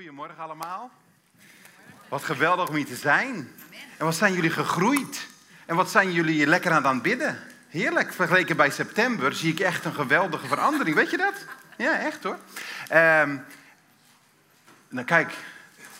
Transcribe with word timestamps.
Goedemorgen 0.00 0.38
allemaal. 0.38 0.90
Wat 2.08 2.22
geweldig 2.22 2.68
om 2.68 2.74
hier 2.74 2.86
te 2.86 2.96
zijn. 2.96 3.52
En 3.96 4.04
wat 4.04 4.14
zijn 4.14 4.32
jullie 4.32 4.50
gegroeid? 4.50 5.28
En 5.66 5.76
wat 5.76 5.90
zijn 5.90 6.12
jullie 6.12 6.46
lekker 6.46 6.72
aan 6.72 6.94
het 6.94 7.02
bidden? 7.02 7.38
Heerlijk. 7.68 8.12
Vergeleken 8.12 8.56
bij 8.56 8.70
september 8.70 9.34
zie 9.34 9.52
ik 9.52 9.60
echt 9.60 9.84
een 9.84 9.94
geweldige 9.94 10.46
verandering. 10.46 10.96
Weet 10.96 11.10
je 11.10 11.16
dat? 11.16 11.34
Ja, 11.76 11.98
echt 11.98 12.22
hoor. 12.22 12.38
Ehm, 12.88 13.36
nou 14.88 15.06
kijk, 15.06 15.34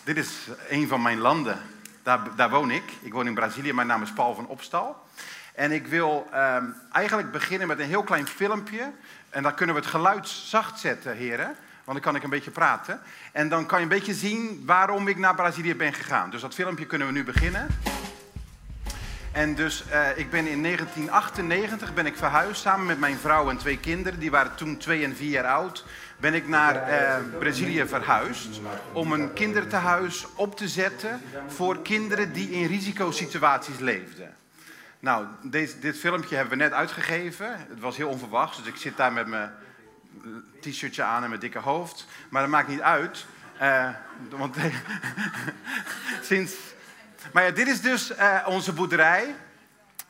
dit 0.03 0.17
is 0.17 0.47
een 0.69 0.87
van 0.87 1.01
mijn 1.01 1.19
landen. 1.19 1.59
Daar, 2.03 2.35
daar 2.35 2.49
woon 2.49 2.71
ik. 2.71 2.91
Ik 3.01 3.13
woon 3.13 3.27
in 3.27 3.33
Brazilië. 3.33 3.73
Mijn 3.73 3.87
naam 3.87 4.01
is 4.01 4.13
Paul 4.13 4.35
van 4.35 4.47
Opstal. 4.47 5.07
En 5.53 5.71
ik 5.71 5.87
wil 5.87 6.27
ehm, 6.31 6.65
eigenlijk 6.91 7.31
beginnen 7.31 7.67
met 7.67 7.79
een 7.79 7.87
heel 7.87 8.03
klein 8.03 8.27
filmpje. 8.27 8.91
En 9.29 9.43
dan 9.43 9.53
kunnen 9.53 9.75
we 9.75 9.81
het 9.81 9.89
geluid 9.89 10.27
zacht 10.27 10.79
zetten, 10.79 11.15
heren. 11.15 11.55
Dan 11.93 12.01
kan 12.01 12.15
ik 12.15 12.23
een 12.23 12.29
beetje 12.29 12.51
praten. 12.51 12.99
En 13.31 13.49
dan 13.49 13.65
kan 13.65 13.77
je 13.77 13.83
een 13.83 13.91
beetje 13.91 14.13
zien 14.13 14.63
waarom 14.65 15.07
ik 15.07 15.17
naar 15.17 15.35
Brazilië 15.35 15.75
ben 15.75 15.93
gegaan. 15.93 16.29
Dus 16.29 16.41
dat 16.41 16.53
filmpje 16.53 16.85
kunnen 16.85 17.07
we 17.07 17.13
nu 17.13 17.23
beginnen. 17.23 17.67
En 19.31 19.55
dus 19.55 19.83
uh, 19.91 20.17
ik 20.17 20.29
ben 20.29 20.47
in 20.47 20.63
1998 20.63 21.93
ben 21.93 22.05
ik 22.05 22.17
verhuisd 22.17 22.61
samen 22.61 22.85
met 22.85 22.99
mijn 22.99 23.17
vrouw 23.17 23.49
en 23.49 23.57
twee 23.57 23.77
kinderen. 23.77 24.19
Die 24.19 24.31
waren 24.31 24.55
toen 24.55 24.77
twee 24.77 25.03
en 25.03 25.15
vier 25.15 25.29
jaar 25.29 25.45
oud. 25.45 25.85
Ben 26.17 26.33
ik 26.33 26.47
naar 26.47 26.75
uh, 26.89 27.15
Brazilië 27.39 27.87
verhuisd 27.87 28.61
om 28.91 29.11
een 29.11 29.33
kindertehuis 29.33 30.25
op 30.35 30.57
te 30.57 30.67
zetten 30.67 31.21
voor 31.47 31.81
kinderen 31.81 32.33
die 32.33 32.51
in 32.51 32.67
risicosituaties 32.67 33.79
leefden. 33.79 34.35
Nou, 34.99 35.25
deze, 35.41 35.79
dit 35.79 35.97
filmpje 35.97 36.35
hebben 36.35 36.57
we 36.57 36.63
net 36.63 36.73
uitgegeven. 36.73 37.65
Het 37.69 37.79
was 37.79 37.97
heel 37.97 38.09
onverwachts, 38.09 38.57
dus 38.57 38.67
ik 38.67 38.75
zit 38.75 38.97
daar 38.97 39.13
met 39.13 39.27
mijn 39.27 39.51
t-shirtje 40.59 41.03
aan 41.03 41.23
en 41.23 41.29
mijn 41.29 41.41
dikke 41.41 41.59
hoofd. 41.59 42.07
Maar 42.29 42.41
dat 42.41 42.51
maakt 42.51 42.67
niet 42.67 42.81
uit. 42.81 43.25
Uh, 43.61 43.89
want 44.29 44.55
sinds. 46.21 46.53
Maar 47.33 47.43
ja, 47.43 47.51
dit 47.51 47.67
is 47.67 47.81
dus 47.81 48.11
uh, 48.11 48.45
onze 48.47 48.73
boerderij. 48.73 49.35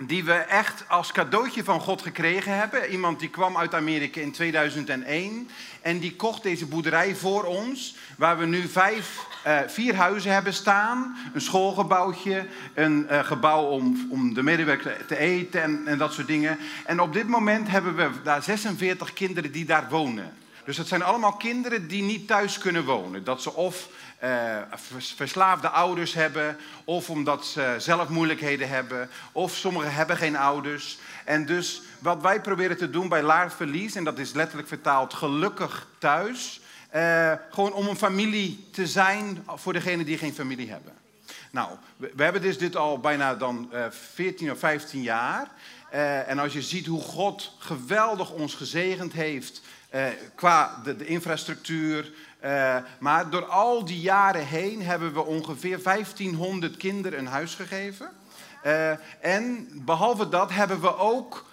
Die 0.08 0.24
we 0.24 0.34
echt 0.34 0.84
als 0.88 1.12
cadeautje 1.12 1.64
van 1.64 1.80
God 1.80 2.02
gekregen 2.02 2.58
hebben. 2.58 2.92
Iemand 2.92 3.20
die 3.20 3.30
kwam 3.30 3.58
uit 3.58 3.74
Amerika 3.74 4.22
in 4.22 4.32
2001. 4.32 5.50
En 5.82 6.00
die 6.00 6.16
kocht 6.16 6.44
deze 6.44 6.66
boerderij 6.66 7.16
voor 7.16 7.44
ons. 7.44 7.96
Waar 8.18 8.38
we 8.38 8.46
nu 8.46 8.64
uh, 8.64 9.60
vier 9.68 9.96
huizen 9.96 10.34
hebben 10.34 10.54
staan. 10.54 11.18
Een 11.34 11.42
schoolgebouwtje. 11.42 12.46
Een 12.74 13.08
uh, 13.12 13.24
gebouw 13.24 13.64
om, 13.64 14.08
om 14.10 14.34
de 14.34 14.44
medewerkers 14.44 14.96
te 15.08 15.18
eten 15.18 15.62
en, 15.62 15.82
en 15.86 15.98
dat 15.98 16.14
soort 16.14 16.28
dingen. 16.28 16.58
En 16.86 17.00
op 17.02 17.14
dit 17.14 17.28
moment 17.28 17.68
hebben 17.68 17.96
we 17.96 18.10
daar 18.24 18.44
46 18.44 19.14
kinderen 19.14 19.52
die 19.52 19.66
daar 19.66 19.90
wonen. 19.90 20.34
Dus 20.66 20.78
dat 20.78 20.88
zijn 20.88 21.04
allemaal 21.04 21.34
kinderen 21.34 21.88
die 21.88 22.04
niet 22.04 22.28
thuis 22.28 22.58
kunnen 22.58 22.86
wonen. 22.86 23.24
Dat 23.24 23.42
ze 23.42 23.54
of 23.54 23.90
uh, 24.24 24.58
verslaafde 25.16 25.70
ouders 25.70 26.14
hebben, 26.14 26.58
of 26.84 27.10
omdat 27.10 27.46
ze 27.46 27.76
zelf 27.78 28.10
moeilijkheden 28.10 28.70
hebben, 28.70 29.10
of 29.32 29.56
sommigen 29.56 29.94
hebben 29.94 30.18
geen 30.18 30.38
ouders. 30.38 30.98
En 31.26 31.46
dus 31.46 31.82
wat 32.00 32.22
wij 32.22 32.42
proberen 32.42 32.78
te 32.78 32.90
doen 32.90 33.10
bij 33.10 33.24
Laar 33.24 33.52
Verlies, 33.52 33.96
en 33.96 34.04
dat 34.04 34.20
is 34.20 34.34
letterlijk 34.34 34.68
vertaald 34.68 35.14
gelukkig 35.14 35.88
thuis, 35.98 36.62
uh, 36.96 37.34
gewoon 37.50 37.74
om 37.74 37.88
een 37.88 37.96
familie 37.96 38.68
te 38.72 38.88
zijn 38.88 39.46
voor 39.48 39.74
degenen 39.74 40.06
die 40.06 40.18
geen 40.18 40.34
familie 40.34 40.70
hebben. 40.70 40.94
Nou, 41.52 41.70
we, 41.98 42.24
hebben 42.24 42.42
dus 42.42 42.58
dit 42.58 42.76
al 42.76 43.00
bijna 43.00 43.36
dan 43.36 43.70
uh, 43.74 43.86
14 43.90 44.52
of 44.52 44.60
15 44.60 45.02
jaar. 45.02 45.52
En 46.28 46.40
als 46.40 46.54
je 46.54 46.62
ziet 46.62 46.86
hoe 46.86 47.02
God 47.02 47.56
geweldig 47.60 48.32
ons 48.32 48.54
gezegend 48.56 49.14
heeft 49.14 49.62
qua 50.36 50.82
de, 50.84 50.96
de 50.96 51.06
infrastructuur. 51.06 52.12
Uh, 52.46 52.78
maar 53.00 53.30
door 53.30 53.46
al 53.46 53.86
die 53.86 54.00
jaren 54.00 54.46
heen 54.46 54.82
hebben 54.82 55.14
we 55.14 55.26
ongeveer 55.26 55.84
1500 55.84 56.78
kinderen 56.78 57.20
een 57.20 57.28
huis 57.28 57.56
gegeven. 57.56 58.10
Uh, 58.66 58.92
en 59.20 59.68
behalve 59.74 60.30
dat 60.30 60.52
hebben 60.52 60.82
we 60.82 60.98
ook 60.98 61.50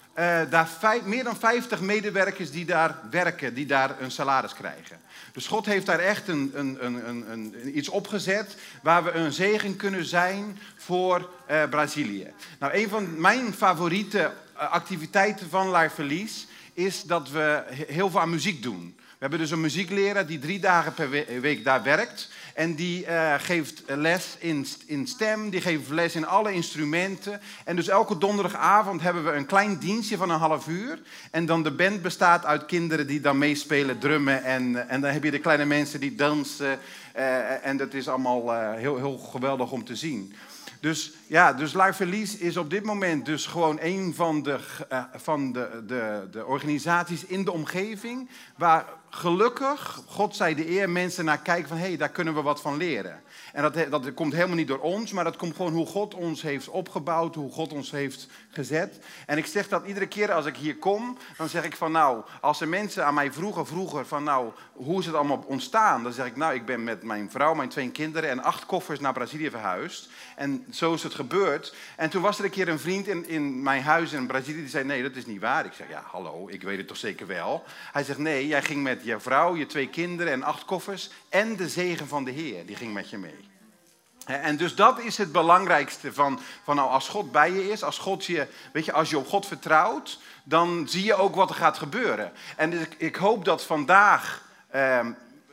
daar 0.51 0.69
vijf, 0.69 1.03
meer 1.03 1.25
dan 1.25 1.37
50 1.37 1.81
medewerkers 1.81 2.51
die 2.51 2.65
daar 2.65 2.99
werken, 3.11 3.55
die 3.55 3.67
daar 3.67 4.01
een 4.01 4.11
salaris 4.11 4.55
krijgen. 4.55 5.01
Dus 5.33 5.47
God 5.47 5.67
heeft 5.67 5.87
daar 5.87 5.99
echt 5.99 6.29
een, 6.29 6.53
een, 6.55 7.31
een, 7.31 7.79
iets 7.79 7.89
opgezet 7.89 8.57
waar 8.83 9.05
we 9.05 9.13
een 9.13 9.33
zegen 9.33 9.77
kunnen 9.77 10.05
zijn 10.05 10.59
voor 10.77 11.31
Brazilië. 11.71 12.33
Nou, 12.59 12.73
een 12.73 12.89
van 12.89 13.21
mijn 13.21 13.55
favoriete 13.55 14.33
activiteiten 14.55 15.51
van 15.51 15.69
La 15.69 15.91
Verlies 15.91 16.47
is 16.73 17.03
dat 17.03 17.31
we 17.31 17.63
heel 17.87 18.11
veel 18.11 18.21
aan 18.21 18.31
muziek 18.31 18.63
doen. 18.63 18.98
We 19.19 19.25
hebben 19.25 19.43
dus 19.43 19.51
een 19.51 19.61
muziekleraar 19.61 20.27
die 20.27 20.39
drie 20.39 20.59
dagen 20.59 20.95
per 20.95 21.11
week 21.41 21.65
daar 21.65 21.83
werkt. 21.83 22.29
En 22.55 22.75
die 22.75 23.07
uh, 23.07 23.35
geeft 23.39 23.83
les 23.87 24.37
in, 24.39 24.67
in 24.87 25.07
stem, 25.07 25.51
die 25.51 25.61
geeft 25.61 25.89
les 25.89 26.15
in 26.15 26.27
alle 26.27 26.53
instrumenten. 26.53 27.41
En 27.65 27.77
dus 27.77 27.89
elke 27.89 28.19
donderdagavond 28.19 29.01
hebben 29.01 29.25
we 29.25 29.33
een 29.33 29.47
klein 29.47 29.79
dienstje 29.79 30.17
van 30.17 30.31
een 30.31 30.39
half 30.39 30.69
uur. 30.69 30.99
En 31.31 31.47
dan 31.47 31.63
de 31.63 31.71
band 31.71 32.03
bestaat 32.03 32.45
uit 32.45 32.67
kinderen 32.67 33.07
die 33.07 33.21
dan 33.21 33.39
meespelen, 33.39 33.99
drummen. 33.99 34.45
En, 34.45 34.89
en 34.89 35.01
dan 35.01 35.11
heb 35.11 35.25
je 35.25 35.31
de 35.31 35.39
kleine 35.39 35.65
mensen 35.65 36.01
die 36.01 36.15
dansen. 36.15 36.79
Uh, 37.17 37.67
en 37.67 37.77
dat 37.77 37.95
is 37.95 38.09
allemaal 38.09 38.73
heel, 38.75 38.97
heel 38.97 39.19
geweldig 39.19 39.71
om 39.71 39.85
te 39.85 39.97
zien. 39.97 40.35
Dus 40.81 41.13
ja, 41.27 41.53
dus 41.53 41.75
is 42.39 42.57
op 42.57 42.71
dit 42.71 42.85
moment 42.85 43.27
dus 43.27 43.47
gewoon 43.47 43.79
een 43.81 44.15
van 44.15 44.43
de, 44.43 44.59
uh, 44.93 45.05
van 45.15 45.53
de, 45.53 45.83
de, 45.87 46.29
de 46.31 46.45
organisaties 46.45 47.25
in 47.25 47.45
de 47.45 47.53
omgeving 47.53 48.31
waar 48.57 48.85
gelukkig, 49.11 50.03
God 50.07 50.37
zij 50.37 50.55
de 50.55 50.71
eer, 50.71 50.91
mensen 50.91 51.25
naar 51.25 51.39
kijken 51.39 51.69
van 51.69 51.77
hé, 51.77 51.87
hey, 51.87 51.97
daar 51.97 52.09
kunnen 52.09 52.35
we 52.35 52.43
wat 52.43 52.61
van 52.61 52.77
leren. 52.77 53.21
En 53.53 53.63
dat, 53.63 53.91
dat 53.91 54.15
komt 54.15 54.33
helemaal 54.33 54.57
niet 54.57 54.69
door 54.69 54.81
ons, 54.81 55.13
maar 55.13 55.25
dat 55.25 55.37
komt 55.37 55.57
gewoon 55.57 55.73
hoe 55.73 55.87
God 55.87 56.15
ons 56.15 56.43
heeft 56.43 56.69
opgebouwd, 56.69 57.35
hoe 57.35 57.53
God 57.53 57.73
ons 57.73 57.91
heeft 57.91 58.29
gezet. 58.59 58.99
En 59.27 59.39
ik 59.39 59.47
zeg 59.47 59.69
dat 59.69 59.87
iedere 59.87 60.07
keer 60.07 60.33
als 60.33 60.47
ik 60.47 60.57
hier 60.57 60.77
kom, 60.77 61.19
dan 61.37 61.49
zeg 61.49 61.65
ik 61.65 61.77
van 61.77 61.93
nou, 61.93 62.23
als 62.41 62.61
er 62.61 62.69
mensen 62.69 63.05
aan 63.05 63.15
mij 63.15 63.33
vroegen 63.33 63.67
vroeger 63.67 64.07
van 64.07 64.25
nou, 64.25 64.51
hoe 64.73 65.01
is 65.01 65.07
het 65.07 65.15
allemaal 65.15 65.45
ontstaan? 65.47 66.03
Dan 66.03 66.13
zeg 66.13 66.27
ik 66.27 66.37
nou, 66.37 66.55
ik 66.55 66.67
ben 66.67 66.85
met 66.85 67.03
mijn 67.03 67.31
vrouw, 67.31 67.55
mijn 67.55 67.69
twee 67.69 67.91
kinderen 67.91 68.31
en 68.31 68.43
acht 68.43 68.67
koffers 68.67 69.01
naar 69.01 69.13
Brazilië 69.13 69.51
verhuisd. 69.51 70.09
En 70.37 70.67
zo 70.71 70.95
is 70.95 71.03
het 71.03 71.15
gebeurd. 71.15 71.75
En 71.97 72.11
toen 72.11 72.23
was 72.23 72.39
er 72.39 72.45
een 72.45 72.51
keer 72.51 72.69
een 72.69 72.79
vriend 72.79 73.07
in, 73.07 73.29
in 73.29 73.63
mijn 73.63 73.83
huis 73.83 74.13
in 74.13 74.27
Brazilië 74.27 74.61
die 74.61 74.69
zei 74.69 74.85
nee, 74.85 75.03
dat 75.03 75.17
is 75.17 75.27
niet 75.27 75.41
waar. 75.41 75.65
Ik 75.65 75.73
zeg 75.73 75.89
ja, 75.89 76.03
hallo, 76.07 76.49
ik 76.49 76.63
weet 76.63 76.79
het 76.79 76.87
toch 76.87 76.97
zeker 76.97 77.27
wel. 77.27 77.65
Hij 77.93 78.05
zegt 78.05 78.19
nee, 78.19 78.47
jij 78.47 78.63
ging 78.63 78.83
met 78.83 79.05
je 79.05 79.21
vrouw, 79.21 79.57
je 79.57 79.67
twee 79.67 79.89
kinderen 79.89 80.33
en 80.33 80.43
acht 80.43 80.65
koffers 80.65 81.11
en 81.29 81.57
de 81.57 81.69
zegen 81.69 82.09
van 82.09 82.25
de 82.25 82.31
Heer, 82.31 82.67
die 82.67 82.77
ging 82.77 82.93
met 82.93 83.11
je 83.11 83.19
mee. 83.19 83.48
En 84.29 84.57
dus 84.57 84.75
dat 84.75 84.99
is 85.01 85.19
het 85.19 85.33
belangrijkste 85.33 86.13
van, 86.13 86.41
van 86.65 86.77
nou, 86.77 86.91
als 86.91 87.09
God 87.09 87.33
bij 87.33 87.53
je 87.53 87.71
is, 87.71 87.83
als 87.83 87.99
God 87.99 88.25
je, 88.25 88.47
weet 88.73 88.85
je, 88.85 88.93
als 88.93 89.11
je 89.11 89.19
op 89.19 89.29
God 89.29 89.47
vertrouwt, 89.47 90.19
dan 90.45 90.87
zie 90.89 91.05
je 91.05 91.15
ook 91.15 91.35
wat 91.35 91.51
er 91.51 91.57
gaat 91.57 91.79
gebeuren. 91.79 92.33
En 92.57 92.81
ik, 92.81 92.95
ik 92.97 93.17
hoop 93.17 93.45
dat 93.45 93.65
vandaag, 93.65 94.43
eh, 94.69 95.07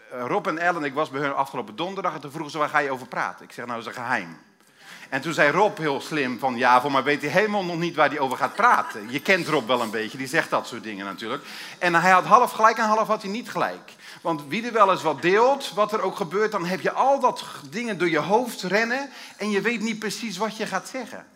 Rob 0.10 0.48
en 0.48 0.58
Ellen, 0.58 0.84
ik 0.84 0.94
was 0.94 1.10
bij 1.10 1.22
hun 1.22 1.34
afgelopen 1.34 1.76
donderdag 1.76 2.14
en 2.14 2.22
toen 2.22 2.32
vroegen 2.32 2.52
ze 2.52 2.58
waar 2.58 2.70
ga 2.70 2.80
je 2.80 2.92
over 2.92 3.08
praten? 3.08 3.46
Ik 3.46 3.52
zeg 3.52 3.66
nou, 3.66 3.80
dat 3.80 3.90
is 3.90 3.98
een 3.98 4.04
geheim. 4.04 4.38
En 5.10 5.22
toen 5.22 5.34
zei 5.34 5.52
Rob 5.52 5.78
heel 5.78 6.02
slim 6.02 6.40
van 6.40 6.58
ja, 6.58 6.82
voor 6.82 7.04
weet 7.04 7.22
hij 7.22 7.30
helemaal 7.30 7.66
nog 7.66 7.78
niet 7.78 7.96
waar 7.96 8.10
hij 8.10 8.20
over 8.20 8.38
gaat 8.38 8.56
praten. 8.56 9.12
Je 9.12 9.20
kent 9.20 9.48
Rob 9.48 9.68
wel 9.68 9.82
een 9.82 9.90
beetje, 9.90 10.18
die 10.18 10.28
zegt 10.28 10.50
dat 10.50 10.68
soort 10.68 10.84
dingen 10.84 11.06
natuurlijk. 11.06 11.44
En 11.80 11.96
hij 11.96 12.12
had 12.12 12.26
half 12.26 12.52
gelijk 12.52 12.78
en 12.78 12.84
half 12.84 13.08
had 13.08 13.22
hij 13.22 13.32
niet 13.32 13.50
gelijk. 13.50 13.92
Want 14.26 14.48
wie 14.48 14.66
er 14.66 14.74
wel 14.74 14.92
eens 14.92 15.02
wat 15.02 15.22
deelt, 15.22 15.72
wat 15.74 15.94
er 15.94 16.02
ook 16.02 16.16
gebeurt, 16.16 16.52
dan 16.52 16.66
heb 16.66 16.82
je 16.82 16.92
al 16.92 17.20
dat 17.20 17.44
dingen 17.70 17.98
door 17.98 18.10
je 18.10 18.20
hoofd 18.20 18.62
rennen 18.62 19.10
en 19.38 19.50
je 19.50 19.62
weet 19.62 19.82
niet 19.82 20.00
precies 20.00 20.38
wat 20.38 20.58
je 20.58 20.66
gaat 20.66 20.88
zeggen. 20.88 21.28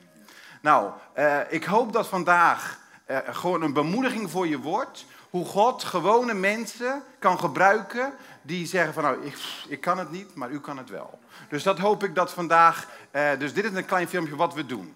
Nou, 0.62 0.92
uh, 1.18 1.40
ik 1.50 1.64
hoop 1.64 1.94
dat 1.94 2.08
vandaag 2.08 2.80
uh, 3.08 3.18
gewoon 3.26 3.62
een 3.62 3.74
bemoediging 3.74 4.32
voor 4.32 4.48
je 4.48 4.60
wordt. 4.60 5.06
Hoe 5.30 5.46
God 5.46 5.84
gewone 5.84 6.34
mensen 6.34 7.04
kan 7.20 7.40
gebruiken 7.40 8.14
die 8.42 8.68
zeggen 8.68 8.94
van 8.94 9.04
nou, 9.04 9.26
ik, 9.26 9.38
ik 9.68 9.82
kan 9.82 9.98
het 9.98 10.12
niet, 10.12 10.36
maar 10.36 10.50
u 10.50 10.60
kan 10.60 10.78
het 10.78 10.90
wel. 10.90 11.20
Dus 11.50 11.64
dat 11.64 11.80
hoop 11.80 12.04
ik 12.04 12.16
dat 12.16 12.32
vandaag, 12.32 12.88
uh, 13.12 13.30
dus 13.40 13.54
dit 13.54 13.64
is 13.66 13.72
een 13.72 13.86
klein 13.86 14.08
filmpje 14.08 14.36
wat 14.36 14.54
we 14.54 14.66
doen. 14.66 14.96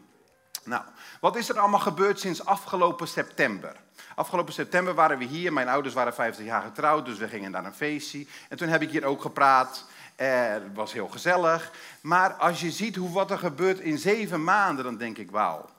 Nou, 0.63 0.83
wat 1.19 1.35
is 1.35 1.49
er 1.49 1.59
allemaal 1.59 1.79
gebeurd 1.79 2.19
sinds 2.19 2.45
afgelopen 2.45 3.07
september? 3.07 3.75
Afgelopen 4.15 4.53
september 4.53 4.93
waren 4.93 5.17
we 5.17 5.25
hier. 5.25 5.53
Mijn 5.53 5.67
ouders 5.67 5.93
waren 5.93 6.13
50 6.13 6.45
jaar 6.45 6.61
getrouwd, 6.61 7.05
dus 7.05 7.17
we 7.17 7.27
gingen 7.27 7.51
naar 7.51 7.65
een 7.65 7.73
feestje. 7.73 8.25
En 8.49 8.57
toen 8.57 8.67
heb 8.67 8.81
ik 8.81 8.89
hier 8.89 9.05
ook 9.05 9.21
gepraat. 9.21 9.85
Eh, 10.15 10.47
het 10.47 10.63
was 10.73 10.93
heel 10.93 11.07
gezellig. 11.07 11.71
Maar 12.01 12.33
als 12.33 12.61
je 12.61 12.71
ziet 12.71 12.95
hoe 12.95 13.11
wat 13.11 13.31
er 13.31 13.37
gebeurt 13.37 13.79
in 13.79 13.97
zeven 13.97 14.43
maanden, 14.43 14.83
dan 14.83 14.97
denk 14.97 15.17
ik, 15.17 15.31
wauw. 15.31 15.69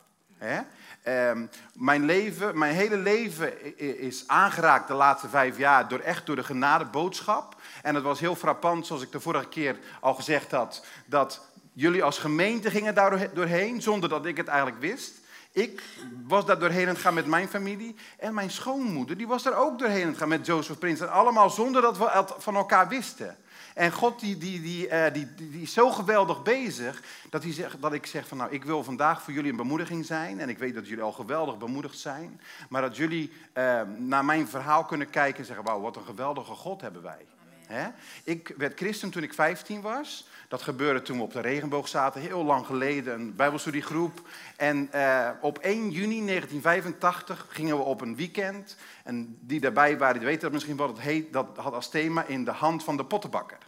Um, 1.08 1.50
mijn, 1.74 2.04
leven, 2.04 2.58
mijn 2.58 2.74
hele 2.74 2.96
leven 2.96 3.76
is 4.00 4.24
aangeraakt 4.26 4.88
de 4.88 4.94
laatste 4.94 5.28
vijf 5.28 5.58
jaar 5.58 5.88
door 5.88 5.98
echt 5.98 6.26
door 6.26 6.36
de 6.36 6.44
genadeboodschap. 6.44 7.60
En 7.82 7.94
het 7.94 8.04
was 8.04 8.20
heel 8.20 8.34
frappant, 8.34 8.86
zoals 8.86 9.02
ik 9.02 9.12
de 9.12 9.20
vorige 9.20 9.48
keer 9.48 9.78
al 10.00 10.14
gezegd 10.14 10.50
had, 10.50 10.84
dat 11.06 11.40
jullie 11.72 12.02
als 12.02 12.18
gemeente 12.18 12.70
gingen 12.70 12.94
daar 12.94 13.34
doorheen, 13.34 13.82
zonder 13.82 14.08
dat 14.08 14.26
ik 14.26 14.36
het 14.36 14.48
eigenlijk 14.48 14.80
wist. 14.80 15.12
Ik 15.54 15.82
was 16.26 16.46
daar 16.46 16.58
doorheen 16.58 16.88
aan 16.88 16.94
het 16.94 16.98
gaan 16.98 17.14
met 17.14 17.26
mijn 17.26 17.48
familie. 17.48 17.94
En 18.18 18.34
mijn 18.34 18.50
schoonmoeder, 18.50 19.16
die 19.16 19.26
was 19.26 19.42
daar 19.42 19.56
ook 19.56 19.78
doorheen 19.78 20.02
aan 20.02 20.08
het 20.08 20.18
gaan 20.18 20.28
met 20.28 20.46
Joseph 20.46 20.78
Prins. 20.78 21.00
En 21.00 21.10
allemaal 21.10 21.50
zonder 21.50 21.82
dat 21.82 21.98
we 21.98 22.10
het 22.10 22.32
van 22.38 22.56
elkaar 22.56 22.88
wisten. 22.88 23.36
En 23.74 23.92
God 23.92 24.20
die, 24.20 24.38
die, 24.38 24.62
die, 24.62 24.88
uh, 24.88 25.04
die, 25.12 25.34
die, 25.34 25.50
die, 25.50 25.62
is 25.62 25.72
zo 25.72 25.90
geweldig 25.90 26.42
bezig 26.42 27.02
dat, 27.30 27.42
hij 27.42 27.52
zegt, 27.52 27.82
dat 27.82 27.92
ik 27.92 28.06
zeg 28.06 28.28
van 28.28 28.36
nou, 28.36 28.52
ik 28.52 28.64
wil 28.64 28.84
vandaag 28.84 29.22
voor 29.22 29.32
jullie 29.32 29.50
een 29.50 29.56
bemoediging 29.56 30.06
zijn. 30.06 30.40
En 30.40 30.48
ik 30.48 30.58
weet 30.58 30.74
dat 30.74 30.88
jullie 30.88 31.04
al 31.04 31.12
geweldig 31.12 31.58
bemoedigd 31.58 31.98
zijn. 31.98 32.40
Maar 32.68 32.82
dat 32.82 32.96
jullie 32.96 33.32
uh, 33.54 33.80
naar 33.96 34.24
mijn 34.24 34.48
verhaal 34.48 34.84
kunnen 34.84 35.10
kijken 35.10 35.38
en 35.38 35.44
zeggen, 35.44 35.64
wauw, 35.64 35.80
wat 35.80 35.96
een 35.96 36.04
geweldige 36.04 36.54
God 36.54 36.80
hebben 36.80 37.02
wij. 37.02 37.26
He? 37.66 37.88
Ik 38.24 38.54
werd 38.56 38.78
christen 38.78 39.10
toen 39.10 39.22
ik 39.22 39.34
15 39.34 39.80
was. 39.80 40.26
Dat 40.54 40.62
gebeurde 40.62 41.02
toen 41.02 41.16
we 41.16 41.22
op 41.22 41.32
de 41.32 41.40
regenboog 41.40 41.88
zaten, 41.88 42.20
heel 42.20 42.44
lang 42.44 42.66
geleden, 42.66 43.14
een 43.14 43.36
bijbelstudiegroep. 43.36 44.20
En 44.56 44.90
uh, 44.94 45.30
op 45.40 45.58
1 45.58 45.90
juni 45.90 46.26
1985 46.26 47.46
gingen 47.48 47.76
we 47.76 47.82
op 47.82 48.00
een 48.00 48.16
weekend. 48.16 48.76
En 49.04 49.38
die 49.40 49.60
daarbij 49.60 49.98
waren, 49.98 50.16
die 50.18 50.26
weten 50.26 50.42
dat 50.42 50.52
misschien 50.52 50.76
wat 50.76 50.88
het 50.88 51.00
heet, 51.00 51.32
dat 51.32 51.46
had 51.56 51.72
als 51.72 51.88
thema 51.88 52.24
in 52.24 52.44
de 52.44 52.50
hand 52.50 52.84
van 52.84 52.96
de 52.96 53.04
pottenbakker. 53.04 53.58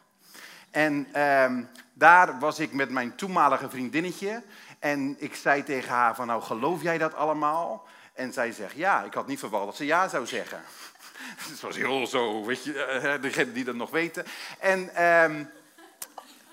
En 0.71 1.09
uh, 1.17 1.53
daar 1.93 2.39
was 2.39 2.59
ik 2.59 2.73
met 2.73 2.91
mijn 2.91 3.15
toenmalige 3.15 3.71
vriendinnetje. 3.71 4.43
En 4.79 5.17
ik 5.19 5.35
zei 5.35 5.63
tegen 5.63 5.91
haar 5.91 6.15
van, 6.15 6.27
nou 6.27 6.43
geloof 6.43 6.83
jij 6.83 6.99
dat 6.99 7.15
allemaal? 7.15 7.87
En 8.15 8.33
zij 8.33 8.53
zegt 8.53 8.77
ja. 8.77 9.05
Ik 9.05 9.15
had 9.15 9.27
niet 9.27 9.39
verwacht 9.39 9.65
dat 9.65 9.77
ze 9.77 9.85
ja 9.85 10.09
zou 10.09 10.27
zeggen. 10.27 10.61
Het 11.51 11.61
was 11.61 11.77
heel 11.77 12.07
zo, 12.07 12.45
weet 12.45 12.65
je, 12.65 13.01
uh, 13.05 13.23
degenen 13.23 13.55
die 13.55 13.65
dat 13.65 13.75
nog 13.75 13.91
weten. 13.91 14.25
En... 14.59 14.91
Uh, 14.99 15.47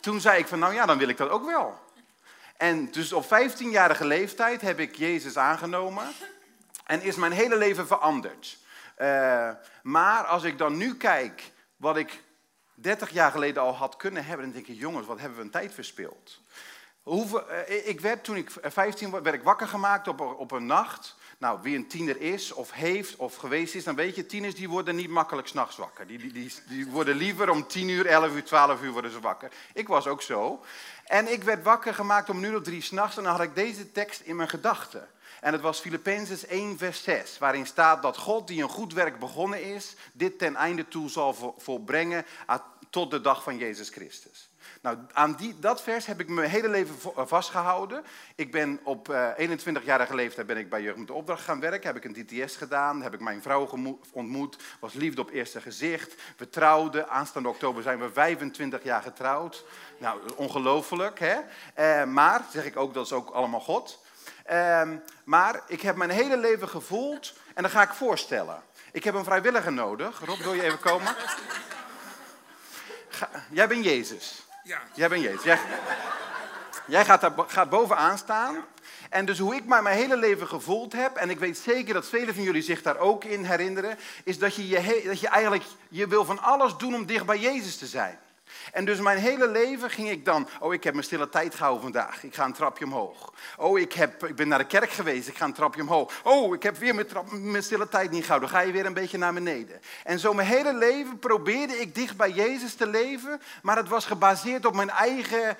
toen 0.03 0.21
zei 0.21 0.39
ik 0.39 0.47
van, 0.47 0.59
nou 0.59 0.73
ja, 0.73 0.85
dan 0.85 0.97
wil 0.97 1.07
ik 1.07 1.17
dat 1.17 1.29
ook 1.29 1.45
wel. 1.45 1.79
En 2.57 2.91
dus 2.91 3.13
op 3.13 3.25
15-jarige 3.25 4.05
leeftijd 4.05 4.61
heb 4.61 4.79
ik 4.79 4.95
Jezus 4.95 5.37
aangenomen 5.37 6.07
en 6.85 7.01
is 7.01 7.15
mijn 7.15 7.31
hele 7.31 7.57
leven 7.57 7.87
veranderd. 7.87 8.57
Uh, 8.97 9.49
maar 9.83 10.25
als 10.25 10.43
ik 10.43 10.57
dan 10.57 10.77
nu 10.77 10.95
kijk 10.95 11.51
wat 11.75 11.97
ik 11.97 12.23
30 12.73 13.09
jaar 13.09 13.31
geleden 13.31 13.63
al 13.63 13.75
had 13.75 13.95
kunnen 13.95 14.25
hebben, 14.25 14.45
dan 14.45 14.55
denk 14.55 14.67
ik, 14.67 14.79
jongens, 14.79 15.07
wat 15.07 15.19
hebben 15.19 15.37
we 15.37 15.43
een 15.43 15.49
tijd 15.49 15.73
verspild. 15.73 16.39
Uh, 17.07 17.87
ik 17.87 18.01
werd, 18.01 18.23
toen 18.23 18.35
ik 18.35 18.51
15 18.61 19.09
was, 19.09 19.21
werd 19.21 19.43
wakker 19.43 19.67
gemaakt 19.67 20.07
op, 20.07 20.19
op 20.19 20.51
een 20.51 20.65
nacht. 20.65 21.15
Nou, 21.43 21.59
wie 21.61 21.75
een 21.75 21.87
tiener 21.87 22.21
is, 22.21 22.51
of 22.51 22.71
heeft, 22.71 23.15
of 23.15 23.35
geweest 23.35 23.75
is, 23.75 23.83
dan 23.83 23.95
weet 23.95 24.15
je, 24.15 24.25
tieners 24.25 24.55
die 24.55 24.69
worden 24.69 24.95
niet 24.95 25.09
makkelijk 25.09 25.47
s'nachts 25.47 25.77
wakker. 25.77 26.07
Die, 26.07 26.17
die, 26.17 26.31
die, 26.31 26.51
die, 26.67 26.87
worden 26.87 27.15
liever 27.15 27.49
om 27.49 27.67
10 27.67 27.87
uur, 27.87 28.05
11 28.05 28.33
uur, 28.33 28.43
12 28.43 28.81
uur 28.81 28.91
worden 28.91 29.11
ze 29.11 29.19
wakker. 29.19 29.51
Ik 29.73 29.87
was 29.87 30.07
ook 30.07 30.21
zo. 30.21 30.63
En 31.05 31.31
ik 31.31 31.43
werd 31.43 31.63
wakker 31.63 31.93
gemaakt 31.93 32.29
om 32.29 32.43
uur 32.43 32.55
of 32.57 32.63
drie 32.63 32.81
s'nachts 32.81 33.17
en 33.17 33.23
dan 33.23 33.31
had 33.31 33.41
ik 33.41 33.55
deze 33.55 33.91
tekst 33.91 34.21
in 34.21 34.35
mijn 34.35 34.49
gedachten. 34.49 35.07
En 35.41 35.53
het 35.53 35.61
was 35.61 35.79
Filippenzen 35.79 36.49
1, 36.49 36.77
vers 36.77 37.03
6, 37.03 37.37
waarin 37.37 37.65
staat 37.65 38.01
dat 38.01 38.17
God 38.17 38.47
die 38.47 38.63
een 38.63 38.69
goed 38.69 38.93
werk 38.93 39.19
begonnen 39.19 39.63
is, 39.63 39.95
dit 40.13 40.39
ten 40.39 40.55
einde 40.55 40.87
toe 40.87 41.09
zal 41.09 41.55
volbrengen 41.57 42.25
tot 42.89 43.11
de 43.11 43.21
dag 43.21 43.43
van 43.43 43.57
Jezus 43.57 43.89
Christus. 43.89 44.49
Nou, 44.81 44.97
aan 45.13 45.35
die, 45.35 45.59
dat 45.59 45.81
vers 45.81 46.05
heb 46.05 46.19
ik 46.19 46.27
mijn 46.27 46.49
hele 46.49 46.69
leven 46.69 46.95
eh, 47.15 47.23
vastgehouden. 47.25 48.03
Ik 48.35 48.51
ben 48.51 48.79
op 48.83 49.09
uh, 49.09 49.51
eh, 49.51 49.59
21-jarige 49.59 50.15
leeftijd 50.15 50.47
ben 50.47 50.57
ik 50.57 50.69
bij 50.69 50.81
Jeugd 50.81 50.97
met 50.97 51.07
de 51.07 51.13
Opdracht 51.13 51.43
gaan 51.43 51.59
werken. 51.59 51.93
Heb 51.93 52.03
ik 52.03 52.15
een 52.15 52.25
DTS 52.25 52.55
gedaan. 52.55 53.01
Heb 53.01 53.13
ik 53.13 53.19
mijn 53.19 53.41
vrouw 53.41 53.69
ontmoet. 54.11 54.57
Was 54.79 54.93
liefde 54.93 55.21
op 55.21 55.29
eerste 55.29 55.61
gezicht. 55.61 56.15
We 56.37 56.49
trouwden. 56.49 57.09
Aanstaande 57.09 57.49
oktober 57.49 57.83
zijn 57.83 57.99
we 57.99 58.11
25 58.11 58.83
jaar 58.83 59.01
getrouwd. 59.01 59.65
Nou, 59.97 60.19
ongelooflijk, 60.35 61.19
hè? 61.19 61.35
Uh, 61.79 62.11
maar, 62.11 62.45
zeg 62.51 62.65
ik 62.65 62.77
ook, 62.77 62.93
dat 62.93 63.05
is 63.05 63.11
ook 63.11 63.29
allemaal 63.29 63.59
God. 63.59 64.01
Uh, 64.51 64.89
maar 65.23 65.61
ik 65.67 65.81
heb 65.81 65.95
mijn 65.95 66.09
hele 66.09 66.37
leven 66.37 66.69
gevoeld, 66.69 67.33
en 67.53 67.63
dat 67.63 67.71
ga 67.71 67.81
ik 67.81 67.93
voorstellen. 67.93 68.61
Ik 68.91 69.03
heb 69.03 69.13
een 69.13 69.23
vrijwilliger 69.23 69.73
nodig. 69.73 70.21
Rob, 70.25 70.39
wil 70.39 70.53
je 70.53 70.63
even 70.63 70.79
komen? 70.79 71.15
Ga, 73.09 73.29
jij 73.49 73.67
bent 73.67 73.83
Jezus. 73.83 74.42
Ja. 74.63 74.81
Jij 74.93 75.09
bent 75.09 75.23
Jezus. 75.23 75.43
Jij, 75.43 75.59
jij 76.85 77.05
gaat, 77.05 77.21
daar, 77.21 77.33
gaat 77.47 77.69
bovenaan 77.69 78.17
staan. 78.17 78.55
En 79.09 79.25
dus 79.25 79.39
hoe 79.39 79.55
ik 79.55 79.65
mij 79.65 79.81
mijn 79.81 79.97
hele 79.97 80.17
leven 80.17 80.47
gevoeld 80.47 80.93
heb, 80.93 81.15
en 81.15 81.29
ik 81.29 81.39
weet 81.39 81.57
zeker 81.57 81.93
dat 81.93 82.07
velen 82.07 82.33
van 82.33 82.43
jullie 82.43 82.61
zich 82.61 82.81
daar 82.81 82.97
ook 82.97 83.23
in 83.23 83.43
herinneren, 83.43 83.97
is 84.23 84.39
dat 84.39 84.55
je, 84.55 84.67
je, 84.67 85.01
dat 85.05 85.19
je 85.19 85.27
eigenlijk, 85.27 85.63
je 85.89 86.07
wil 86.07 86.25
van 86.25 86.39
alles 86.39 86.77
doen 86.77 86.95
om 86.95 87.05
dicht 87.05 87.25
bij 87.25 87.39
Jezus 87.39 87.77
te 87.77 87.85
zijn. 87.85 88.19
En 88.71 88.85
dus 88.85 88.99
mijn 88.99 89.17
hele 89.17 89.47
leven 89.47 89.89
ging 89.89 90.09
ik 90.09 90.25
dan, 90.25 90.47
oh 90.59 90.73
ik 90.73 90.83
heb 90.83 90.93
mijn 90.93 91.05
stille 91.05 91.29
tijd 91.29 91.55
gehouden 91.55 91.83
vandaag, 91.83 92.23
ik 92.23 92.35
ga 92.35 92.45
een 92.45 92.53
trapje 92.53 92.85
omhoog. 92.85 93.33
Oh 93.57 93.79
ik, 93.79 93.93
heb, 93.93 94.25
ik 94.25 94.35
ben 94.35 94.47
naar 94.47 94.59
de 94.59 94.65
kerk 94.65 94.91
geweest, 94.91 95.27
ik 95.27 95.37
ga 95.37 95.45
een 95.45 95.53
trapje 95.53 95.81
omhoog. 95.81 96.13
Oh 96.23 96.55
ik 96.55 96.63
heb 96.63 96.77
weer 96.77 96.95
mijn, 96.95 97.07
mijn 97.51 97.63
stille 97.63 97.89
tijd 97.89 98.11
niet 98.11 98.23
gehouden, 98.23 98.49
ga 98.49 98.59
je 98.59 98.71
weer 98.71 98.85
een 98.85 98.93
beetje 98.93 99.17
naar 99.17 99.33
beneden. 99.33 99.81
En 100.03 100.19
zo 100.19 100.33
mijn 100.33 100.47
hele 100.47 100.73
leven 100.73 101.19
probeerde 101.19 101.79
ik 101.79 101.95
dicht 101.95 102.17
bij 102.17 102.31
Jezus 102.31 102.75
te 102.75 102.87
leven, 102.87 103.41
maar 103.61 103.77
het 103.77 103.87
was 103.87 104.05
gebaseerd 104.05 104.65
op 104.65 104.75
mijn 104.75 104.89
eigen 104.89 105.57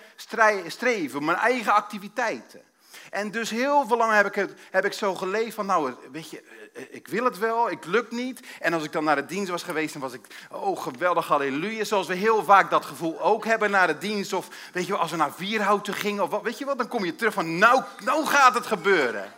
streven, 0.68 1.25
mijn 1.25 1.38
eigen 1.38 1.74
activiteiten. 1.74 2.62
En 3.10 3.31
dus 3.31 3.50
heel 3.50 3.88
veel 3.88 3.98
lang 3.98 4.13
heb 4.13 4.25
ik, 4.25 4.36
het, 4.36 4.54
heb 4.72 4.86
ik 4.86 4.94
zo 4.94 5.16
geleefd 5.16 5.54
van, 5.56 5.66
nou, 5.66 5.94
weet 6.12 6.30
je, 6.30 6.44
eh, 6.74 6.84
ik 6.90 7.07
wil 7.07 7.24
het 7.24 7.38
wel, 7.38 7.72
ik 7.72 7.86
lukt 7.86 8.12
niet. 8.12 8.40
En 8.60 8.74
als 8.74 8.84
ik 8.84 8.92
dan 8.92 9.04
naar 9.04 9.16
de 9.16 9.25
dienst 9.25 9.51
was 9.51 9.63
geweest, 9.63 9.94
dan 9.94 10.01
was 10.01 10.13
ik, 10.13 10.25
oh 10.51 10.81
geweldig, 10.81 11.28
halleluja. 11.28 11.84
Zoals 11.84 12.07
we 12.07 12.16
heel 12.16 12.44
vaak 12.44 12.69
dat 12.69 12.86
gevoel 12.86 13.22
ook 13.22 13.45
hebben 13.45 13.72
naar 13.72 13.88
de 13.88 13.98
dienst. 13.98 14.34
Of 14.34 14.48
weet 14.74 14.88
je 14.88 14.95
als 14.95 15.12
we 15.12 15.18
naar 15.18 15.34
Vierhouten 15.34 15.94
gingen, 15.94 16.24
of 16.24 16.30
wat, 16.30 16.42
weet 16.42 16.57
je 16.57 16.66
wat, 16.66 16.78
dan 16.78 16.88
kom 16.88 17.06
je 17.06 17.16
terug 17.16 17.34
van, 17.34 17.57
nou, 17.57 17.84
nou 18.04 18.25
gaat 18.25 18.54
het 18.54 18.66
gebeuren. 18.66 19.31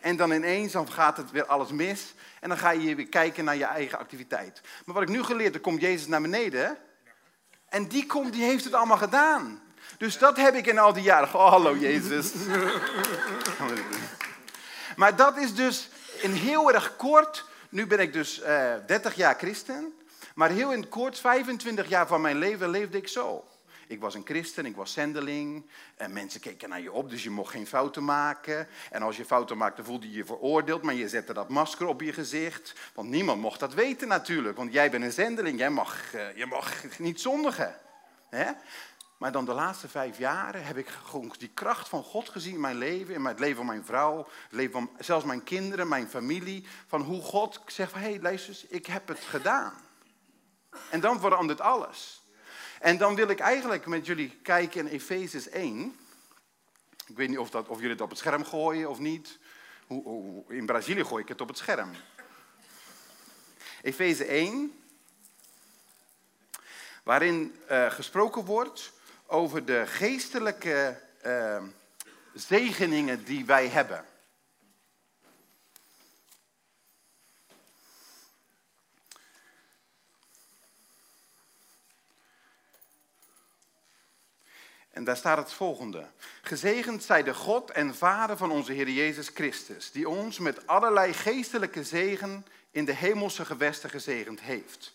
En 0.00 0.16
dan 0.16 0.32
ineens 0.32 0.72
dan 0.72 0.92
gaat 0.92 1.16
het 1.16 1.30
weer 1.30 1.46
alles 1.46 1.70
mis. 1.70 2.14
En 2.40 2.48
dan 2.48 2.58
ga 2.58 2.70
je 2.70 2.94
weer 2.94 3.08
kijken 3.08 3.44
naar 3.44 3.56
je 3.56 3.64
eigen 3.64 3.98
activiteit. 3.98 4.60
Maar 4.84 4.94
wat 4.94 5.02
ik 5.02 5.08
nu 5.08 5.22
geleerd 5.22 5.52
heb, 5.52 5.62
komt 5.62 5.80
Jezus 5.80 6.06
naar 6.06 6.20
beneden. 6.20 6.76
En 7.68 7.88
die 7.88 8.06
komt, 8.06 8.32
die 8.32 8.44
heeft 8.44 8.64
het 8.64 8.74
allemaal 8.74 8.96
gedaan. 8.96 9.62
Dus 9.98 10.18
dat 10.18 10.36
heb 10.36 10.54
ik 10.54 10.66
in 10.66 10.78
al 10.78 10.92
die 10.92 11.02
jaren. 11.02 11.34
Oh, 11.34 11.48
hallo 11.48 11.76
Jezus. 11.76 12.32
maar 14.96 15.16
dat 15.16 15.36
is 15.36 15.54
dus 15.54 15.88
in 16.20 16.32
heel 16.32 16.72
erg 16.72 16.96
kort. 16.96 17.44
Nu 17.68 17.86
ben 17.86 17.98
ik 17.98 18.12
dus 18.12 18.40
uh, 18.40 18.74
eh, 18.74 18.80
30 18.86 19.14
jaar 19.14 19.34
christen. 19.34 19.94
Maar 20.34 20.50
heel 20.50 20.72
in 20.72 20.88
kort, 20.88 21.18
25 21.18 21.88
jaar 21.88 22.06
van 22.06 22.20
mijn 22.20 22.36
leven 22.36 22.68
leefde 22.68 22.98
ik 22.98 23.08
zo. 23.08 23.44
Ik 23.86 24.00
was 24.00 24.14
een 24.14 24.24
christen, 24.24 24.66
ik 24.66 24.76
was 24.76 24.92
zendeling. 24.92 25.70
En 25.96 26.12
mensen 26.12 26.40
keken 26.40 26.68
naar 26.68 26.80
je 26.80 26.92
op, 26.92 27.10
dus 27.10 27.22
je 27.22 27.30
mocht 27.30 27.50
geen 27.50 27.66
fouten 27.66 28.04
maken. 28.04 28.68
En 28.90 29.02
als 29.02 29.16
je 29.16 29.24
fouten 29.24 29.56
maakte, 29.56 29.84
voelde 29.84 30.10
je 30.10 30.16
je 30.16 30.24
veroordeeld. 30.24 30.82
Maar 30.82 30.94
je 30.94 31.08
zette 31.08 31.32
dat 31.32 31.48
masker 31.48 31.86
op 31.86 32.00
je 32.00 32.12
gezicht. 32.12 32.74
Want 32.94 33.08
niemand 33.08 33.40
mocht 33.40 33.60
dat 33.60 33.74
weten 33.74 34.08
natuurlijk. 34.08 34.56
Want 34.56 34.72
jij 34.72 34.90
bent 34.90 35.04
een 35.04 35.12
zendeling, 35.12 35.58
jij 35.58 35.70
mag, 35.70 36.14
uh, 36.14 36.36
je 36.36 36.46
mag 36.46 36.72
niet 36.98 37.20
zondigen. 37.20 37.76
Hè? 38.28 38.52
Maar 39.18 39.32
dan 39.32 39.44
de 39.44 39.52
laatste 39.52 39.88
vijf 39.88 40.18
jaren 40.18 40.64
heb 40.64 40.76
ik 40.76 40.88
gewoon 40.88 41.34
die 41.38 41.50
kracht 41.54 41.88
van 41.88 42.02
God 42.02 42.28
gezien 42.28 42.54
in 42.54 42.60
mijn 42.60 42.78
leven, 42.78 43.14
in 43.14 43.24
het 43.24 43.38
leven 43.38 43.56
van 43.56 43.66
mijn 43.66 43.84
vrouw, 43.84 44.28
leven 44.50 44.72
van 44.72 44.90
zelfs 44.98 45.24
mijn 45.24 45.42
kinderen, 45.42 45.88
mijn 45.88 46.08
familie. 46.08 46.66
Van 46.86 47.00
hoe 47.02 47.22
God 47.22 47.60
zegt 47.66 47.90
van, 47.90 48.00
hé 48.00 48.10
hey, 48.10 48.20
luister 48.20 48.56
ik 48.68 48.86
heb 48.86 49.08
het 49.08 49.20
gedaan. 49.20 49.72
En 50.90 51.00
dan 51.00 51.20
verandert 51.20 51.60
alles. 51.60 52.22
En 52.80 52.98
dan 52.98 53.14
wil 53.14 53.28
ik 53.28 53.38
eigenlijk 53.38 53.86
met 53.86 54.06
jullie 54.06 54.38
kijken 54.42 54.80
in 54.80 54.86
Efezes 54.86 55.48
1. 55.48 55.96
Ik 57.06 57.16
weet 57.16 57.28
niet 57.28 57.38
of, 57.38 57.50
dat, 57.50 57.68
of 57.68 57.76
jullie 57.76 57.92
het 57.92 58.00
op 58.00 58.08
het 58.08 58.18
scherm 58.18 58.44
gooien 58.44 58.90
of 58.90 58.98
niet. 58.98 59.38
in 60.48 60.66
Brazilië 60.66 61.04
gooi 61.04 61.22
ik 61.22 61.28
het 61.28 61.40
op 61.40 61.48
het 61.48 61.58
scherm. 61.58 61.90
Efeze 63.82 64.24
1, 64.24 64.84
waarin 67.02 67.56
uh, 67.70 67.90
gesproken 67.90 68.44
wordt 68.44 68.92
over 69.34 69.64
de 69.64 69.86
geestelijke 69.86 71.00
uh, 71.26 71.62
zegeningen 72.34 73.24
die 73.24 73.44
wij 73.44 73.68
hebben. 73.68 74.04
En 84.90 85.04
daar 85.04 85.16
staat 85.16 85.38
het 85.38 85.52
volgende. 85.52 86.06
Gezegend 86.42 87.02
zij 87.02 87.22
de 87.22 87.34
God 87.34 87.70
en 87.70 87.94
Vader 87.94 88.36
van 88.36 88.50
onze 88.50 88.72
Heer 88.72 88.88
Jezus 88.88 89.28
Christus, 89.28 89.90
die 89.90 90.08
ons 90.08 90.38
met 90.38 90.66
allerlei 90.66 91.12
geestelijke 91.12 91.84
zegen 91.84 92.46
in 92.70 92.84
de 92.84 92.94
hemelse 92.94 93.44
gewesten 93.44 93.90
gezegend 93.90 94.40
heeft. 94.40 94.92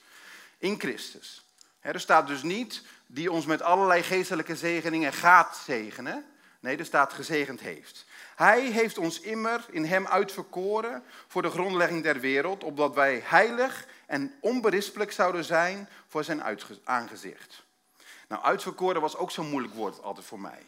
In 0.57 0.79
Christus. 0.79 1.45
er 1.81 1.99
staat 1.99 2.27
dus 2.27 2.43
niet 2.43 2.83
die 3.11 3.31
ons 3.31 3.45
met 3.45 3.61
allerlei 3.61 4.03
geestelijke 4.03 4.55
zegeningen 4.55 5.13
gaat 5.13 5.61
zegenen. 5.65 6.25
Nee, 6.59 6.77
er 6.77 6.85
staat 6.85 7.13
gezegend 7.13 7.59
heeft. 7.59 8.05
Hij 8.35 8.61
heeft 8.61 8.97
ons 8.97 9.19
immer 9.19 9.65
in 9.71 9.85
hem 9.85 10.07
uitverkoren 10.07 11.03
voor 11.27 11.41
de 11.41 11.49
grondlegging 11.49 12.03
der 12.03 12.19
wereld, 12.19 12.63
opdat 12.63 12.93
wij 12.93 13.21
heilig 13.25 13.87
en 14.05 14.33
onberispelijk 14.41 15.11
zouden 15.11 15.43
zijn 15.43 15.89
voor 16.07 16.23
zijn 16.23 16.43
aangezicht. 16.83 17.63
Nou, 18.27 18.43
uitverkoren 18.43 19.01
was 19.01 19.17
ook 19.17 19.31
zo'n 19.31 19.49
moeilijk 19.49 19.73
woord 19.73 20.03
altijd 20.03 20.25
voor 20.25 20.39
mij. 20.39 20.61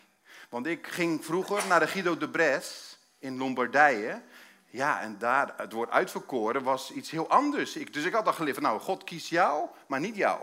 Want 0.49 0.65
ik 0.65 0.87
ging 0.87 1.25
vroeger 1.25 1.67
naar 1.67 1.79
de 1.79 1.87
Guido 1.87 2.17
de 2.17 2.29
Bres 2.29 2.97
in 3.19 3.37
Lombardije. 3.37 4.21
Ja, 4.65 5.01
en 5.01 5.17
daar, 5.17 5.53
het 5.57 5.71
woord 5.71 5.89
uitverkoren 5.89 6.63
was 6.63 6.91
iets 6.91 7.11
heel 7.11 7.29
anders. 7.29 7.75
Ik, 7.75 7.93
dus 7.93 8.03
ik 8.03 8.13
had 8.13 8.27
al 8.27 8.33
geleerd 8.33 8.59
nou, 8.59 8.79
God 8.79 9.03
kiest 9.03 9.27
jou, 9.27 9.69
maar 9.87 9.99
niet 9.99 10.15
jou. 10.15 10.39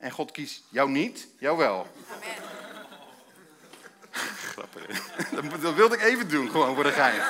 En 0.00 0.10
God 0.10 0.30
kiest 0.30 0.62
jou 0.68 0.90
niet, 0.90 1.28
jou 1.38 1.56
wel. 1.56 1.86
Amen. 2.14 2.48
Grappig. 4.10 5.12
Dat 5.62 5.74
wilde 5.74 5.94
ik 5.94 6.02
even 6.02 6.28
doen, 6.28 6.50
gewoon 6.50 6.74
voor 6.74 6.84
de 6.84 6.92
gein. 6.92 7.22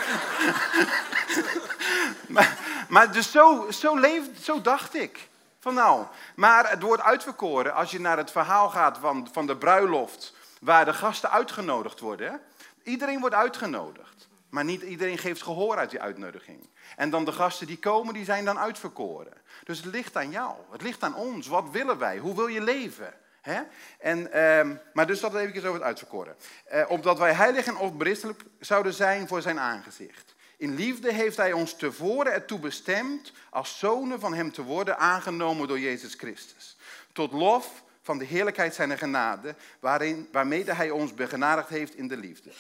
maar, 2.35 2.59
maar 2.89 3.13
dus 3.13 3.31
zo, 3.31 3.71
zo, 3.71 3.97
leef, 3.99 4.25
zo 4.43 4.61
dacht 4.61 4.95
ik. 4.95 5.29
Van 5.61 5.75
nou, 5.75 6.07
maar 6.35 6.71
het 6.71 6.83
wordt 6.83 7.03
uitverkoren 7.03 7.75
als 7.75 7.91
je 7.91 8.01
naar 8.01 8.17
het 8.17 8.31
verhaal 8.31 8.71
gaat 8.71 8.99
van, 8.99 9.29
van 9.33 9.47
de 9.47 9.57
bruiloft, 9.57 10.35
waar 10.61 10.85
de 10.85 10.95
gasten 10.95 11.31
uitgenodigd 11.31 12.01
worden. 12.01 12.41
Iedereen 12.83 13.21
wordt 13.21 13.35
uitgenodigd, 13.35 14.29
maar 14.51 14.65
niet 14.65 14.83
iedereen 14.83 15.19
geeft 15.19 15.43
gehoor 15.43 15.77
uit 15.77 15.91
die 15.91 16.01
uitnodiging. 16.01 16.69
En 16.97 17.11
dan 17.11 17.25
de 17.25 17.33
gasten 17.33 17.67
die 17.67 17.79
komen, 17.79 18.15
die 18.15 18.25
zijn 18.25 18.45
dan 18.45 18.59
uitverkoren. 18.59 19.33
Dus 19.65 19.77
het 19.79 19.93
ligt 19.93 20.17
aan 20.17 20.31
jou, 20.31 20.55
het 20.71 20.83
ligt 20.83 21.03
aan 21.03 21.15
ons. 21.15 21.47
Wat 21.47 21.71
willen 21.71 21.99
wij? 21.99 22.19
Hoe 22.19 22.35
wil 22.35 22.47
je 22.47 22.61
leven? 22.61 23.15
He? 23.41 23.61
En, 23.99 24.33
ehm, 24.33 24.77
maar 24.93 25.07
dus 25.07 25.21
dat 25.21 25.35
even 25.35 25.63
over 25.63 25.73
het 25.75 25.83
uitverkoren. 25.83 26.37
Uh, 26.73 26.85
opdat 26.89 27.19
wij 27.19 27.33
heilig 27.33 27.67
en 27.67 27.77
onberispelijk 27.77 28.43
zouden 28.59 28.93
zijn 28.93 29.29
voor 29.29 29.43
zijn 29.43 29.59
aangezicht. 29.61 30.35
In 30.57 30.75
liefde 30.75 31.13
heeft 31.13 31.37
hij 31.37 31.53
ons 31.53 31.77
tevoren 31.77 32.33
ertoe 32.33 32.59
bestemd 32.59 33.33
als 33.51 33.79
zonen 33.79 34.21
van 34.21 34.35
hem 34.35 34.53
te 34.53 34.63
worden 34.63 34.99
aangenomen 34.99 35.69
door 35.69 35.81
Jezus 35.81 36.15
Christus. 36.15 36.77
Tot 37.13 37.33
lof 37.33 37.83
van 38.03 38.19
de 38.19 38.25
heerlijkheid 38.25 38.75
zijner 38.75 38.99
genade, 38.99 39.55
waarin, 39.81 40.29
waarmede 40.33 40.75
hij 40.75 40.91
ons 40.91 41.15
begenadigd 41.15 41.69
heeft 41.69 41.95
in 41.95 42.09
de 42.09 42.17
liefde. 42.17 42.51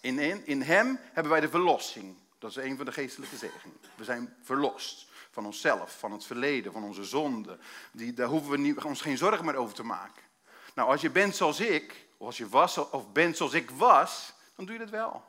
In, 0.00 0.18
in, 0.18 0.46
in 0.46 0.62
hem 0.62 0.98
hebben 1.12 1.32
wij 1.32 1.40
de 1.40 1.48
verlossing. 1.48 2.16
Dat 2.38 2.50
is 2.50 2.56
een 2.56 2.76
van 2.76 2.84
de 2.84 2.92
geestelijke 2.92 3.36
zegeningen. 3.36 3.80
We 3.96 4.04
zijn 4.04 4.36
verlost 4.42 5.06
van 5.30 5.46
onszelf, 5.46 5.98
van 5.98 6.12
het 6.12 6.24
verleden, 6.24 6.72
van 6.72 6.84
onze 6.84 7.04
zonden. 7.04 7.60
Die, 7.92 8.12
daar 8.12 8.28
hoeven 8.28 8.50
we 8.50 8.58
niet, 8.58 8.84
ons 8.84 9.00
geen 9.00 9.18
zorgen 9.18 9.44
meer 9.44 9.56
over 9.56 9.74
te 9.74 9.82
maken. 9.82 10.22
Nou, 10.74 10.90
als 10.90 11.00
je 11.00 11.10
bent 11.10 11.36
zoals 11.36 11.60
ik, 11.60 12.06
of 12.16 12.26
als 12.26 12.36
je 12.36 12.48
was 12.48 12.78
of 12.90 13.12
bent 13.12 13.36
zoals 13.36 13.52
ik 13.52 13.70
was, 13.70 14.32
dan 14.56 14.64
doe 14.64 14.74
je 14.74 14.80
dat 14.80 14.90
wel. 14.90 15.24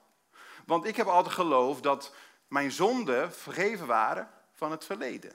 Want 0.66 0.86
ik 0.86 0.96
heb 0.96 1.08
altijd 1.08 1.36
geloofd 1.36 1.84
dat 1.84 2.14
mijn 2.48 2.72
zonden 2.72 3.34
vergeven 3.34 3.88
waren 3.88 4.30
van 4.54 4.72
het 4.72 4.86
verleden. 4.86 5.34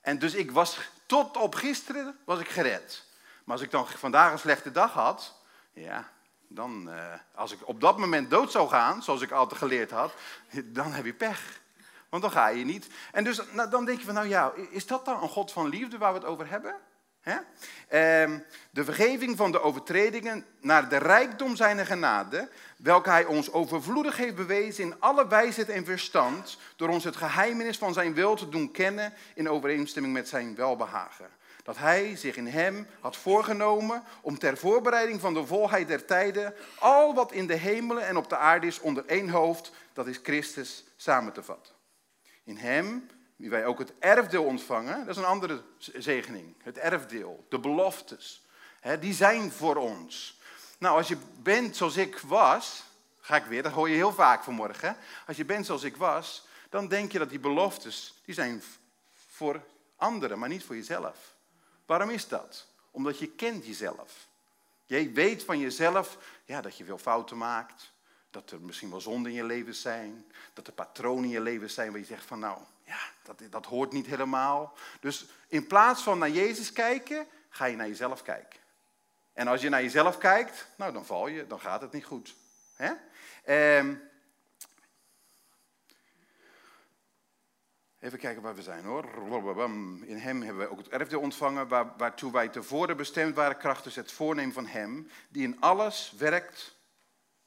En 0.00 0.18
dus 0.18 0.34
ik 0.34 0.50
was, 0.50 0.78
tot 1.06 1.36
op 1.36 1.54
gisteren 1.54 2.18
was 2.24 2.40
ik 2.40 2.48
gered. 2.48 3.04
Maar 3.44 3.54
als 3.56 3.64
ik 3.64 3.70
dan 3.70 3.86
vandaag 3.86 4.32
een 4.32 4.38
slechte 4.38 4.70
dag 4.70 4.92
had, 4.92 5.34
ja, 5.72 6.12
dan, 6.52 6.90
eh, 6.90 7.12
als 7.34 7.52
ik 7.52 7.58
op 7.68 7.80
dat 7.80 7.98
moment 7.98 8.30
dood 8.30 8.50
zou 8.50 8.68
gaan, 8.68 9.02
zoals 9.02 9.22
ik 9.22 9.30
altijd 9.30 9.60
geleerd 9.60 9.90
had, 9.90 10.12
dan 10.64 10.92
heb 10.92 11.04
je 11.04 11.14
pech. 11.14 11.60
Want 12.08 12.22
dan 12.22 12.32
ga 12.32 12.48
je 12.48 12.64
niet. 12.64 12.86
En 13.12 13.24
dus 13.24 13.40
nou, 13.52 13.70
dan 13.70 13.84
denk 13.84 13.98
je 13.98 14.04
van, 14.04 14.14
nou 14.14 14.28
ja, 14.28 14.52
is 14.70 14.86
dat 14.86 15.04
dan 15.04 15.22
een 15.22 15.28
God 15.28 15.52
van 15.52 15.68
liefde 15.68 15.98
waar 15.98 16.12
we 16.12 16.18
het 16.18 16.28
over 16.28 16.48
hebben? 16.48 16.74
Ehm, 17.88 18.38
de 18.70 18.84
vergeving 18.84 19.36
van 19.36 19.52
de 19.52 19.62
overtredingen 19.62 20.46
naar 20.60 20.88
de 20.88 20.96
rijkdom 20.96 21.56
zijner 21.56 21.86
genade, 21.86 22.48
welke 22.76 23.10
hij 23.10 23.24
ons 23.24 23.52
overvloedig 23.52 24.16
heeft 24.16 24.34
bewezen 24.34 24.84
in 24.84 25.00
alle 25.00 25.26
wijsheid 25.26 25.68
en 25.68 25.84
verstand, 25.84 26.58
door 26.76 26.88
ons 26.88 27.04
het 27.04 27.16
geheimenis 27.16 27.78
van 27.78 27.92
zijn 27.92 28.14
wil 28.14 28.34
te 28.34 28.48
doen 28.48 28.70
kennen 28.70 29.12
in 29.34 29.48
overeenstemming 29.48 30.14
met 30.14 30.28
zijn 30.28 30.54
welbehagen. 30.54 31.30
Dat 31.70 31.78
hij 31.78 32.16
zich 32.16 32.36
in 32.36 32.46
hem 32.46 32.86
had 33.00 33.16
voorgenomen 33.16 34.02
om 34.20 34.38
ter 34.38 34.56
voorbereiding 34.56 35.20
van 35.20 35.34
de 35.34 35.46
volheid 35.46 35.88
der 35.88 36.04
tijden 36.04 36.54
al 36.78 37.14
wat 37.14 37.32
in 37.32 37.46
de 37.46 37.54
hemelen 37.54 38.06
en 38.06 38.16
op 38.16 38.28
de 38.28 38.36
aarde 38.36 38.66
is 38.66 38.80
onder 38.80 39.06
één 39.06 39.28
hoofd, 39.28 39.72
dat 39.92 40.06
is 40.06 40.20
Christus, 40.22 40.84
samen 40.96 41.32
te 41.32 41.42
vatten. 41.42 41.74
In 42.44 42.56
hem 42.56 43.08
wie 43.36 43.50
wij 43.50 43.66
ook 43.66 43.78
het 43.78 43.92
erfdeel 43.98 44.44
ontvangen, 44.44 44.98
dat 44.98 45.08
is 45.08 45.16
een 45.16 45.28
andere 45.28 45.62
zegening. 45.78 46.54
Het 46.62 46.78
erfdeel, 46.78 47.46
de 47.48 47.58
beloftes, 47.58 48.46
hè, 48.80 48.98
die 48.98 49.14
zijn 49.14 49.52
voor 49.52 49.76
ons. 49.76 50.40
Nou, 50.78 50.96
als 50.96 51.08
je 51.08 51.16
bent 51.42 51.76
zoals 51.76 51.96
ik 51.96 52.18
was, 52.18 52.84
ga 53.20 53.36
ik 53.36 53.44
weer, 53.44 53.62
dat 53.62 53.72
hoor 53.72 53.88
je 53.88 53.94
heel 53.94 54.12
vaak 54.12 54.44
vanmorgen. 54.44 54.96
Als 55.26 55.36
je 55.36 55.44
bent 55.44 55.66
zoals 55.66 55.82
ik 55.82 55.96
was, 55.96 56.46
dan 56.68 56.88
denk 56.88 57.12
je 57.12 57.18
dat 57.18 57.30
die 57.30 57.40
beloftes, 57.40 58.20
die 58.24 58.34
zijn 58.34 58.62
voor 59.28 59.62
anderen, 59.96 60.38
maar 60.38 60.48
niet 60.48 60.64
voor 60.64 60.76
jezelf. 60.76 61.38
Waarom 61.90 62.10
is 62.10 62.28
dat? 62.28 62.66
Omdat 62.90 63.18
je 63.18 63.28
kent 63.28 63.66
jezelf. 63.66 64.28
Je 64.86 65.10
weet 65.10 65.44
van 65.44 65.58
jezelf 65.58 66.16
ja, 66.44 66.60
dat 66.60 66.76
je 66.76 66.84
veel 66.84 66.98
fouten 66.98 67.36
maakt, 67.36 67.92
dat 68.30 68.50
er 68.50 68.60
misschien 68.60 68.90
wel 68.90 69.00
zonden 69.00 69.30
in 69.30 69.36
je 69.36 69.44
leven 69.44 69.74
zijn, 69.74 70.32
dat 70.52 70.66
er 70.66 70.72
patronen 70.72 71.24
in 71.24 71.30
je 71.30 71.40
leven 71.40 71.70
zijn 71.70 71.90
waar 71.90 72.00
je 72.00 72.06
zegt 72.06 72.24
van 72.24 72.38
nou, 72.38 72.58
ja, 72.84 72.98
dat, 73.22 73.42
dat 73.50 73.66
hoort 73.66 73.92
niet 73.92 74.06
helemaal. 74.06 74.74
Dus 75.00 75.26
in 75.48 75.66
plaats 75.66 76.02
van 76.02 76.18
naar 76.18 76.30
Jezus 76.30 76.72
kijken, 76.72 77.26
ga 77.48 77.64
je 77.64 77.76
naar 77.76 77.88
jezelf 77.88 78.22
kijken. 78.22 78.60
En 79.32 79.48
als 79.48 79.60
je 79.60 79.68
naar 79.68 79.82
jezelf 79.82 80.18
kijkt, 80.18 80.66
nou 80.76 80.92
dan 80.92 81.06
val 81.06 81.26
je, 81.26 81.46
dan 81.46 81.60
gaat 81.60 81.80
het 81.80 81.92
niet 81.92 82.04
goed. 82.04 82.34
Hè? 82.74 82.92
Ehm, 83.44 83.94
even 88.00 88.18
kijken 88.18 88.42
waar 88.42 88.54
we 88.54 88.62
zijn 88.62 88.84
hoor. 88.84 89.04
In 90.04 90.16
hem 90.16 90.40
hebben 90.42 90.58
wij 90.58 90.68
ook 90.68 90.78
het 90.78 90.88
erfdeel 90.88 91.20
ontvangen, 91.20 91.68
waar, 91.68 91.92
waartoe 91.96 92.32
wij 92.32 92.48
tevoren 92.48 92.96
bestemd 92.96 93.34
waren 93.34 93.56
krachtens 93.56 93.94
het 93.94 94.12
voornemen 94.12 94.52
van 94.52 94.66
hem, 94.66 95.10
die 95.28 95.42
in 95.42 95.60
alles 95.60 96.14
werkt 96.18 96.78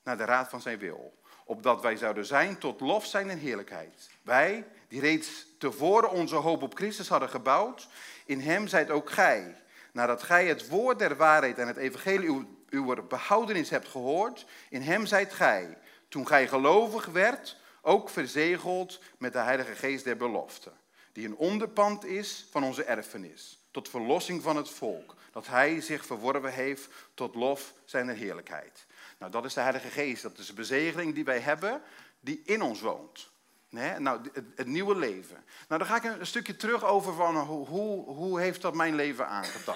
naar 0.03 0.17
de 0.17 0.25
raad 0.25 0.49
van 0.49 0.61
zijn 0.61 0.77
wil. 0.77 1.21
Opdat 1.45 1.81
wij 1.81 1.95
zouden 1.95 2.25
zijn 2.25 2.57
tot 2.57 2.81
lof 2.81 3.05
zijn 3.05 3.29
en 3.29 3.37
heerlijkheid. 3.37 4.09
Wij, 4.21 4.67
die 4.87 4.99
reeds 4.99 5.45
tevoren 5.57 6.11
onze 6.11 6.35
hoop 6.35 6.61
op 6.61 6.75
Christus 6.75 7.07
hadden 7.07 7.29
gebouwd, 7.29 7.87
in 8.25 8.39
hem 8.39 8.67
zijt 8.67 8.89
ook 8.89 9.09
gij. 9.09 9.61
Nadat 9.91 10.23
gij 10.23 10.47
het 10.47 10.67
woord 10.69 10.99
der 10.99 11.15
waarheid 11.15 11.57
en 11.57 11.67
het 11.67 11.77
evangelie 11.77 12.27
uw, 12.27 12.45
uw 12.69 13.07
behoudenis 13.07 13.69
hebt 13.69 13.87
gehoord, 13.87 14.45
in 14.69 14.81
hem 14.81 15.05
zijt 15.05 15.33
gij, 15.33 15.77
toen 16.07 16.27
gij 16.27 16.47
gelovig 16.47 17.05
werd, 17.05 17.61
ook 17.85 18.09
verzegeld 18.09 18.99
met 19.17 19.33
de 19.33 19.39
heilige 19.39 19.75
geest 19.75 20.03
der 20.03 20.17
belofte, 20.17 20.71
die 21.11 21.25
een 21.25 21.35
onderpand 21.35 22.05
is 22.05 22.47
van 22.51 22.63
onze 22.63 22.83
erfenis, 22.83 23.59
tot 23.71 23.89
verlossing 23.89 24.41
van 24.41 24.55
het 24.55 24.69
volk, 24.69 25.15
dat 25.31 25.47
hij 25.47 25.81
zich 25.81 26.05
verworven 26.05 26.53
heeft 26.53 26.89
tot 27.13 27.35
lof 27.35 27.73
zijn 27.85 28.09
heerlijkheid. 28.09 28.85
Nou, 29.17 29.31
dat 29.31 29.45
is 29.45 29.53
de 29.53 29.61
heilige 29.61 29.89
geest, 29.89 30.21
dat 30.21 30.37
is 30.37 30.47
de 30.47 30.53
bezegeling 30.53 31.13
die 31.13 31.23
wij 31.23 31.39
hebben, 31.39 31.81
die 32.19 32.41
in 32.45 32.61
ons 32.61 32.81
woont. 32.81 33.31
Nou, 33.69 34.21
het, 34.55 34.67
nieuwe 34.67 34.95
leven. 34.95 35.43
Nou, 35.67 35.79
dan 35.79 35.85
ga 35.85 35.95
ik 35.95 36.03
een, 36.03 36.27
stukje 36.27 36.55
terug 36.55 36.83
over 36.83 37.13
van 37.13 37.37
hoe, 37.37 37.67
hoe, 37.67 38.05
hoe 38.05 38.39
heeft 38.39 38.61
dat 38.61 38.73
mijn 38.73 38.95
leven 38.95 39.27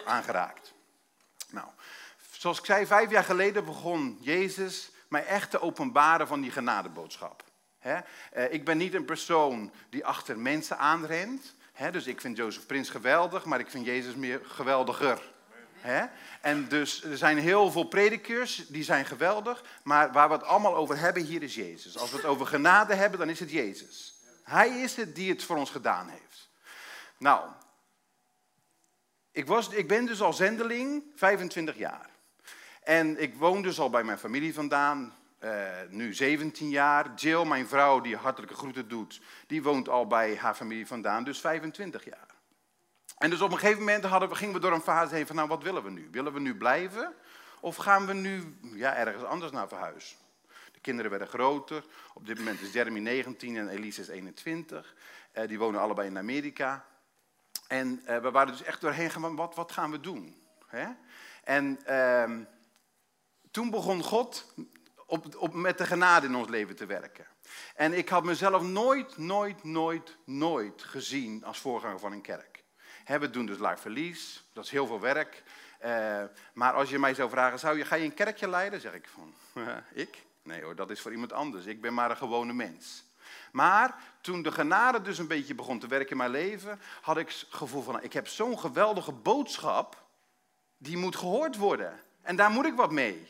aangeraakt. 0.05 0.73
Nou, 1.49 1.67
zoals 2.31 2.59
ik 2.59 2.65
zei, 2.65 2.85
vijf 2.85 3.09
jaar 3.09 3.23
geleden 3.23 3.65
begon 3.65 4.17
Jezus 4.21 4.91
mij 5.07 5.25
echt 5.25 5.51
te 5.51 5.61
openbaren 5.61 6.27
van 6.27 6.41
die 6.41 6.51
genadeboodschap. 6.51 7.43
Eh, 8.31 8.53
ik 8.53 8.65
ben 8.65 8.77
niet 8.77 8.93
een 8.93 9.05
persoon 9.05 9.71
die 9.89 10.05
achter 10.05 10.39
mensen 10.39 10.77
aanrent. 10.77 11.55
Dus 11.91 12.07
ik 12.07 12.21
vind 12.21 12.37
Jozef 12.37 12.65
Prins 12.65 12.89
geweldig, 12.89 13.45
maar 13.45 13.59
ik 13.59 13.69
vind 13.69 13.85
Jezus 13.85 14.15
meer 14.15 14.41
geweldiger. 14.43 15.21
En 16.41 16.67
dus 16.67 17.03
er 17.03 17.17
zijn 17.17 17.37
heel 17.37 17.71
veel 17.71 17.83
predikers, 17.83 18.67
die 18.67 18.83
zijn 18.83 19.05
geweldig, 19.05 19.63
maar 19.83 20.11
waar 20.11 20.27
we 20.27 20.33
het 20.33 20.43
allemaal 20.43 20.75
over 20.75 20.97
hebben 20.97 21.23
hier 21.23 21.43
is 21.43 21.55
Jezus. 21.55 21.97
Als 21.97 22.11
we 22.11 22.15
het 22.15 22.25
over 22.25 22.47
genade 22.47 22.93
hebben, 22.93 23.19
dan 23.19 23.29
is 23.29 23.39
het 23.39 23.51
Jezus. 23.51 24.15
Hij 24.43 24.69
is 24.69 24.95
het 24.95 25.15
die 25.15 25.29
het 25.29 25.43
voor 25.43 25.57
ons 25.57 25.69
gedaan 25.69 26.09
heeft. 26.09 26.49
Nou, 27.17 27.49
ik, 29.31 29.47
was, 29.47 29.69
ik 29.69 29.87
ben 29.87 30.05
dus 30.05 30.21
al 30.21 30.33
zendeling 30.33 31.03
25 31.15 31.77
jaar. 31.77 32.09
En 32.83 33.21
ik 33.21 33.35
woon 33.35 33.61
dus 33.61 33.79
al 33.79 33.89
bij 33.89 34.03
mijn 34.03 34.17
familie 34.17 34.53
vandaan, 34.53 35.15
uh, 35.43 35.67
nu 35.89 36.13
17 36.13 36.69
jaar. 36.69 37.13
Jill, 37.15 37.45
mijn 37.45 37.67
vrouw 37.67 38.01
die 38.01 38.15
hartelijke 38.15 38.55
groeten 38.55 38.87
doet, 38.87 39.21
die 39.47 39.63
woont 39.63 39.89
al 39.89 40.07
bij 40.07 40.37
haar 40.37 40.55
familie 40.55 40.87
vandaan, 40.87 41.23
dus 41.23 41.39
25 41.39 42.05
jaar. 42.05 42.35
En 43.17 43.29
dus 43.29 43.41
op 43.41 43.51
een 43.51 43.57
gegeven 43.57 43.79
moment 43.79 44.03
hadden 44.03 44.29
we, 44.29 44.35
gingen 44.35 44.53
we 44.53 44.59
door 44.59 44.71
een 44.71 44.81
fase 44.81 45.15
heen 45.15 45.27
van, 45.27 45.35
nou 45.35 45.47
wat 45.47 45.63
willen 45.63 45.83
we 45.83 45.89
nu? 45.89 46.07
Willen 46.11 46.33
we 46.33 46.39
nu 46.39 46.55
blijven? 46.55 47.13
Of 47.59 47.75
gaan 47.75 48.05
we 48.05 48.13
nu 48.13 48.57
ja, 48.73 48.95
ergens 48.95 49.23
anders 49.23 49.51
naar 49.51 49.67
verhuizen? 49.67 50.17
De 50.71 50.79
kinderen 50.79 51.09
werden 51.11 51.27
groter. 51.27 51.83
Op 52.13 52.27
dit 52.27 52.37
moment 52.37 52.61
is 52.61 52.73
Jeremy 52.73 52.99
19 52.99 53.57
en 53.57 53.69
Elise 53.69 54.01
is 54.01 54.07
21. 54.07 54.95
Eh, 55.31 55.47
die 55.47 55.59
wonen 55.59 55.81
allebei 55.81 56.07
in 56.07 56.17
Amerika. 56.17 56.85
En 57.67 58.01
eh, 58.05 58.17
we 58.17 58.31
waren 58.31 58.51
dus 58.51 58.63
echt 58.63 58.81
doorheen 58.81 59.11
gaan, 59.11 59.35
wat, 59.35 59.55
wat 59.55 59.71
gaan 59.71 59.91
we 59.91 59.99
doen? 59.99 60.41
Hè? 60.67 60.87
En 61.43 61.79
ehm, 61.85 62.43
toen 63.51 63.69
begon 63.69 64.03
God 64.03 64.53
op, 65.07 65.35
op, 65.35 65.53
met 65.53 65.77
de 65.77 65.85
genade 65.85 66.27
in 66.27 66.35
ons 66.35 66.47
leven 66.47 66.75
te 66.75 66.85
werken. 66.85 67.25
En 67.75 67.93
ik 67.93 68.09
had 68.09 68.23
mezelf 68.23 68.61
nooit, 68.61 69.17
nooit, 69.17 69.63
nooit, 69.63 70.17
nooit 70.25 70.83
gezien 70.83 71.43
als 71.43 71.59
voorganger 71.59 71.99
van 71.99 72.11
een 72.11 72.21
kerk 72.21 72.57
we 73.07 73.29
doen 73.29 73.45
dus 73.45 73.57
live 73.57 73.77
verlies, 73.77 74.43
dat 74.53 74.63
is 74.63 74.71
heel 74.71 74.87
veel 74.87 74.99
werk. 74.99 75.43
Uh, 75.85 76.23
maar 76.53 76.73
als 76.73 76.89
je 76.89 76.99
mij 76.99 77.13
zou 77.13 77.29
vragen, 77.29 77.59
zou 77.59 77.77
je, 77.77 77.85
ga 77.85 77.95
je 77.95 78.03
een 78.03 78.13
kerkje 78.13 78.49
leiden? 78.49 78.81
Zeg 78.81 78.93
ik 78.93 79.07
van, 79.07 79.33
ik? 79.93 80.25
Nee 80.43 80.63
hoor, 80.63 80.75
dat 80.75 80.89
is 80.89 81.01
voor 81.01 81.11
iemand 81.11 81.33
anders. 81.33 81.65
Ik 81.65 81.81
ben 81.81 81.93
maar 81.93 82.09
een 82.09 82.17
gewone 82.17 82.53
mens. 82.53 83.05
Maar 83.51 83.95
toen 84.21 84.41
de 84.41 84.51
genade 84.51 85.01
dus 85.01 85.17
een 85.17 85.27
beetje 85.27 85.55
begon 85.55 85.79
te 85.79 85.87
werken 85.87 86.11
in 86.11 86.17
mijn 86.17 86.29
leven, 86.29 86.79
had 87.01 87.17
ik 87.17 87.27
het 87.27 87.45
gevoel 87.49 87.81
van, 87.81 88.03
ik 88.03 88.13
heb 88.13 88.27
zo'n 88.27 88.59
geweldige 88.59 89.11
boodschap 89.11 90.05
die 90.77 90.97
moet 90.97 91.15
gehoord 91.15 91.57
worden. 91.57 91.99
En 92.21 92.35
daar 92.35 92.49
moet 92.49 92.65
ik 92.65 92.75
wat 92.75 92.91
mee. 92.91 93.27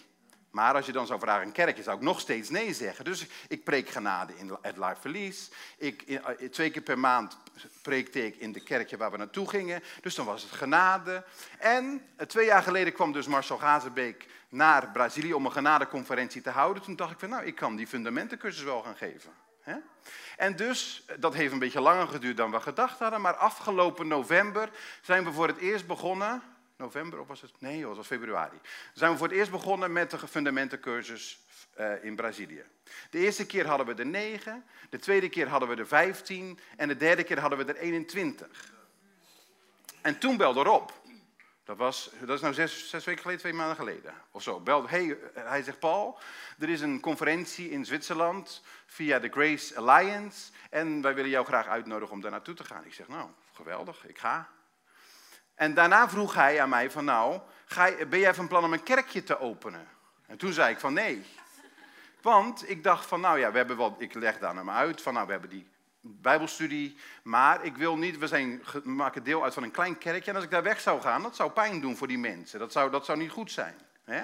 Maar 0.58 0.76
als 0.76 0.86
je 0.86 0.92
dan 0.92 1.08
zou 1.08 1.20
vragen 1.20 1.46
een 1.46 1.52
kerkje, 1.52 1.84
zou 1.84 1.98
ik 1.98 2.04
nog 2.04 2.20
steeds 2.20 2.50
nee 2.50 2.74
zeggen. 2.74 3.06
Dus 3.06 3.28
ik 3.48 3.64
preek 3.64 3.90
genade 3.90 4.34
in 4.38 4.58
het 4.62 4.78
Live 4.78 4.96
Verlies. 5.00 5.50
Eh, 5.78 5.92
twee 6.52 6.70
keer 6.70 6.82
per 6.82 7.00
maand 7.00 7.38
preekte 7.82 8.26
ik 8.26 8.36
in 8.36 8.52
de 8.52 8.64
kerkje 8.64 8.98
waar 8.98 9.12
we 9.12 9.18
naartoe 9.18 9.50
gingen. 9.50 9.84
Dus 10.02 10.16
dan 10.16 10.26
was 10.26 10.42
het 10.42 10.52
genade. 10.52 11.24
En 11.60 12.06
eh, 12.16 12.28
twee 12.28 12.46
jaar 12.46 12.64
geleden 12.64 12.94
kwam 12.94 13.12
dus 13.12 13.28
Marcel 13.28 13.58
Gazenbeek 13.58 14.28
naar 14.50 14.92
Brazilië 14.92 15.34
om 15.34 15.46
een 15.46 15.52
genadeconferentie 15.52 16.42
te 16.42 16.50
houden. 16.50 16.84
Toen 16.84 16.96
dacht 16.96 17.12
ik 17.12 17.20
van 17.20 17.30
nou, 17.30 17.46
ik 17.46 17.56
kan 17.56 17.76
die 17.76 17.88
fundamentencursus 17.88 18.64
wel 18.64 18.82
gaan 18.82 18.98
geven. 18.98 19.32
En 20.38 20.56
dus, 20.56 21.04
eh, 21.08 21.16
dat 21.20 21.34
heeft 21.34 21.54
een 21.54 21.60
beetje 21.60 21.82
langer 21.82 22.08
geduurd 22.08 22.38
dan 22.38 22.52
we 22.52 22.60
gedacht 22.60 23.00
hadden. 23.00 23.22
Maar 23.22 23.36
afgelopen 23.36 24.08
november 24.08 24.70
zijn 25.02 25.24
we 25.24 25.32
voor 25.32 25.48
het 25.48 25.58
eerst 25.58 25.88
begonnen 25.88 26.42
november 26.78 27.20
of 27.20 27.28
was 27.28 27.42
het? 27.42 27.52
Nee, 27.60 27.88
het 27.88 27.96
was 27.96 28.08
februari. 28.08 28.60
Zijn 28.94 29.12
we 29.12 29.18
voor 29.18 29.28
het 29.28 29.38
eerst 29.38 29.52
begonnen 29.52 29.92
met 29.92 30.12
de 30.12 30.28
fundamentencursus 30.28 31.40
uh, 31.80 32.04
in 32.04 32.16
Brazilië. 32.16 32.64
De 33.10 33.20
eerste 33.20 33.46
keer 33.46 33.68
hadden 33.68 33.88
we 33.88 33.94
er 33.94 34.06
negen, 34.06 34.66
de 34.90 35.00
tweede 35.00 35.30
keer 35.30 35.48
hadden 35.48 35.70
we 35.70 35.76
er 35.76 35.88
vijftien 35.88 36.60
en 36.78 36.88
de 36.88 36.98
derde 36.98 37.24
keer 37.24 37.40
hadden 37.40 37.66
we 37.66 37.74
er 37.74 37.76
21. 37.76 38.74
En 40.02 40.20
toen 40.20 40.38
belde 40.38 40.64
Rob. 40.64 40.90
Dat, 41.64 41.78
was, 41.78 42.12
dat 42.20 42.36
is 42.36 42.42
nou 42.42 42.54
zes, 42.54 42.90
zes 42.90 43.06
weken 43.06 43.22
geleden, 43.22 43.42
twee 43.42 43.54
maanden 43.54 43.76
geleden 43.76 44.14
of 44.32 44.44
zo. 44.44 44.60
Belde, 44.60 44.88
hey, 44.88 45.18
eh, 45.34 45.48
hij 45.48 45.64
zegt, 45.64 45.80
Paul, 45.80 46.20
er 46.60 46.70
is 46.70 46.82
een 46.82 47.00
conferentie 47.00 47.70
in 47.70 47.86
Zwitserland 47.86 48.64
via 48.86 49.20
de 49.20 49.30
Grace 49.30 49.78
Alliance 49.78 50.52
en 50.70 51.02
wij 51.02 51.16
willen 51.16 51.30
jou 51.30 51.46
graag 51.46 51.68
uitnodigen 51.68 52.14
om 52.14 52.22
daar 52.22 52.32
naartoe 52.32 52.56
te 52.56 52.64
gaan. 52.64 52.86
Ik 52.86 52.94
zeg, 52.94 53.08
nou, 53.08 53.30
geweldig, 53.54 54.08
ik 54.08 54.18
ga. 54.18 54.50
En 55.58 55.74
daarna 55.74 56.10
vroeg 56.10 56.34
hij 56.34 56.62
aan 56.62 56.70
mij 56.70 56.92
van 56.92 57.06
nou, 57.06 57.40
ga 57.66 57.92
ben 58.10 58.20
jij 58.20 58.34
van 58.34 58.48
plan 58.48 58.64
om 58.64 58.74
een 58.74 58.84
kerkje 58.84 59.24
te 59.24 59.40
openen? 59.40 59.88
En 60.26 60.38
toen 60.38 60.54
zei 60.54 60.74
ik 60.74 60.80
van 60.80 60.94
nee. 60.94 61.26
Want 62.22 62.70
ik 62.70 62.84
dacht 62.84 63.06
van 63.06 63.22
nou 63.22 63.40
ja, 63.40 63.52
we 63.52 63.58
hebben 63.58 63.78
wel, 63.78 63.96
ik 63.98 64.14
leg 64.14 64.40
naar 64.40 64.66
me 64.66 64.72
uit 64.72 65.02
van 65.02 65.14
nou, 65.14 65.26
we 65.26 65.32
hebben 65.32 65.50
die 65.50 65.68
bijbelstudie, 66.02 66.98
maar 67.24 67.64
ik 67.64 67.78
wil 67.78 67.98
niet, 67.98 68.18
we, 68.18 68.28
zijn, 68.28 68.64
maken 68.84 69.24
deel 69.24 69.44
uit 69.44 69.54
van 69.54 69.64
een 69.64 69.72
klein 69.72 69.98
kerkje 69.98 70.30
en 70.30 70.36
als 70.36 70.46
ik 70.46 70.52
daar 70.52 70.64
weg 70.64 70.80
zou 70.80 71.02
gaan, 71.02 71.22
dat 71.22 71.36
zou 71.36 71.52
pijn 71.52 71.82
doen 71.82 71.98
voor 71.98 72.08
die 72.08 72.18
mensen. 72.18 72.60
Dat 72.60 72.72
zou, 72.72 72.92
dat 72.92 73.06
zou 73.06 73.18
niet 73.18 73.32
goed 73.32 73.52
zijn. 73.52 73.76
Hè? 74.04 74.24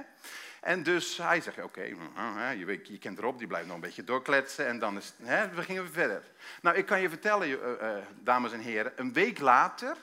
En 0.62 0.84
dus 0.84 1.18
hij 1.18 1.42
zegt, 1.42 1.64
oké, 1.64 1.90
mm, 1.90 2.40
je, 2.58 2.80
je 2.84 2.98
kent 2.98 3.18
erop, 3.18 3.38
die 3.38 3.48
blijft 3.48 3.66
nog 3.66 3.76
een 3.76 3.82
beetje 3.82 4.04
doorkletsen 4.04 4.68
en 4.68 4.80
dan 4.80 4.98
is, 4.98 5.14
hè, 5.22 5.50
we 5.50 5.64
gingen 5.64 5.92
verder. 5.92 6.24
Nou, 6.62 6.78
ik 6.78 6.86
kan 6.86 7.02
je 7.02 7.10
vertellen, 7.10 7.50
uh, 7.50 7.56
uh, 7.58 7.96
dames 8.20 8.52
en 8.52 8.60
heren, 8.60 8.94
een 8.96 9.14
week 9.14 9.40
later 9.40 9.98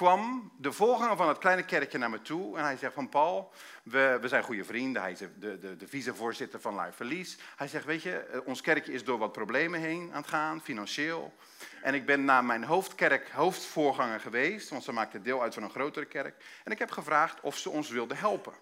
kwam 0.00 0.52
de 0.56 0.72
voorganger 0.72 1.16
van 1.16 1.28
het 1.28 1.38
kleine 1.38 1.64
kerkje 1.64 1.98
naar 1.98 2.10
me 2.10 2.22
toe 2.22 2.56
en 2.56 2.64
hij 2.64 2.76
zegt 2.76 2.94
van 2.94 3.08
Paul, 3.08 3.52
we, 3.82 4.18
we 4.20 4.28
zijn 4.28 4.42
goede 4.42 4.64
vrienden. 4.64 5.02
Hij 5.02 5.10
is 5.10 5.18
de, 5.18 5.58
de, 5.58 5.76
de 5.76 5.88
vicevoorzitter 5.88 6.60
van 6.60 6.80
Live 6.80 6.92
Verlies. 6.92 7.38
Hij 7.56 7.68
zegt, 7.68 7.84
weet 7.84 8.02
je, 8.02 8.16
eh, 8.16 8.40
ons 8.44 8.60
kerkje 8.60 8.92
is 8.92 9.04
door 9.04 9.18
wat 9.18 9.32
problemen 9.32 9.80
heen 9.80 10.10
aan 10.12 10.20
het 10.20 10.30
gaan, 10.30 10.60
financieel. 10.60 11.34
En 11.82 11.94
ik 11.94 12.06
ben 12.06 12.24
naar 12.24 12.44
mijn 12.44 12.64
hoofdkerk 12.64 13.30
hoofdvoorganger 13.30 14.20
geweest, 14.20 14.68
want 14.68 14.84
ze 14.84 14.92
maakte 14.92 15.22
deel 15.22 15.42
uit 15.42 15.54
van 15.54 15.62
een 15.62 15.70
grotere 15.70 16.06
kerk. 16.06 16.44
En 16.64 16.72
ik 16.72 16.78
heb 16.78 16.90
gevraagd 16.90 17.40
of 17.40 17.56
ze 17.56 17.70
ons 17.70 17.88
wilden 17.88 18.16
helpen. 18.16 18.52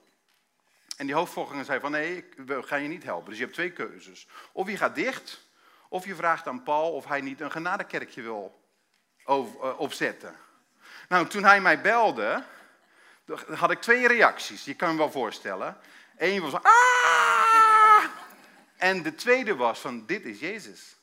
En 0.96 1.06
die 1.06 1.14
hoofdvoorganger 1.14 1.64
zei 1.64 1.80
van 1.80 1.90
nee, 1.90 2.24
we 2.36 2.62
gaan 2.62 2.82
je 2.82 2.88
niet 2.88 3.04
helpen. 3.04 3.28
Dus 3.28 3.38
je 3.38 3.44
hebt 3.44 3.56
twee 3.56 3.72
keuzes. 3.72 4.28
Of 4.52 4.70
je 4.70 4.76
gaat 4.76 4.94
dicht, 4.94 5.48
of 5.88 6.04
je 6.04 6.14
vraagt 6.14 6.46
aan 6.46 6.62
Paul 6.62 6.92
of 6.92 7.06
hij 7.06 7.20
niet 7.20 7.40
een 7.40 7.50
genadekerkje 7.50 8.22
wil 8.22 8.60
eh, 9.24 9.78
opzetten. 9.78 10.46
Nou, 11.08 11.26
toen 11.26 11.44
hij 11.44 11.60
mij 11.60 11.80
belde, 11.80 12.44
had 13.48 13.70
ik 13.70 13.80
twee 13.80 14.06
reacties. 14.06 14.64
Je 14.64 14.74
kan 14.74 14.90
je 14.90 14.96
wel 14.96 15.10
voorstellen. 15.10 15.76
Eén 16.16 16.40
was, 16.40 16.62
ah! 16.62 18.04
En 18.76 19.02
de 19.02 19.14
tweede 19.14 19.56
was 19.56 19.80
van, 19.80 20.06
dit 20.06 20.24
is 20.24 20.40
Jezus. 20.40 20.96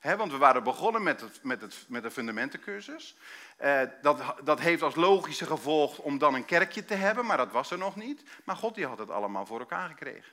want 0.00 0.32
we 0.32 0.38
waren 0.38 0.62
begonnen 0.62 1.02
met, 1.02 1.42
met, 1.42 1.60
het, 1.60 1.84
met 1.88 2.02
de 2.02 2.10
fundamentencursus. 2.10 3.16
Uh, 3.60 3.80
dat, 4.02 4.34
dat 4.44 4.60
heeft 4.60 4.82
als 4.82 4.94
logische 4.94 5.46
gevolg 5.46 5.98
om 5.98 6.18
dan 6.18 6.34
een 6.34 6.44
kerkje 6.44 6.84
te 6.84 6.94
hebben, 6.94 7.26
maar 7.26 7.36
dat 7.36 7.52
was 7.52 7.70
er 7.70 7.78
nog 7.78 7.96
niet. 7.96 8.22
Maar 8.44 8.56
God 8.56 8.74
die 8.74 8.86
had 8.86 8.98
het 8.98 9.10
allemaal 9.10 9.46
voor 9.46 9.60
elkaar 9.60 9.88
gekregen. 9.88 10.32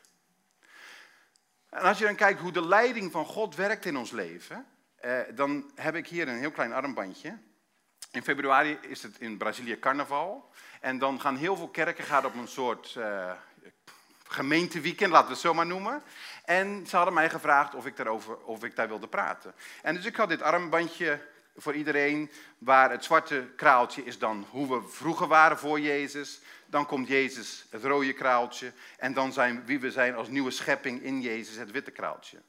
En 1.69 1.81
als 1.81 1.97
je 1.97 2.05
dan 2.05 2.15
kijkt 2.15 2.39
hoe 2.39 2.51
de 2.51 2.65
leiding 2.65 3.11
van 3.11 3.25
God 3.25 3.55
werkt 3.55 3.85
in 3.85 3.97
ons 3.97 4.11
leven, 4.11 4.65
uh, 5.05 5.19
dan 5.35 5.71
heb 5.75 5.95
ik 5.95 6.07
hier 6.07 6.27
een 6.27 6.39
heel 6.39 6.51
klein 6.51 6.73
armbandje. 6.73 7.37
In 8.13 8.23
februari 8.23 8.77
is 8.81 9.03
het 9.03 9.19
in 9.19 9.37
Brazilië 9.37 9.79
carnaval. 9.79 10.49
En 10.79 10.97
dan 10.99 11.21
gaan 11.21 11.35
heel 11.35 11.55
veel 11.55 11.67
kerken 11.67 12.03
gaan 12.03 12.25
op 12.25 12.35
een 12.35 12.47
soort 12.47 12.95
uh, 12.97 13.31
gemeenteweekend, 14.27 15.11
laten 15.11 15.27
we 15.27 15.33
het 15.33 15.41
zo 15.41 15.53
maar 15.53 15.65
noemen. 15.65 16.03
En 16.45 16.87
ze 16.87 16.95
hadden 16.95 17.13
mij 17.13 17.29
gevraagd 17.29 17.75
of 17.75 17.85
ik, 17.85 17.97
daarover, 17.97 18.37
of 18.37 18.63
ik 18.63 18.75
daar 18.75 18.87
wilde 18.87 19.07
praten. 19.07 19.53
En 19.81 19.95
dus 19.95 20.05
ik 20.05 20.15
had 20.15 20.29
dit 20.29 20.41
armbandje 20.41 21.19
voor 21.55 21.73
iedereen, 21.73 22.31
waar 22.57 22.91
het 22.91 23.03
zwarte 23.03 23.51
kraaltje 23.55 24.03
is 24.03 24.17
dan 24.19 24.47
hoe 24.49 24.67
we 24.67 24.87
vroeger 24.89 25.27
waren 25.27 25.57
voor 25.57 25.79
Jezus. 25.79 26.41
Dan 26.65 26.85
komt 26.85 27.07
Jezus, 27.07 27.65
het 27.69 27.83
rode 27.83 28.13
kraaltje. 28.13 28.71
En 28.97 29.13
dan 29.13 29.33
zijn 29.33 29.65
wie 29.65 29.79
we 29.79 29.91
zijn 29.91 30.15
als 30.15 30.27
nieuwe 30.27 30.51
schepping 30.51 31.01
in 31.01 31.21
Jezus, 31.21 31.55
het 31.55 31.71
witte 31.71 31.91
kraaltje. 31.91 32.41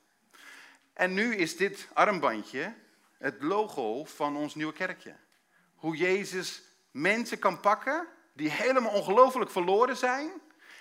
En 0.92 1.14
nu 1.14 1.36
is 1.36 1.56
dit 1.56 1.88
armbandje 1.92 2.74
het 3.18 3.42
logo 3.42 4.04
van 4.04 4.36
ons 4.36 4.54
nieuwe 4.54 4.72
kerkje 4.72 5.14
hoe 5.84 5.96
Jezus 5.96 6.62
mensen 6.90 7.38
kan 7.38 7.60
pakken 7.60 8.06
die 8.32 8.50
helemaal 8.50 8.92
ongelooflijk 8.92 9.50
verloren 9.50 9.96
zijn. 9.96 10.30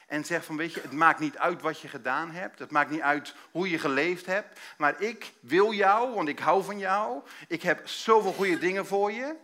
En 0.08 0.26
zegt 0.26 0.46
van, 0.46 0.58
weet 0.58 0.74
je, 0.74 0.82
het 0.82 0.92
maakt 0.92 1.20
niet 1.20 1.38
uit 1.38 1.62
wat 1.62 1.80
je 1.80 1.88
gedaan 1.88 2.32
hebt. 2.32 2.60
Het 2.60 2.72
maakt 2.72 2.90
niet 2.90 3.02
uit 3.02 3.36
hoe 3.52 3.70
je 3.70 3.80
geleefd 3.80 4.26
hebt. 4.26 4.60
Maar 4.78 5.02
ik 5.02 5.32
wil 5.40 5.74
jou, 5.74 6.14
want 6.14 6.28
ik 6.28 6.40
hou 6.40 6.64
van 6.64 6.78
jou. 6.78 7.22
Ik 7.48 7.62
heb 7.62 7.88
zoveel 7.88 8.34
goede 8.34 8.58
dingen 8.58 8.86
voor 8.86 9.12
je. 9.12 9.36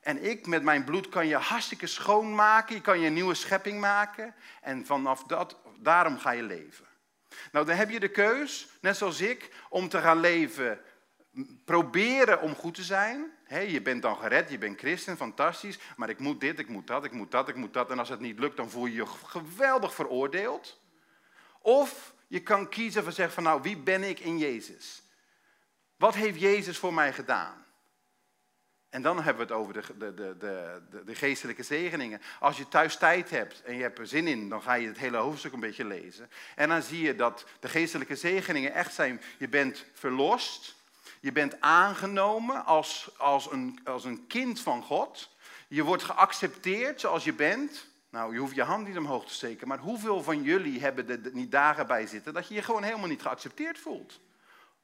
En 0.00 0.24
ik 0.24 0.46
met 0.46 0.62
mijn 0.62 0.84
bloed 0.84 1.08
kan 1.08 1.26
je 1.26 1.36
hartstikke 1.36 1.86
schoonmaken. 1.86 2.74
Je 2.74 2.80
kan 2.80 3.00
je 3.00 3.06
een 3.06 3.12
nieuwe 3.12 3.34
schepping 3.34 3.80
maken. 3.80 4.34
En 4.62 4.86
vanaf 4.86 5.22
dat, 5.22 5.56
daarom 5.78 6.18
ga 6.18 6.30
je 6.30 6.42
leven. 6.42 6.86
Nou, 7.52 7.66
dan 7.66 7.76
heb 7.76 7.90
je 7.90 8.00
de 8.00 8.10
keus, 8.10 8.68
net 8.80 8.96
zoals 8.96 9.20
ik, 9.20 9.54
om 9.68 9.88
te 9.88 10.00
gaan 10.00 10.20
leven 10.20 10.80
proberen 11.64 12.40
om 12.40 12.54
goed 12.54 12.74
te 12.74 12.82
zijn. 12.82 13.36
Je 13.48 13.82
bent 13.82 14.02
dan 14.02 14.16
gered, 14.16 14.50
je 14.50 14.58
bent 14.58 14.78
christen, 14.78 15.16
fantastisch. 15.16 15.78
Maar 15.96 16.08
ik 16.08 16.18
moet 16.18 16.40
dit, 16.40 16.58
ik 16.58 16.68
moet 16.68 16.86
dat, 16.86 17.04
ik 17.04 17.12
moet 17.12 17.30
dat, 17.30 17.48
ik 17.48 17.54
moet 17.54 17.72
dat. 17.72 17.90
En 17.90 17.98
als 17.98 18.08
het 18.08 18.20
niet 18.20 18.38
lukt, 18.38 18.56
dan 18.56 18.70
voel 18.70 18.86
je 18.86 18.94
je 18.94 19.06
geweldig 19.06 19.94
veroordeeld. 19.94 20.80
Of 21.60 22.14
je 22.26 22.40
kan 22.40 22.68
kiezen 22.68 23.02
van 23.04 23.12
zeggen 23.12 23.34
van 23.34 23.42
nou, 23.42 23.62
wie 23.62 23.76
ben 23.76 24.02
ik 24.02 24.20
in 24.20 24.38
Jezus? 24.38 25.02
Wat 25.96 26.14
heeft 26.14 26.40
Jezus 26.40 26.78
voor 26.78 26.94
mij 26.94 27.12
gedaan? 27.12 27.66
En 28.88 29.02
dan 29.02 29.16
hebben 29.16 29.46
we 29.46 29.52
het 29.52 29.62
over 29.62 29.72
de, 29.72 29.82
de, 29.98 30.14
de, 30.14 30.36
de, 30.90 31.04
de 31.04 31.14
geestelijke 31.14 31.62
zegeningen. 31.62 32.20
Als 32.40 32.56
je 32.56 32.68
thuis 32.68 32.96
tijd 32.96 33.30
hebt 33.30 33.62
en 33.62 33.74
je 33.74 33.82
hebt 33.82 33.98
er 33.98 34.06
zin 34.06 34.26
in, 34.26 34.48
dan 34.48 34.62
ga 34.62 34.74
je 34.74 34.86
het 34.86 34.98
hele 34.98 35.16
hoofdstuk 35.16 35.52
een 35.52 35.60
beetje 35.60 35.84
lezen. 35.84 36.30
En 36.54 36.68
dan 36.68 36.82
zie 36.82 37.02
je 37.02 37.14
dat 37.14 37.44
de 37.60 37.68
geestelijke 37.68 38.16
zegeningen 38.16 38.74
echt 38.74 38.94
zijn, 38.94 39.20
je 39.38 39.48
bent 39.48 39.84
verlost. 39.92 40.76
Je 41.20 41.32
bent 41.32 41.60
aangenomen 41.60 42.64
als, 42.64 43.10
als, 43.16 43.50
een, 43.52 43.80
als 43.84 44.04
een 44.04 44.26
kind 44.26 44.60
van 44.60 44.82
God. 44.82 45.36
Je 45.68 45.82
wordt 45.82 46.02
geaccepteerd 46.02 47.00
zoals 47.00 47.24
je 47.24 47.32
bent. 47.32 47.86
Nou, 48.10 48.32
je 48.32 48.38
hoeft 48.38 48.54
je 48.54 48.62
hand 48.62 48.86
niet 48.86 48.96
omhoog 48.96 49.26
te 49.26 49.34
steken, 49.34 49.68
maar 49.68 49.78
hoeveel 49.78 50.22
van 50.22 50.42
jullie 50.42 50.80
hebben 50.80 51.08
er 51.08 51.20
niet 51.32 51.50
dagen 51.50 51.86
bij 51.86 52.06
zitten 52.06 52.34
dat 52.34 52.48
je 52.48 52.54
je 52.54 52.62
gewoon 52.62 52.82
helemaal 52.82 53.08
niet 53.08 53.22
geaccepteerd 53.22 53.78
voelt? 53.78 54.20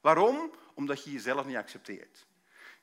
Waarom? 0.01 0.51
Omdat 0.75 1.05
je 1.05 1.13
jezelf 1.13 1.47
niet 1.47 1.57
accepteert. 1.57 2.27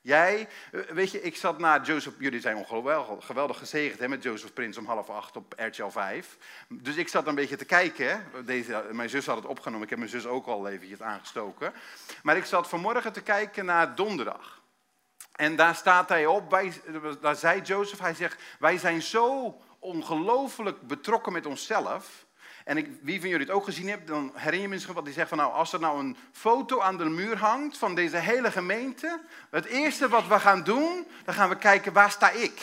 Jij, 0.02 0.48
eh, 0.72 0.80
weet 0.80 1.10
je, 1.10 1.22
ik 1.22 1.36
zat 1.36 1.58
naar 1.58 1.82
Joseph, 1.82 2.14
jullie 2.18 2.40
zijn 2.40 2.56
ongelooflijk 2.56 3.24
geweldig 3.24 3.58
gezegend 3.58 4.00
hè, 4.00 4.08
met 4.08 4.22
Joseph 4.22 4.52
Prins 4.52 4.78
om 4.78 4.86
half 4.86 5.10
acht 5.10 5.36
op 5.36 5.54
RTL 5.56 5.88
5. 5.88 6.38
Dus 6.68 6.96
ik 6.96 7.08
zat 7.08 7.26
een 7.26 7.34
beetje 7.34 7.56
te 7.56 7.64
kijken. 7.64 8.24
Deze, 8.44 8.84
mijn 8.90 9.08
zus 9.08 9.26
had 9.26 9.36
het 9.36 9.46
opgenomen, 9.46 9.82
ik 9.82 9.90
heb 9.90 9.98
mijn 9.98 10.10
zus 10.10 10.26
ook 10.26 10.46
al 10.46 10.68
eventjes 10.68 11.02
aangestoken. 11.02 11.72
Maar 12.22 12.36
ik 12.36 12.44
zat 12.44 12.68
vanmorgen 12.68 13.12
te 13.12 13.22
kijken 13.22 13.64
naar 13.64 13.94
donderdag. 13.94 14.62
En 15.32 15.56
daar 15.56 15.74
staat 15.74 16.08
hij 16.08 16.26
op, 16.26 16.50
daar 17.20 17.36
zei 17.36 17.60
Joseph, 17.60 18.00
hij 18.00 18.14
zegt, 18.14 18.42
wij 18.58 18.78
zijn 18.78 19.02
zo 19.02 19.56
ongelooflijk 19.78 20.80
betrokken 20.80 21.32
met 21.32 21.46
onszelf 21.46 22.26
en 22.64 22.76
ik, 22.76 22.88
wie 23.00 23.20
van 23.20 23.28
jullie 23.28 23.46
het 23.46 23.54
ook 23.54 23.64
gezien 23.64 23.88
hebt, 23.88 24.06
dan 24.06 24.32
herinner 24.34 24.60
je 24.60 24.68
misschien 24.68 24.94
wat 24.94 25.04
hij 25.04 25.12
zegt 25.12 25.28
van 25.28 25.38
nou, 25.38 25.52
als 25.52 25.72
er 25.72 25.80
nou 25.80 25.98
een 25.98 26.16
foto 26.32 26.80
aan 26.80 26.96
de 26.96 27.04
muur 27.04 27.38
hangt 27.38 27.78
van 27.78 27.94
deze 27.94 28.16
hele 28.16 28.50
gemeente, 28.50 29.20
het 29.50 29.64
eerste 29.64 30.08
wat 30.08 30.26
we 30.26 30.40
gaan 30.40 30.62
doen, 30.64 31.06
dan 31.24 31.34
gaan 31.34 31.48
we 31.48 31.56
kijken 31.56 31.92
waar 31.92 32.10
sta 32.10 32.30
ik. 32.30 32.60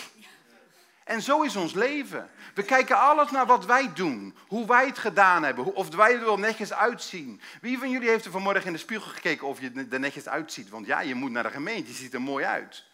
En 1.04 1.22
zo 1.22 1.42
is 1.42 1.56
ons 1.56 1.74
leven. 1.74 2.30
We 2.54 2.64
kijken 2.64 3.00
alles 3.00 3.32
naar 3.32 3.46
wat 3.46 3.66
wij 3.66 3.94
doen, 3.94 4.36
hoe 4.48 4.68
wij 4.68 4.86
het 4.86 4.98
gedaan 4.98 5.44
hebben, 5.44 5.76
of 5.76 5.96
wij 5.96 6.14
er 6.14 6.26
wel 6.26 6.38
netjes 6.38 6.74
uitzien. 6.74 7.42
Wie 7.62 7.78
van 7.78 7.90
jullie 7.90 8.10
heeft 8.10 8.26
er 8.26 8.32
vanmorgen 8.32 8.66
in 8.66 8.74
de 8.74 8.80
spiegel 8.80 9.12
gekeken 9.12 9.48
of 9.48 9.60
je 9.62 9.88
er 9.92 10.00
netjes 10.00 10.28
uitziet? 10.28 10.70
Want 10.70 10.86
ja, 10.86 11.02
je 11.02 11.16
moet 11.16 11.32
naar 11.32 11.44
de 11.44 11.50
gemeente, 11.50 11.90
je 11.90 11.96
ziet 11.96 12.14
er 12.14 12.22
mooi 12.22 12.46
uit. 12.46 12.86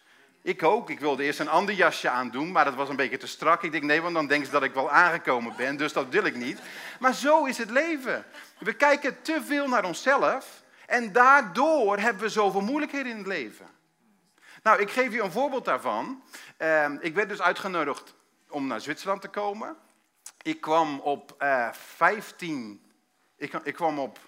Ik 0.46 0.62
ook. 0.62 0.90
Ik 0.90 1.00
wilde 1.00 1.22
eerst 1.22 1.40
een 1.40 1.48
ander 1.48 1.74
jasje 1.74 2.08
aandoen, 2.08 2.52
maar 2.52 2.64
dat 2.64 2.74
was 2.74 2.88
een 2.88 2.96
beetje 2.96 3.16
te 3.16 3.26
strak. 3.26 3.62
Ik 3.62 3.72
denk, 3.72 3.84
nee, 3.84 4.02
want 4.02 4.14
dan 4.14 4.26
denken 4.26 4.46
ze 4.46 4.52
dat 4.52 4.62
ik 4.62 4.74
wel 4.74 4.90
aangekomen 4.90 5.56
ben, 5.56 5.76
dus 5.76 5.92
dat 5.92 6.08
wil 6.08 6.24
ik 6.24 6.36
niet. 6.36 6.58
Maar 7.00 7.14
zo 7.14 7.44
is 7.44 7.58
het 7.58 7.70
leven. 7.70 8.24
We 8.58 8.72
kijken 8.72 9.22
te 9.22 9.42
veel 9.44 9.68
naar 9.68 9.84
onszelf 9.84 10.62
en 10.86 11.12
daardoor 11.12 11.98
hebben 11.98 12.22
we 12.22 12.28
zoveel 12.28 12.60
moeilijkheden 12.60 13.10
in 13.10 13.18
het 13.18 13.26
leven. 13.26 13.66
Nou, 14.62 14.80
ik 14.80 14.90
geef 14.90 15.12
je 15.12 15.22
een 15.22 15.32
voorbeeld 15.32 15.64
daarvan. 15.64 16.22
Ehm, 16.56 16.96
ik 17.00 17.14
werd 17.14 17.28
dus 17.28 17.42
uitgenodigd 17.42 18.14
om 18.48 18.66
naar 18.66 18.80
Zwitserland 18.80 19.20
te 19.20 19.28
komen. 19.28 19.76
Ik 20.42 20.60
kwam 20.60 21.00
op 21.00 21.34
uh, 21.38 21.68
15, 21.72 22.92
ik, 23.36 23.52
ik 23.52 23.74
kwam 23.74 23.98
op 23.98 24.18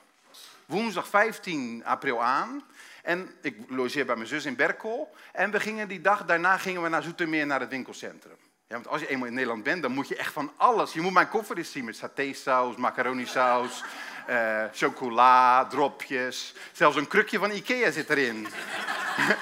woensdag 0.67 1.09
15 1.09 1.85
april 1.85 2.23
aan. 2.23 2.63
En 3.09 3.31
ik 3.41 3.57
logeer 3.69 4.07
bij 4.07 4.17
mijn 4.17 4.29
zus 4.29 4.45
in 4.45 4.57
Berkel. 4.57 5.15
En 5.33 5.51
we 5.51 5.61
gingen 5.61 5.89
die 5.89 6.01
dag 6.01 6.25
daarna 6.25 6.59
gingen 6.59 6.83
we 6.83 6.89
naar 6.89 7.03
Zoetermeer 7.03 7.47
naar 7.47 7.61
het 7.61 7.69
winkelcentrum. 7.69 8.37
Ja, 8.67 8.75
want 8.75 8.89
als 8.89 9.01
je 9.01 9.09
eenmaal 9.09 9.27
in 9.27 9.35
Nederland 9.35 9.63
bent, 9.63 9.83
dan 9.83 9.93
moet 9.93 10.09
je 10.09 10.17
echt 10.17 10.33
van 10.33 10.53
alles. 10.57 10.93
Je 10.93 11.01
moet 11.01 11.13
mijn 11.13 11.29
koffer 11.29 11.57
eens 11.57 11.73
zien 11.73 11.85
met 11.85 11.97
satésaus, 11.97 12.77
macaronisaus, 12.77 13.85
uh, 14.29 14.65
chocola, 14.81 15.67
dropjes. 15.67 16.55
Zelfs 16.73 16.97
een 16.97 17.09
krukje 17.09 17.39
van 17.39 17.51
Ikea 17.51 17.91
zit 17.91 18.11
erin. 18.11 18.47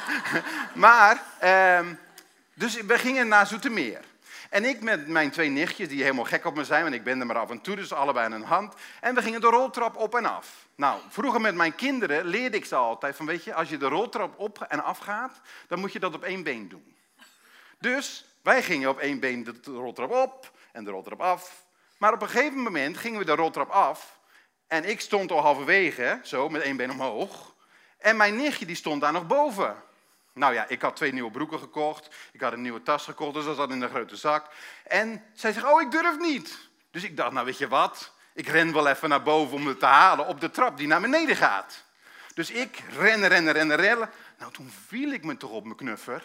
maar, 0.85 1.23
uh, 1.45 1.81
dus 2.55 2.81
we 2.81 2.99
gingen 2.99 3.29
naar 3.29 3.47
Zoetermeer. 3.47 4.01
En 4.57 4.64
ik 4.64 4.81
met 4.81 5.07
mijn 5.09 5.31
twee 5.31 5.49
nichtjes, 5.49 5.88
die 5.88 6.03
helemaal 6.03 6.25
gek 6.25 6.45
op 6.45 6.55
me 6.55 6.64
zijn, 6.64 6.83
want 6.83 6.95
ik 6.95 7.05
ben 7.05 7.21
er 7.21 7.27
maar 7.27 7.38
af 7.38 7.51
en 7.51 7.61
toe, 7.61 7.77
dus 7.77 7.92
allebei 7.92 8.27
aan 8.27 8.33
een 8.33 8.42
hand. 8.42 8.75
En 9.01 9.14
we 9.14 9.23
gingen 9.23 9.40
de 9.40 9.47
roltrap 9.47 9.97
op 9.97 10.14
en 10.14 10.25
af. 10.25 10.69
Nou, 10.75 11.01
vroeger 11.09 11.40
met 11.40 11.55
mijn 11.55 11.75
kinderen 11.75 12.25
leerde 12.25 12.57
ik 12.57 12.64
ze 12.64 12.75
altijd 12.75 13.16
van, 13.16 13.27
weet 13.27 13.45
je, 13.45 13.55
als 13.55 13.69
je 13.69 13.77
de 13.77 13.88
roltrap 13.88 14.38
op 14.38 14.61
en 14.69 14.85
af 14.85 14.99
gaat, 14.99 15.40
dan 15.69 15.79
moet 15.79 15.92
je 15.92 15.99
dat 15.99 16.14
op 16.14 16.23
één 16.23 16.42
been 16.42 16.69
doen. 16.69 16.97
Dus 17.79 18.25
wij 18.42 18.62
gingen 18.62 18.88
op 18.88 18.99
één 18.99 19.21
been 19.21 19.45
de 19.45 19.73
roltrap 19.73 20.11
op 20.11 20.53
en 20.73 20.85
de 20.85 20.90
roltrap 20.90 21.21
af. 21.21 21.64
Maar 21.99 22.12
op 22.12 22.23
een 22.23 22.29
gegeven 22.29 22.62
moment 22.62 22.97
gingen 22.97 23.19
we 23.19 23.25
de 23.25 23.35
roltrap 23.35 23.71
af 23.71 24.19
en 24.66 24.85
ik 24.85 25.01
stond 25.01 25.31
al 25.31 25.40
halverwege, 25.40 26.21
zo, 26.23 26.49
met 26.49 26.62
één 26.62 26.77
been 26.77 26.90
omhoog. 26.90 27.55
En 27.99 28.16
mijn 28.16 28.37
nichtje 28.37 28.66
die 28.66 28.77
stond 28.77 29.01
daar 29.01 29.12
nog 29.12 29.27
boven. 29.27 29.77
Nou 30.37 30.55
ja, 30.55 30.68
ik 30.68 30.83
had 30.83 30.96
twee 30.96 31.12
nieuwe 31.12 31.31
broeken 31.31 31.59
gekocht. 31.59 32.09
Ik 32.33 32.40
had 32.40 32.53
een 32.53 32.62
nieuwe 32.62 32.83
tas 32.83 33.05
gekocht, 33.05 33.35
dus 33.35 33.44
dat 33.44 33.57
zat 33.57 33.70
in 33.70 33.83
een 33.83 33.88
grote 33.88 34.16
zak. 34.16 34.46
En 34.85 35.25
zij 35.35 35.53
zegt, 35.53 35.66
oh, 35.66 35.81
ik 35.81 35.90
durf 35.90 36.18
niet. 36.18 36.59
Dus 36.90 37.03
ik 37.03 37.16
dacht, 37.16 37.33
nou 37.33 37.46
weet 37.46 37.59
je 37.59 37.68
wat? 37.68 38.12
Ik 38.35 38.49
ren 38.49 38.72
wel 38.72 38.88
even 38.88 39.09
naar 39.09 39.22
boven 39.22 39.57
om 39.57 39.66
het 39.66 39.79
te 39.79 39.87
halen 39.87 40.27
op 40.27 40.40
de 40.40 40.51
trap 40.51 40.77
die 40.77 40.87
naar 40.87 41.01
beneden 41.01 41.37
gaat. 41.37 41.85
Dus 42.35 42.51
ik 42.51 42.83
rennen, 42.99 43.29
rennen, 43.29 43.53
rennen, 43.53 43.77
rennen. 43.77 44.11
Nou, 44.38 44.53
toen 44.53 44.72
viel 44.87 45.12
ik 45.12 45.25
me 45.25 45.37
toch 45.37 45.51
op 45.51 45.64
mijn 45.64 45.77
knuffer. 45.77 46.22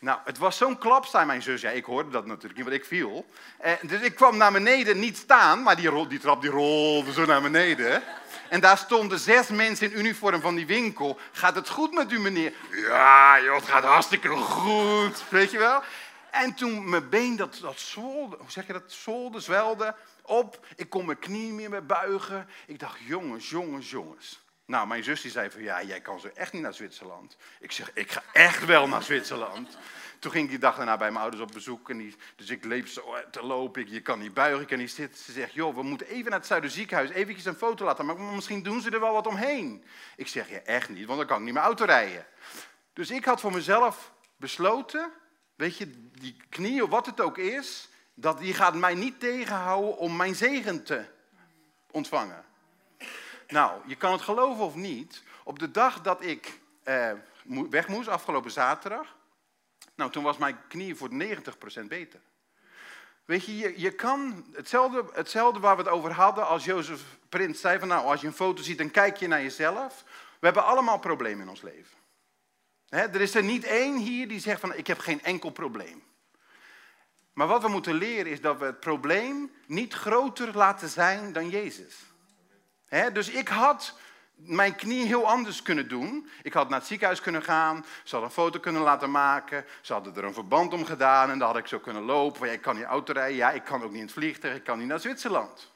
Nou, 0.00 0.18
het 0.24 0.38
was 0.38 0.56
zo'n 0.56 0.78
klap, 0.78 1.24
mijn 1.26 1.42
zus. 1.42 1.60
Ja, 1.60 1.70
ik 1.70 1.84
hoorde 1.84 2.10
dat 2.10 2.26
natuurlijk 2.26 2.56
niet, 2.56 2.64
want 2.64 2.76
ik 2.76 2.84
viel. 2.84 3.26
Eh, 3.58 3.72
dus 3.82 4.00
ik 4.00 4.14
kwam 4.14 4.36
naar 4.36 4.52
beneden, 4.52 4.98
niet 4.98 5.16
staan, 5.16 5.62
maar 5.62 5.76
die, 5.76 6.06
die 6.06 6.18
trap 6.18 6.40
die 6.40 6.50
rolde 6.50 7.12
zo 7.12 7.24
naar 7.24 7.42
beneden. 7.42 8.02
En 8.48 8.60
daar 8.60 8.78
stonden 8.78 9.18
zes 9.18 9.48
mensen 9.48 9.92
in 9.92 9.98
uniform 9.98 10.40
van 10.40 10.54
die 10.54 10.66
winkel. 10.66 11.18
Gaat 11.32 11.54
het 11.54 11.68
goed 11.68 11.92
met 11.92 12.12
u, 12.12 12.20
meneer? 12.20 12.52
Ja, 12.70 13.40
joh, 13.40 13.54
het 13.54 13.68
gaat 13.68 13.84
hartstikke 13.84 14.28
goed. 14.28 15.24
Weet 15.28 15.50
je 15.50 15.58
wel? 15.58 15.82
En 16.30 16.54
toen 16.54 16.88
mijn 16.88 17.08
been, 17.08 17.36
dat, 17.36 17.58
dat 17.60 17.78
zwolde, 17.78 18.36
hoe 18.36 18.50
zeg 18.50 18.66
je 18.66 18.72
dat, 18.72 18.92
zwolde, 18.92 19.40
zwelde 19.40 19.94
op. 20.22 20.66
Ik 20.76 20.90
kon 20.90 21.06
mijn 21.06 21.18
knie 21.18 21.52
meer 21.52 21.86
buigen. 21.86 22.48
Ik 22.66 22.78
dacht, 22.78 22.98
jongens, 23.00 23.50
jongens, 23.50 23.90
jongens. 23.90 24.40
Nou, 24.70 24.86
mijn 24.86 25.04
zus 25.04 25.20
die 25.20 25.30
zei 25.30 25.50
van, 25.50 25.62
ja, 25.62 25.82
jij 25.82 26.00
kan 26.00 26.20
zo 26.20 26.30
echt 26.34 26.52
niet 26.52 26.62
naar 26.62 26.74
Zwitserland. 26.74 27.36
Ik 27.60 27.72
zeg, 27.72 27.90
ik 27.94 28.10
ga 28.10 28.22
echt 28.32 28.64
wel 28.64 28.88
naar 28.88 29.02
Zwitserland. 29.02 29.76
Toen 30.18 30.30
ging 30.30 30.44
ik 30.44 30.50
die 30.50 30.58
dag 30.58 30.76
daarna 30.76 30.96
bij 30.96 31.10
mijn 31.10 31.22
ouders 31.22 31.42
op 31.42 31.52
bezoek. 31.52 31.90
En 31.90 31.98
die, 31.98 32.16
dus 32.36 32.50
ik 32.50 32.64
leef 32.64 32.88
zo 32.90 33.14
te 33.30 33.42
lopen. 33.42 33.82
Ik, 33.82 33.88
je 33.88 34.00
kan 34.00 34.18
niet 34.18 34.34
buigen, 34.34 34.60
ik 34.60 34.66
kan 34.66 34.78
niet 34.78 34.90
zitten. 34.90 35.24
Ze 35.24 35.32
zegt, 35.32 35.52
joh, 35.52 35.74
we 35.74 35.82
moeten 35.82 36.06
even 36.06 36.30
naar 36.30 36.38
het 36.38 36.48
Zuiderziekenhuis. 36.48 37.10
Eventjes 37.10 37.44
een 37.44 37.54
foto 37.54 37.84
laten 37.84 38.06
maken. 38.06 38.24
Maar 38.24 38.34
misschien 38.34 38.62
doen 38.62 38.80
ze 38.80 38.90
er 38.90 39.00
wel 39.00 39.12
wat 39.12 39.26
omheen. 39.26 39.84
Ik 40.16 40.28
zeg, 40.28 40.50
ja, 40.50 40.58
echt 40.58 40.88
niet, 40.88 41.06
want 41.06 41.18
dan 41.18 41.28
kan 41.28 41.38
ik 41.38 41.44
niet 41.44 41.54
meer 41.54 41.62
auto 41.62 41.84
rijden. 41.84 42.26
Dus 42.92 43.10
ik 43.10 43.24
had 43.24 43.40
voor 43.40 43.52
mezelf 43.52 44.12
besloten, 44.36 45.10
weet 45.54 45.76
je, 45.76 46.10
die 46.12 46.36
knie 46.48 46.84
of 46.84 46.90
wat 46.90 47.06
het 47.06 47.20
ook 47.20 47.38
is, 47.38 47.88
dat 48.14 48.38
die 48.38 48.54
gaat 48.54 48.74
mij 48.74 48.94
niet 48.94 49.20
tegenhouden 49.20 49.96
om 49.96 50.16
mijn 50.16 50.34
zegen 50.34 50.84
te 50.84 51.04
ontvangen. 51.90 52.48
Nou, 53.50 53.80
je 53.86 53.96
kan 53.96 54.12
het 54.12 54.20
geloven 54.20 54.64
of 54.64 54.74
niet. 54.74 55.22
Op 55.44 55.58
de 55.58 55.70
dag 55.70 56.00
dat 56.00 56.24
ik 56.24 56.60
eh, 56.82 57.12
weg 57.70 57.88
moest, 57.88 58.08
afgelopen 58.08 58.50
zaterdag, 58.50 59.16
nou, 59.94 60.10
toen 60.10 60.22
was 60.22 60.36
mijn 60.36 60.58
knie 60.68 60.94
voor 60.94 61.08
90% 61.12 61.14
beter. 61.88 62.20
Weet 63.24 63.44
je, 63.44 63.80
je, 63.80 63.90
kan 63.90 64.46
hetzelfde, 64.52 65.04
hetzelfde 65.12 65.60
waar 65.60 65.76
we 65.76 65.82
het 65.82 65.90
over 65.90 66.12
hadden 66.12 66.46
als 66.46 66.64
Jozef 66.64 67.02
Prins 67.28 67.60
zei 67.60 67.78
van 67.78 67.88
nou, 67.88 68.04
als 68.04 68.20
je 68.20 68.26
een 68.26 68.32
foto 68.32 68.62
ziet, 68.62 68.78
dan 68.78 68.90
kijk 68.90 69.16
je 69.16 69.28
naar 69.28 69.42
jezelf. 69.42 70.04
We 70.38 70.46
hebben 70.46 70.64
allemaal 70.64 70.98
problemen 70.98 71.42
in 71.42 71.48
ons 71.48 71.62
leven. 71.62 71.98
er 72.88 73.20
is 73.20 73.34
er 73.34 73.42
niet 73.42 73.64
één 73.64 73.96
hier 73.96 74.28
die 74.28 74.40
zegt 74.40 74.60
van 74.60 74.74
ik 74.74 74.86
heb 74.86 74.98
geen 74.98 75.22
enkel 75.22 75.50
probleem. 75.50 76.02
Maar 77.32 77.46
wat 77.46 77.62
we 77.62 77.68
moeten 77.68 77.94
leren 77.94 78.32
is 78.32 78.40
dat 78.40 78.58
we 78.58 78.64
het 78.64 78.80
probleem 78.80 79.52
niet 79.66 79.94
groter 79.94 80.56
laten 80.56 80.88
zijn 80.88 81.32
dan 81.32 81.48
Jezus. 81.48 82.09
Dus 83.12 83.28
ik 83.28 83.48
had 83.48 83.98
mijn 84.34 84.74
knie 84.74 85.06
heel 85.06 85.26
anders 85.28 85.62
kunnen 85.62 85.88
doen. 85.88 86.28
Ik 86.42 86.52
had 86.52 86.68
naar 86.68 86.78
het 86.78 86.88
ziekenhuis 86.88 87.20
kunnen 87.20 87.42
gaan, 87.42 87.84
ze 88.04 88.10
hadden 88.10 88.28
een 88.28 88.42
foto 88.42 88.58
kunnen 88.58 88.82
laten 88.82 89.10
maken, 89.10 89.64
ze 89.80 89.92
hadden 89.92 90.16
er 90.16 90.24
een 90.24 90.34
verband 90.34 90.72
om 90.72 90.84
gedaan 90.84 91.30
en 91.30 91.38
dan 91.38 91.48
had 91.48 91.56
ik 91.56 91.66
zo 91.66 91.78
kunnen 91.78 92.02
lopen. 92.02 92.52
Ik 92.52 92.60
kan 92.60 92.76
niet 92.76 92.84
auto 92.84 93.12
rijden, 93.12 93.36
ja, 93.36 93.50
ik 93.50 93.64
kan 93.64 93.82
ook 93.82 93.90
niet 93.90 94.00
in 94.00 94.04
het 94.04 94.12
vliegtuig, 94.12 94.56
ik 94.56 94.64
kan 94.64 94.78
niet 94.78 94.88
naar 94.88 95.00
Zwitserland. 95.00 95.72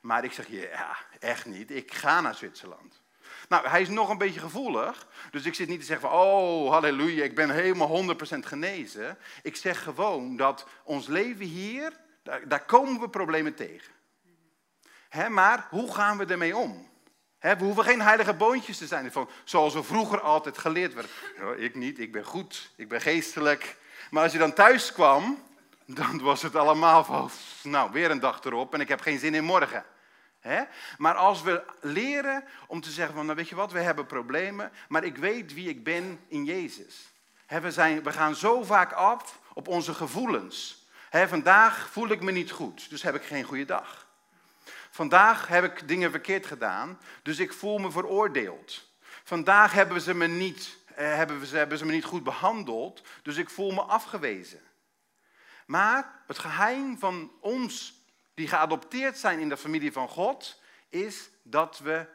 Maar 0.00 0.24
ik 0.24 0.32
zeg, 0.32 0.46
ja, 0.48 0.96
echt 1.18 1.46
niet, 1.46 1.70
ik 1.70 1.94
ga 1.94 2.20
naar 2.20 2.34
Zwitserland. 2.34 3.02
Nou, 3.48 3.68
hij 3.68 3.80
is 3.80 3.88
nog 3.88 4.08
een 4.08 4.18
beetje 4.18 4.40
gevoelig, 4.40 5.06
dus 5.30 5.44
ik 5.44 5.54
zit 5.54 5.68
niet 5.68 5.80
te 5.80 5.86
zeggen 5.86 6.08
van, 6.08 6.18
oh, 6.18 6.70
halleluja, 6.70 7.24
ik 7.24 7.34
ben 7.34 7.50
helemaal 7.50 8.14
100% 8.14 8.38
genezen. 8.40 9.18
Ik 9.42 9.56
zeg 9.56 9.82
gewoon 9.82 10.36
dat 10.36 10.66
ons 10.82 11.06
leven 11.06 11.44
hier, 11.44 11.92
daar 12.44 12.64
komen 12.64 13.00
we 13.00 13.08
problemen 13.08 13.54
tegen. 13.54 13.93
Maar 15.28 15.66
hoe 15.70 15.94
gaan 15.94 16.18
we 16.18 16.24
ermee 16.24 16.56
om? 16.56 16.88
we 17.40 17.56
hoeven 17.58 17.84
geen 17.84 18.00
heilige 18.00 18.34
boontjes 18.34 18.78
te 18.78 18.86
zijn, 18.86 19.12
van, 19.12 19.28
zoals 19.44 19.74
we 19.74 19.82
vroeger 19.82 20.20
altijd 20.20 20.58
geleerd 20.58 20.94
werden. 20.94 21.62
ik 21.62 21.74
niet, 21.74 21.98
ik 21.98 22.12
ben 22.12 22.24
goed, 22.24 22.70
ik 22.76 22.88
ben 22.88 23.00
geestelijk. 23.00 23.76
Maar 24.10 24.22
als 24.22 24.32
je 24.32 24.38
dan 24.38 24.52
thuis 24.52 24.92
kwam, 24.92 25.42
dan 25.86 26.20
was 26.22 26.42
het 26.42 26.56
allemaal 26.56 27.04
van, 27.04 27.30
nou, 27.62 27.92
weer 27.92 28.10
een 28.10 28.20
dag 28.20 28.44
erop 28.44 28.74
en 28.74 28.80
ik 28.80 28.88
heb 28.88 29.00
geen 29.00 29.18
zin 29.18 29.34
in 29.34 29.44
morgen. 29.44 29.84
Maar 30.98 31.14
als 31.14 31.42
we 31.42 31.62
leren 31.80 32.44
om 32.66 32.80
te 32.80 32.90
zeggen 32.90 33.14
van, 33.14 33.24
nou 33.24 33.36
weet 33.36 33.48
je 33.48 33.54
wat, 33.54 33.72
we 33.72 33.80
hebben 33.80 34.06
problemen, 34.06 34.72
maar 34.88 35.04
ik 35.04 35.16
weet 35.16 35.54
wie 35.54 35.68
ik 35.68 35.84
ben 35.84 36.20
in 36.28 36.44
Jezus. 36.44 37.12
we, 37.46 37.70
zijn, 37.70 38.02
we 38.02 38.12
gaan 38.12 38.34
zo 38.34 38.62
vaak 38.62 38.92
af 38.92 39.40
op 39.54 39.68
onze 39.68 39.94
gevoelens. 39.94 40.86
vandaag 41.10 41.88
voel 41.90 42.08
ik 42.08 42.22
me 42.22 42.32
niet 42.32 42.50
goed, 42.50 42.90
dus 42.90 43.02
heb 43.02 43.14
ik 43.14 43.22
geen 43.22 43.44
goede 43.44 43.64
dag. 43.64 44.03
Vandaag 44.94 45.46
heb 45.46 45.64
ik 45.64 45.88
dingen 45.88 46.10
verkeerd 46.10 46.46
gedaan, 46.46 47.00
dus 47.22 47.38
ik 47.38 47.52
voel 47.52 47.78
me 47.78 47.90
veroordeeld. 47.90 48.90
Vandaag 49.24 49.72
hebben 49.72 50.00
ze 50.00 50.14
me 50.14 50.26
niet, 50.26 50.76
eh, 50.94 51.14
hebben 51.14 51.46
ze, 51.46 51.56
hebben 51.56 51.78
ze 51.78 51.84
me 51.84 51.92
niet 51.92 52.04
goed 52.04 52.24
behandeld, 52.24 53.02
dus 53.22 53.36
ik 53.36 53.50
voel 53.50 53.70
me 53.70 53.80
afgewezen. 53.80 54.60
Maar 55.66 56.22
het 56.26 56.38
geheim 56.38 56.98
van 56.98 57.32
ons 57.40 57.94
die 58.34 58.48
geadopteerd 58.48 59.18
zijn 59.18 59.38
in 59.38 59.48
de 59.48 59.56
familie 59.56 59.92
van 59.92 60.08
God, 60.08 60.60
is 60.88 61.30
dat 61.42 61.78
we 61.78 62.06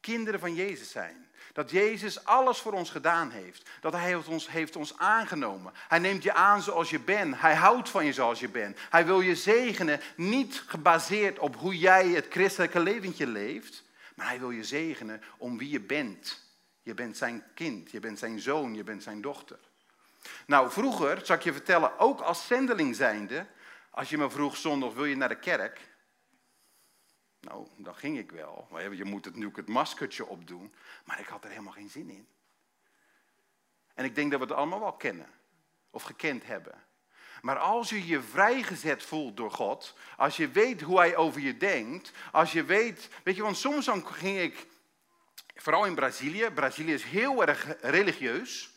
kinderen 0.00 0.40
van 0.40 0.54
Jezus 0.54 0.90
zijn. 0.90 1.27
Dat 1.58 1.70
Jezus 1.70 2.24
alles 2.24 2.58
voor 2.58 2.72
ons 2.72 2.90
gedaan 2.90 3.30
heeft. 3.30 3.68
Dat 3.80 3.92
Hij 3.92 4.14
ons, 4.14 4.48
heeft 4.48 4.76
ons 4.76 4.98
aangenomen. 4.98 5.72
Hij 5.88 5.98
neemt 5.98 6.22
je 6.22 6.32
aan 6.32 6.62
zoals 6.62 6.90
je 6.90 7.00
bent. 7.00 7.40
Hij 7.40 7.54
houdt 7.54 7.88
van 7.88 8.04
je 8.04 8.12
zoals 8.12 8.40
je 8.40 8.48
bent. 8.48 8.78
Hij 8.90 9.06
wil 9.06 9.20
je 9.20 9.34
zegenen, 9.34 10.00
niet 10.16 10.62
gebaseerd 10.66 11.38
op 11.38 11.56
hoe 11.56 11.78
jij 11.78 12.08
het 12.08 12.26
christelijke 12.30 12.80
leventje 12.80 13.26
leeft. 13.26 13.84
Maar 14.14 14.26
Hij 14.26 14.38
wil 14.38 14.50
je 14.50 14.64
zegenen 14.64 15.22
om 15.36 15.58
wie 15.58 15.70
je 15.70 15.80
bent. 15.80 16.40
Je 16.82 16.94
bent 16.94 17.16
zijn 17.16 17.44
kind, 17.54 17.90
je 17.90 18.00
bent 18.00 18.18
zijn 18.18 18.40
zoon, 18.40 18.74
je 18.74 18.84
bent 18.84 19.02
zijn 19.02 19.20
dochter. 19.20 19.58
Nou, 20.46 20.70
vroeger, 20.70 21.20
zal 21.22 21.36
ik 21.36 21.42
je 21.42 21.52
vertellen, 21.52 21.98
ook 21.98 22.20
als 22.20 22.46
zendeling 22.46 22.96
zijnde, 22.96 23.46
als 23.90 24.08
je 24.08 24.18
me 24.18 24.30
vroeg 24.30 24.56
zondag, 24.56 24.94
wil 24.94 25.04
je 25.04 25.16
naar 25.16 25.28
de 25.28 25.38
kerk? 25.38 25.87
Nou, 27.48 27.66
dan 27.76 27.94
ging 27.94 28.18
ik 28.18 28.30
wel. 28.30 28.68
Je 28.92 29.04
moet 29.04 29.24
het 29.24 29.36
nu 29.36 29.50
het 29.54 29.68
maskertje 29.68 30.26
opdoen. 30.26 30.74
Maar 31.04 31.20
ik 31.20 31.26
had 31.26 31.44
er 31.44 31.50
helemaal 31.50 31.72
geen 31.72 31.90
zin 31.90 32.10
in. 32.10 32.28
En 33.94 34.04
ik 34.04 34.14
denk 34.14 34.30
dat 34.30 34.40
we 34.40 34.46
het 34.46 34.54
allemaal 34.54 34.80
wel 34.80 34.92
kennen. 34.92 35.30
Of 35.90 36.02
gekend 36.02 36.46
hebben. 36.46 36.86
Maar 37.42 37.58
als 37.58 37.88
je 37.88 38.06
je 38.06 38.22
vrijgezet 38.22 39.02
voelt 39.02 39.36
door 39.36 39.50
God, 39.50 39.94
als 40.16 40.36
je 40.36 40.48
weet 40.48 40.80
hoe 40.80 40.98
Hij 40.98 41.16
over 41.16 41.40
je 41.40 41.56
denkt, 41.56 42.12
als 42.32 42.52
je 42.52 42.64
weet, 42.64 43.08
weet 43.24 43.36
je, 43.36 43.42
want 43.42 43.56
soms 43.56 43.84
dan 43.84 44.06
ging 44.06 44.38
ik, 44.38 44.66
vooral 45.54 45.84
in 45.84 45.94
Brazilië, 45.94 46.50
Brazilië 46.50 46.92
is 46.92 47.04
heel 47.04 47.46
erg 47.46 47.80
religieus. 47.80 48.70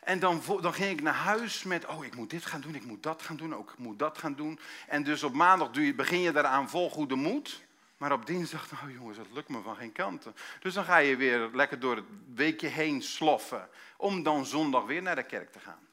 En 0.00 0.18
dan, 0.18 0.42
dan 0.60 0.74
ging 0.74 0.90
ik 0.90 1.02
naar 1.02 1.14
huis 1.14 1.62
met, 1.62 1.86
oh, 1.86 2.04
ik 2.04 2.14
moet 2.14 2.30
dit 2.30 2.46
gaan 2.46 2.60
doen, 2.60 2.74
ik 2.74 2.84
moet 2.84 3.02
dat 3.02 3.22
gaan 3.22 3.36
doen, 3.36 3.54
ook 3.54 3.70
ik 3.70 3.78
moet 3.78 3.98
dat 3.98 4.18
gaan 4.18 4.34
doen. 4.34 4.58
En 4.86 5.02
dus 5.02 5.22
op 5.22 5.32
maandag 5.32 5.74
je, 5.74 5.94
begin 5.94 6.20
je 6.20 6.32
daaraan 6.32 6.70
vol 6.70 6.90
goede 6.90 7.14
moed. 7.14 7.68
Maar 7.96 8.12
op 8.12 8.26
dinsdag, 8.26 8.70
nou 8.70 8.92
jongens, 8.98 9.16
dat 9.16 9.30
lukt 9.32 9.48
me 9.48 9.62
van 9.62 9.76
geen 9.76 9.92
kanten. 9.92 10.34
Dus 10.60 10.74
dan 10.74 10.84
ga 10.84 10.96
je 10.96 11.16
weer 11.16 11.50
lekker 11.52 11.80
door 11.80 11.96
het 11.96 12.04
weekje 12.34 12.68
heen 12.68 13.02
sloffen. 13.02 13.68
Om 13.96 14.22
dan 14.22 14.46
zondag 14.46 14.84
weer 14.84 15.02
naar 15.02 15.16
de 15.16 15.22
kerk 15.22 15.52
te 15.52 15.58
gaan. 15.58 15.88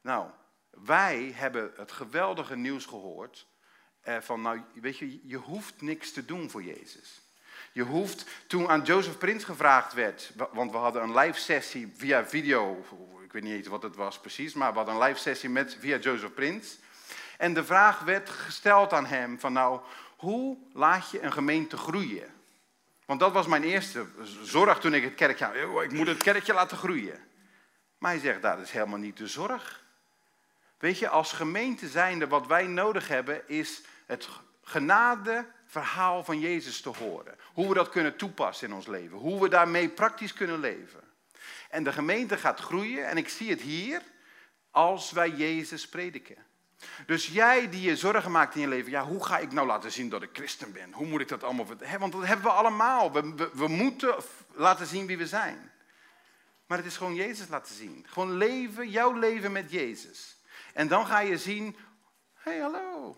Nou, 0.00 0.30
wij 0.70 1.32
hebben 1.34 1.72
het 1.76 1.92
geweldige 1.92 2.56
nieuws 2.56 2.86
gehoord. 2.86 3.46
Eh, 4.00 4.20
van, 4.20 4.42
nou, 4.42 4.62
weet 4.74 4.98
je, 4.98 5.28
je 5.28 5.36
hoeft 5.36 5.80
niks 5.80 6.12
te 6.12 6.24
doen 6.24 6.50
voor 6.50 6.62
Jezus. 6.62 7.27
Je 7.78 7.84
hoeft, 7.84 8.24
toen 8.46 8.68
aan 8.68 8.82
Joseph 8.82 9.18
Prins 9.18 9.44
gevraagd 9.44 9.92
werd, 9.92 10.32
want 10.52 10.70
we 10.70 10.76
hadden 10.76 11.02
een 11.02 11.14
live 11.14 11.40
sessie 11.40 11.92
via 11.96 12.26
video, 12.26 12.84
ik 13.24 13.32
weet 13.32 13.42
niet 13.42 13.66
wat 13.66 13.82
het 13.82 13.96
was 13.96 14.18
precies, 14.18 14.54
maar 14.54 14.70
we 14.70 14.76
hadden 14.76 14.94
een 14.94 15.02
live 15.02 15.18
sessie 15.18 15.48
met, 15.48 15.76
via 15.80 15.96
Joseph 15.96 16.34
Prins. 16.34 16.78
En 17.36 17.54
de 17.54 17.64
vraag 17.64 18.00
werd 18.00 18.30
gesteld 18.30 18.92
aan 18.92 19.06
hem 19.06 19.40
van 19.40 19.52
nou, 19.52 19.80
hoe 20.16 20.56
laat 20.72 21.10
je 21.10 21.22
een 21.22 21.32
gemeente 21.32 21.76
groeien? 21.76 22.34
Want 23.06 23.20
dat 23.20 23.32
was 23.32 23.46
mijn 23.46 23.64
eerste 23.64 24.06
zorg 24.42 24.78
toen 24.78 24.94
ik 24.94 25.02
het 25.02 25.14
kerkje 25.14 25.80
Ik 25.82 25.92
moet 25.92 26.06
het 26.06 26.22
kerkje 26.22 26.52
laten 26.52 26.76
groeien. 26.76 27.20
Maar 27.98 28.10
hij 28.10 28.20
zegt, 28.20 28.42
dat 28.42 28.58
is 28.58 28.70
helemaal 28.70 28.98
niet 28.98 29.16
de 29.16 29.26
zorg. 29.26 29.84
Weet 30.78 30.98
je, 30.98 31.08
als 31.08 31.32
gemeente 31.32 31.88
zijnde, 31.88 32.28
wat 32.28 32.46
wij 32.46 32.66
nodig 32.66 33.08
hebben, 33.08 33.48
is 33.48 33.82
het 34.06 34.28
genade 34.62 35.46
verhaal 35.68 36.24
van 36.24 36.40
Jezus 36.40 36.80
te 36.80 36.88
horen. 36.88 37.36
Hoe 37.52 37.68
we 37.68 37.74
dat 37.74 37.88
kunnen 37.88 38.16
toepassen 38.16 38.68
in 38.68 38.74
ons 38.74 38.86
leven. 38.86 39.18
Hoe 39.18 39.40
we 39.40 39.48
daarmee 39.48 39.88
praktisch 39.88 40.32
kunnen 40.32 40.60
leven. 40.60 41.00
En 41.70 41.84
de 41.84 41.92
gemeente 41.92 42.36
gaat 42.36 42.60
groeien, 42.60 43.08
en 43.08 43.16
ik 43.16 43.28
zie 43.28 43.50
het 43.50 43.60
hier, 43.60 44.02
als 44.70 45.10
wij 45.10 45.30
Jezus 45.30 45.88
prediken. 45.88 46.46
Dus 47.06 47.26
jij 47.26 47.68
die 47.68 47.80
je 47.80 47.96
zorgen 47.96 48.30
maakt 48.30 48.54
in 48.54 48.60
je 48.60 48.68
leven, 48.68 48.90
ja, 48.90 49.04
hoe 49.04 49.24
ga 49.24 49.38
ik 49.38 49.52
nou 49.52 49.66
laten 49.66 49.92
zien 49.92 50.08
dat 50.08 50.22
ik 50.22 50.30
christen 50.32 50.72
ben? 50.72 50.92
Hoe 50.92 51.06
moet 51.06 51.20
ik 51.20 51.28
dat 51.28 51.44
allemaal 51.44 51.66
vertellen? 51.66 52.00
Want 52.00 52.12
dat 52.12 52.26
hebben 52.26 52.46
we 52.46 52.52
allemaal. 52.52 53.12
We, 53.12 53.50
we, 53.52 53.68
moeten 53.68 54.14
laten 54.54 54.86
zien 54.86 55.06
wie 55.06 55.18
we 55.18 55.26
zijn. 55.26 55.72
Maar 56.66 56.78
het 56.78 56.86
is 56.86 56.96
gewoon 56.96 57.14
Jezus 57.14 57.48
laten 57.48 57.74
zien. 57.74 58.06
Gewoon 58.08 58.36
leven, 58.36 58.90
jouw 58.90 59.12
leven 59.12 59.52
met 59.52 59.70
Jezus. 59.70 60.36
En 60.72 60.88
dan 60.88 61.06
ga 61.06 61.20
je 61.20 61.38
zien, 61.38 61.76
hé, 62.34 62.50
hey, 62.50 62.60
hallo. 62.60 63.16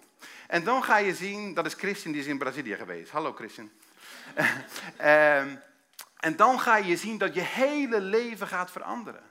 En 0.50 0.64
dan 0.64 0.84
ga 0.84 0.96
je 0.96 1.14
zien, 1.14 1.54
dat 1.54 1.66
is 1.66 1.74
Christian, 1.74 2.12
die 2.12 2.20
is 2.20 2.26
in 2.26 2.38
Brazilië 2.38 2.76
geweest. 2.76 3.10
Hallo 3.10 3.32
Christian. 3.32 3.70
Ehm, 4.96 5.56
en 6.16 6.36
dan 6.36 6.60
ga 6.60 6.76
je 6.76 6.96
zien 6.96 7.18
dat 7.18 7.34
je 7.34 7.40
hele 7.40 8.00
leven 8.00 8.46
gaat 8.46 8.70
veranderen. 8.70 9.22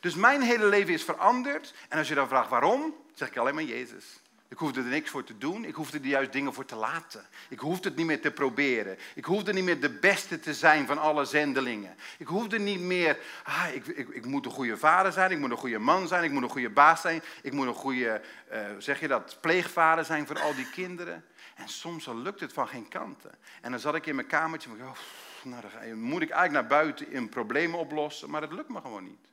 Dus 0.00 0.14
mijn 0.14 0.42
hele 0.42 0.66
leven 0.66 0.94
is 0.94 1.04
veranderd. 1.04 1.74
En 1.88 1.98
als 1.98 2.08
je 2.08 2.14
dan 2.14 2.28
vraagt 2.28 2.48
waarom, 2.48 2.94
zeg 3.14 3.28
ik 3.28 3.36
alleen 3.36 3.54
maar 3.54 3.62
Jezus. 3.62 4.19
Ik 4.50 4.58
hoefde 4.58 4.80
er 4.80 4.86
niks 4.86 5.10
voor 5.10 5.24
te 5.24 5.38
doen. 5.38 5.64
Ik 5.64 5.74
hoefde 5.74 5.98
er 5.98 6.06
juist 6.06 6.32
dingen 6.32 6.54
voor 6.54 6.64
te 6.64 6.74
laten. 6.74 7.26
Ik 7.48 7.58
hoefde 7.58 7.88
het 7.88 7.96
niet 7.96 8.06
meer 8.06 8.20
te 8.20 8.30
proberen. 8.30 8.98
Ik 9.14 9.24
hoefde 9.24 9.52
niet 9.52 9.64
meer 9.64 9.80
de 9.80 9.90
beste 9.90 10.40
te 10.40 10.54
zijn 10.54 10.86
van 10.86 10.98
alle 10.98 11.24
zendelingen. 11.24 11.96
Ik 12.18 12.26
hoefde 12.26 12.58
niet 12.58 12.80
meer, 12.80 13.18
ah, 13.44 13.66
ik, 13.74 13.86
ik, 13.86 14.08
ik 14.08 14.24
moet 14.24 14.44
een 14.44 14.50
goede 14.50 14.76
vader 14.76 15.12
zijn. 15.12 15.30
Ik 15.30 15.38
moet 15.38 15.50
een 15.50 15.56
goede 15.56 15.78
man 15.78 16.08
zijn. 16.08 16.24
Ik 16.24 16.30
moet 16.30 16.42
een 16.42 16.48
goede 16.48 16.70
baas 16.70 17.00
zijn. 17.00 17.22
Ik 17.42 17.52
moet 17.52 17.66
een 17.66 17.74
goede, 17.74 18.22
uh, 18.52 18.58
zeg 18.78 19.00
je 19.00 19.08
dat, 19.08 19.38
pleegvader 19.40 20.04
zijn 20.04 20.26
voor 20.26 20.40
al 20.40 20.54
die 20.54 20.70
kinderen. 20.70 21.24
En 21.54 21.68
soms 21.68 22.06
lukt 22.06 22.40
het 22.40 22.52
van 22.52 22.68
geen 22.68 22.88
kanten. 22.88 23.30
En 23.60 23.70
dan 23.70 23.80
zat 23.80 23.94
ik 23.94 24.06
in 24.06 24.14
mijn 24.14 24.26
kamertje 24.26 24.70
en 24.70 24.84
oh, 24.84 24.96
nou, 25.42 25.62
dan 25.88 26.00
moet 26.00 26.22
ik 26.22 26.30
eigenlijk 26.30 26.68
naar 26.68 26.78
buiten 26.78 27.12
in 27.12 27.28
problemen 27.28 27.78
oplossen. 27.78 28.30
Maar 28.30 28.42
het 28.42 28.52
lukt 28.52 28.68
me 28.68 28.80
gewoon 28.80 29.04
niet. 29.04 29.29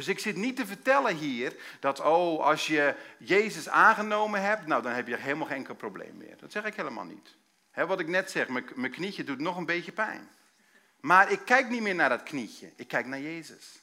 Dus 0.00 0.08
ik 0.08 0.18
zit 0.18 0.36
niet 0.36 0.56
te 0.56 0.66
vertellen 0.66 1.16
hier 1.16 1.56
dat, 1.80 2.00
oh, 2.00 2.44
als 2.44 2.66
je 2.66 2.94
Jezus 3.18 3.68
aangenomen 3.68 4.42
hebt, 4.42 4.66
nou 4.66 4.82
dan 4.82 4.92
heb 4.92 5.06
je 5.06 5.16
helemaal 5.16 5.46
geen 5.46 5.56
enkel 5.56 5.74
probleem 5.74 6.16
meer. 6.16 6.36
Dat 6.36 6.52
zeg 6.52 6.64
ik 6.64 6.74
helemaal 6.74 7.04
niet. 7.04 7.36
wat 7.74 8.00
ik 8.00 8.08
net 8.08 8.30
zeg, 8.30 8.48
mijn 8.74 8.90
knietje 8.90 9.24
doet 9.24 9.38
nog 9.38 9.56
een 9.56 9.66
beetje 9.66 9.92
pijn. 9.92 10.28
Maar 11.00 11.30
ik 11.30 11.40
kijk 11.44 11.68
niet 11.68 11.80
meer 11.80 11.94
naar 11.94 12.08
dat 12.08 12.22
knietje, 12.22 12.72
ik 12.76 12.88
kijk 12.88 13.06
naar 13.06 13.20
Jezus. 13.20 13.82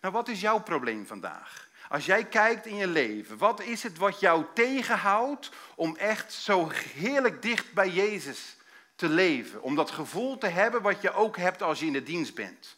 Nou, 0.00 0.14
wat 0.14 0.28
is 0.28 0.40
jouw 0.40 0.62
probleem 0.62 1.06
vandaag? 1.06 1.68
Als 1.88 2.06
jij 2.06 2.24
kijkt 2.24 2.66
in 2.66 2.76
je 2.76 2.86
leven, 2.86 3.38
wat 3.38 3.60
is 3.60 3.82
het 3.82 3.98
wat 3.98 4.20
jou 4.20 4.44
tegenhoudt 4.54 5.50
om 5.74 5.96
echt 5.96 6.32
zo 6.32 6.70
heerlijk 6.94 7.42
dicht 7.42 7.72
bij 7.72 7.88
Jezus 7.88 8.56
te 8.96 9.08
leven? 9.08 9.62
Om 9.62 9.74
dat 9.74 9.90
gevoel 9.90 10.38
te 10.38 10.46
hebben 10.46 10.82
wat 10.82 11.00
je 11.00 11.12
ook 11.12 11.36
hebt 11.36 11.62
als 11.62 11.80
je 11.80 11.86
in 11.86 11.92
de 11.92 12.02
dienst 12.02 12.34
bent. 12.34 12.76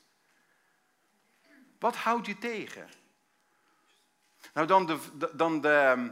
Wat 1.79 1.97
houdt 1.97 2.27
je 2.27 2.39
tegen? 2.39 2.89
Nou, 4.55 4.67
dan 4.67 4.87
de, 4.87 4.99
dan 5.33 5.61
de, 5.61 5.69
ehm, 5.69 6.11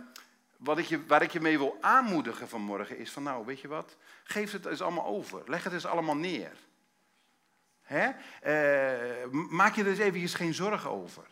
wat 0.57 0.79
ik 0.79 0.85
je, 0.85 1.07
waar 1.07 1.23
ik 1.23 1.33
je 1.33 1.41
mee 1.41 1.59
wil 1.59 1.77
aanmoedigen 1.81 2.49
vanmorgen 2.49 2.99
is 2.99 3.11
van, 3.11 3.23
nou, 3.23 3.47
weet 3.47 3.61
je 3.61 3.69
wat? 3.69 3.97
Geef 4.25 4.53
het 4.53 4.67
eens 4.67 4.83
allemaal 4.83 5.07
over. 5.07 5.43
Leg 5.47 5.65
het 5.65 5.73
eens 5.73 5.87
allemaal 5.87 6.17
neer. 6.17 6.53
Hè? 7.83 8.09
Uh, 8.09 9.31
maak 9.31 9.75
je 9.75 9.83
er 9.83 9.89
eens 9.89 9.99
eventjes 9.99 10.35
geen 10.35 10.55
zorgen 10.55 10.91
over. 10.91 11.27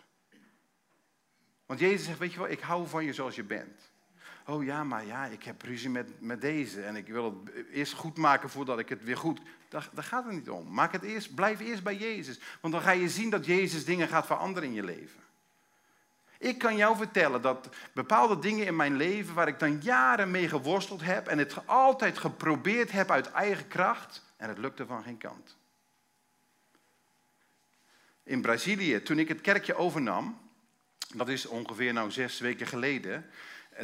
Want 1.67 1.81
Jezus 1.81 2.07
zegt, 2.07 2.19
weet 2.19 2.33
je 2.33 2.39
wel, 2.39 2.49
ik 2.49 2.61
hou 2.61 2.89
van 2.89 3.05
je 3.05 3.13
zoals 3.13 3.35
je 3.35 3.45
bent. 3.45 3.92
Oh 4.47 4.65
ja, 4.65 4.85
maar 4.85 5.07
ja, 5.07 5.27
ik 5.27 5.43
heb 5.43 5.63
ruzie 5.63 5.91
met, 5.91 6.21
met 6.21 6.41
deze 6.41 6.83
en 6.83 6.97
ik 6.97 7.07
wil 7.07 7.43
het 7.55 7.67
eerst 7.73 7.93
goed 7.93 8.17
maken 8.17 8.51
voordat 8.51 8.79
ik 8.79 8.89
het 8.89 9.05
weer 9.05 9.17
goed. 9.17 9.41
Daar, 9.69 9.89
daar 9.93 10.05
gaat 10.05 10.25
het 10.25 10.33
niet 10.33 10.51
om. 10.51 10.73
Maak 10.73 10.93
het 10.93 11.03
eerst, 11.03 11.35
blijf 11.35 11.61
eerst 11.61 11.83
bij 11.83 11.97
Jezus. 11.97 12.41
Want 12.61 12.75
dan 12.75 12.83
ga 12.83 12.91
je 12.91 13.09
zien 13.09 13.31
dat 13.31 13.47
Jezus 13.47 13.85
dingen 13.85 14.09
gaat 14.09 14.27
veranderen 14.27 14.69
in 14.69 14.75
je 14.75 14.85
leven. 14.85 15.21
Ik 16.39 16.59
kan 16.59 16.77
jou 16.77 16.97
vertellen 16.97 17.43
dat 17.43 17.69
bepaalde 17.93 18.39
dingen 18.39 18.67
in 18.67 18.77
mijn 18.77 18.97
leven 18.97 19.35
waar 19.35 19.49
ik 19.49 19.59
dan 19.59 19.81
jaren 19.81 20.31
mee 20.31 20.49
geworsteld 20.49 21.03
heb 21.03 21.27
en 21.27 21.39
het 21.39 21.67
altijd 21.67 22.19
geprobeerd 22.19 22.93
heb 22.93 23.11
uit 23.11 23.31
eigen 23.31 23.69
kracht 23.69 24.23
en 24.37 24.49
het 24.49 24.59
lukte 24.59 24.87
van 24.87 25.03
geen 25.03 25.19
kant. 25.19 25.57
In 28.23 28.41
Brazilië, 28.41 29.03
toen 29.03 29.19
ik 29.19 29.29
het 29.29 29.41
kerkje 29.41 29.75
overnam, 29.75 30.39
dat 31.15 31.29
is 31.29 31.47
ongeveer 31.47 31.93
nou 31.93 32.11
zes 32.11 32.39
weken 32.39 32.67
geleden, 32.67 33.27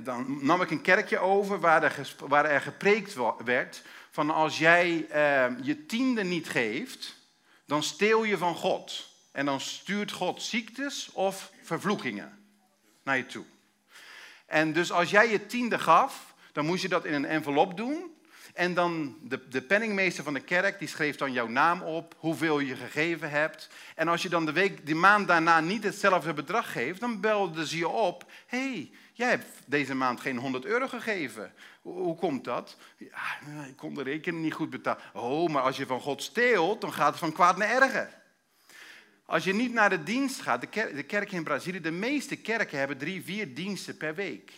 dan 0.02 0.38
nam 0.40 0.62
ik 0.62 0.70
een 0.70 0.82
kerkje 0.82 1.18
over 1.18 1.60
waar 1.60 1.82
er, 1.82 2.14
waar 2.18 2.44
er 2.44 2.60
gepreekt 2.60 3.16
werd 3.44 3.82
van 4.10 4.30
als 4.30 4.58
jij 4.58 5.06
eh, 5.10 5.46
je 5.62 5.86
tiende 5.86 6.24
niet 6.24 6.48
geeft, 6.48 7.16
dan 7.66 7.82
steel 7.82 8.24
je 8.24 8.38
van 8.38 8.54
God. 8.54 9.08
En 9.32 9.46
dan 9.46 9.60
stuurt 9.60 10.12
God 10.12 10.42
ziektes 10.42 11.10
of 11.12 11.52
vervloekingen 11.62 12.38
naar 13.02 13.16
je 13.16 13.26
toe. 13.26 13.44
En 14.46 14.72
dus 14.72 14.92
als 14.92 15.10
jij 15.10 15.30
je 15.30 15.46
tiende 15.46 15.78
gaf, 15.78 16.34
dan 16.52 16.66
moest 16.66 16.82
je 16.82 16.88
dat 16.88 17.04
in 17.04 17.12
een 17.12 17.24
envelop 17.24 17.76
doen. 17.76 18.16
En 18.54 18.74
dan 18.74 19.18
de, 19.22 19.48
de 19.48 19.62
penningmeester 19.62 20.24
van 20.24 20.34
de 20.34 20.40
kerk, 20.40 20.78
die 20.78 20.88
schreef 20.88 21.16
dan 21.16 21.32
jouw 21.32 21.48
naam 21.48 21.82
op, 21.82 22.14
hoeveel 22.18 22.58
je 22.58 22.76
gegeven 22.76 23.30
hebt. 23.30 23.70
En 23.94 24.08
als 24.08 24.22
je 24.22 24.28
dan 24.28 24.46
de, 24.46 24.52
week, 24.52 24.86
die 24.86 24.94
maand 24.94 25.28
daarna 25.28 25.60
niet 25.60 25.84
hetzelfde 25.84 26.32
bedrag 26.32 26.72
geeft, 26.72 27.00
dan 27.00 27.20
belden 27.20 27.66
ze 27.66 27.76
je 27.76 27.88
op. 27.88 28.30
hey, 28.46 28.90
jij 29.18 29.28
hebt 29.28 29.46
deze 29.66 29.94
maand 29.94 30.20
geen 30.20 30.36
100 30.36 30.64
euro 30.64 30.88
gegeven. 30.88 31.52
Hoe, 31.82 32.16
komt 32.16 32.44
dat? 32.44 32.76
Ja, 32.96 33.64
ik 33.68 33.76
kon 33.76 33.94
de 33.94 34.02
rekening 34.02 34.42
niet 34.42 34.52
goed 34.52 34.70
betalen. 34.70 35.02
Oh, 35.12 35.48
maar 35.48 35.62
als 35.62 35.76
je 35.76 35.86
van 35.86 36.00
God 36.00 36.22
steelt, 36.22 36.80
dan 36.80 36.92
gaat 36.92 37.10
het 37.10 37.18
van 37.18 37.32
kwaad 37.32 37.56
naar 37.56 37.82
erger. 37.82 38.22
Als 39.24 39.44
je 39.44 39.54
niet 39.54 39.72
naar 39.72 39.90
de 39.90 40.02
dienst 40.02 40.40
gaat, 40.40 40.60
de, 40.60 40.66
kerk, 40.66 40.96
de 40.96 41.02
kerk 41.02 41.32
in 41.32 41.44
Brazilië, 41.44 41.80
de 41.80 41.90
meeste 41.90 42.36
kerken 42.36 42.78
hebben 42.78 42.98
drie, 42.98 43.24
vier 43.24 43.54
diensten 43.54 43.96
per 43.96 44.14
week. 44.14 44.52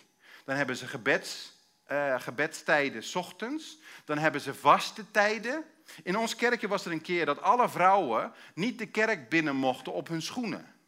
Dan 0.44 0.56
hebben 0.56 0.76
ze 0.76 0.86
gebeds, 0.86 1.52
uh, 1.92 2.20
gebedstijden 2.20 3.02
s 3.02 3.14
ochtends. 3.14 3.78
Dan 4.04 4.18
hebben 4.18 4.40
ze 4.40 4.54
vaste 4.54 5.10
tijden. 5.10 5.64
In 6.02 6.16
ons 6.16 6.36
kerkje 6.36 6.68
was 6.68 6.84
er 6.84 6.92
een 6.92 7.02
keer 7.02 7.26
dat 7.26 7.42
alle 7.42 7.68
vrouwen 7.68 8.32
niet 8.54 8.78
de 8.78 8.86
kerk 8.86 9.28
binnen 9.28 9.56
mochten 9.56 9.92
op 9.92 10.08
hun 10.08 10.22
schoenen. 10.22 10.79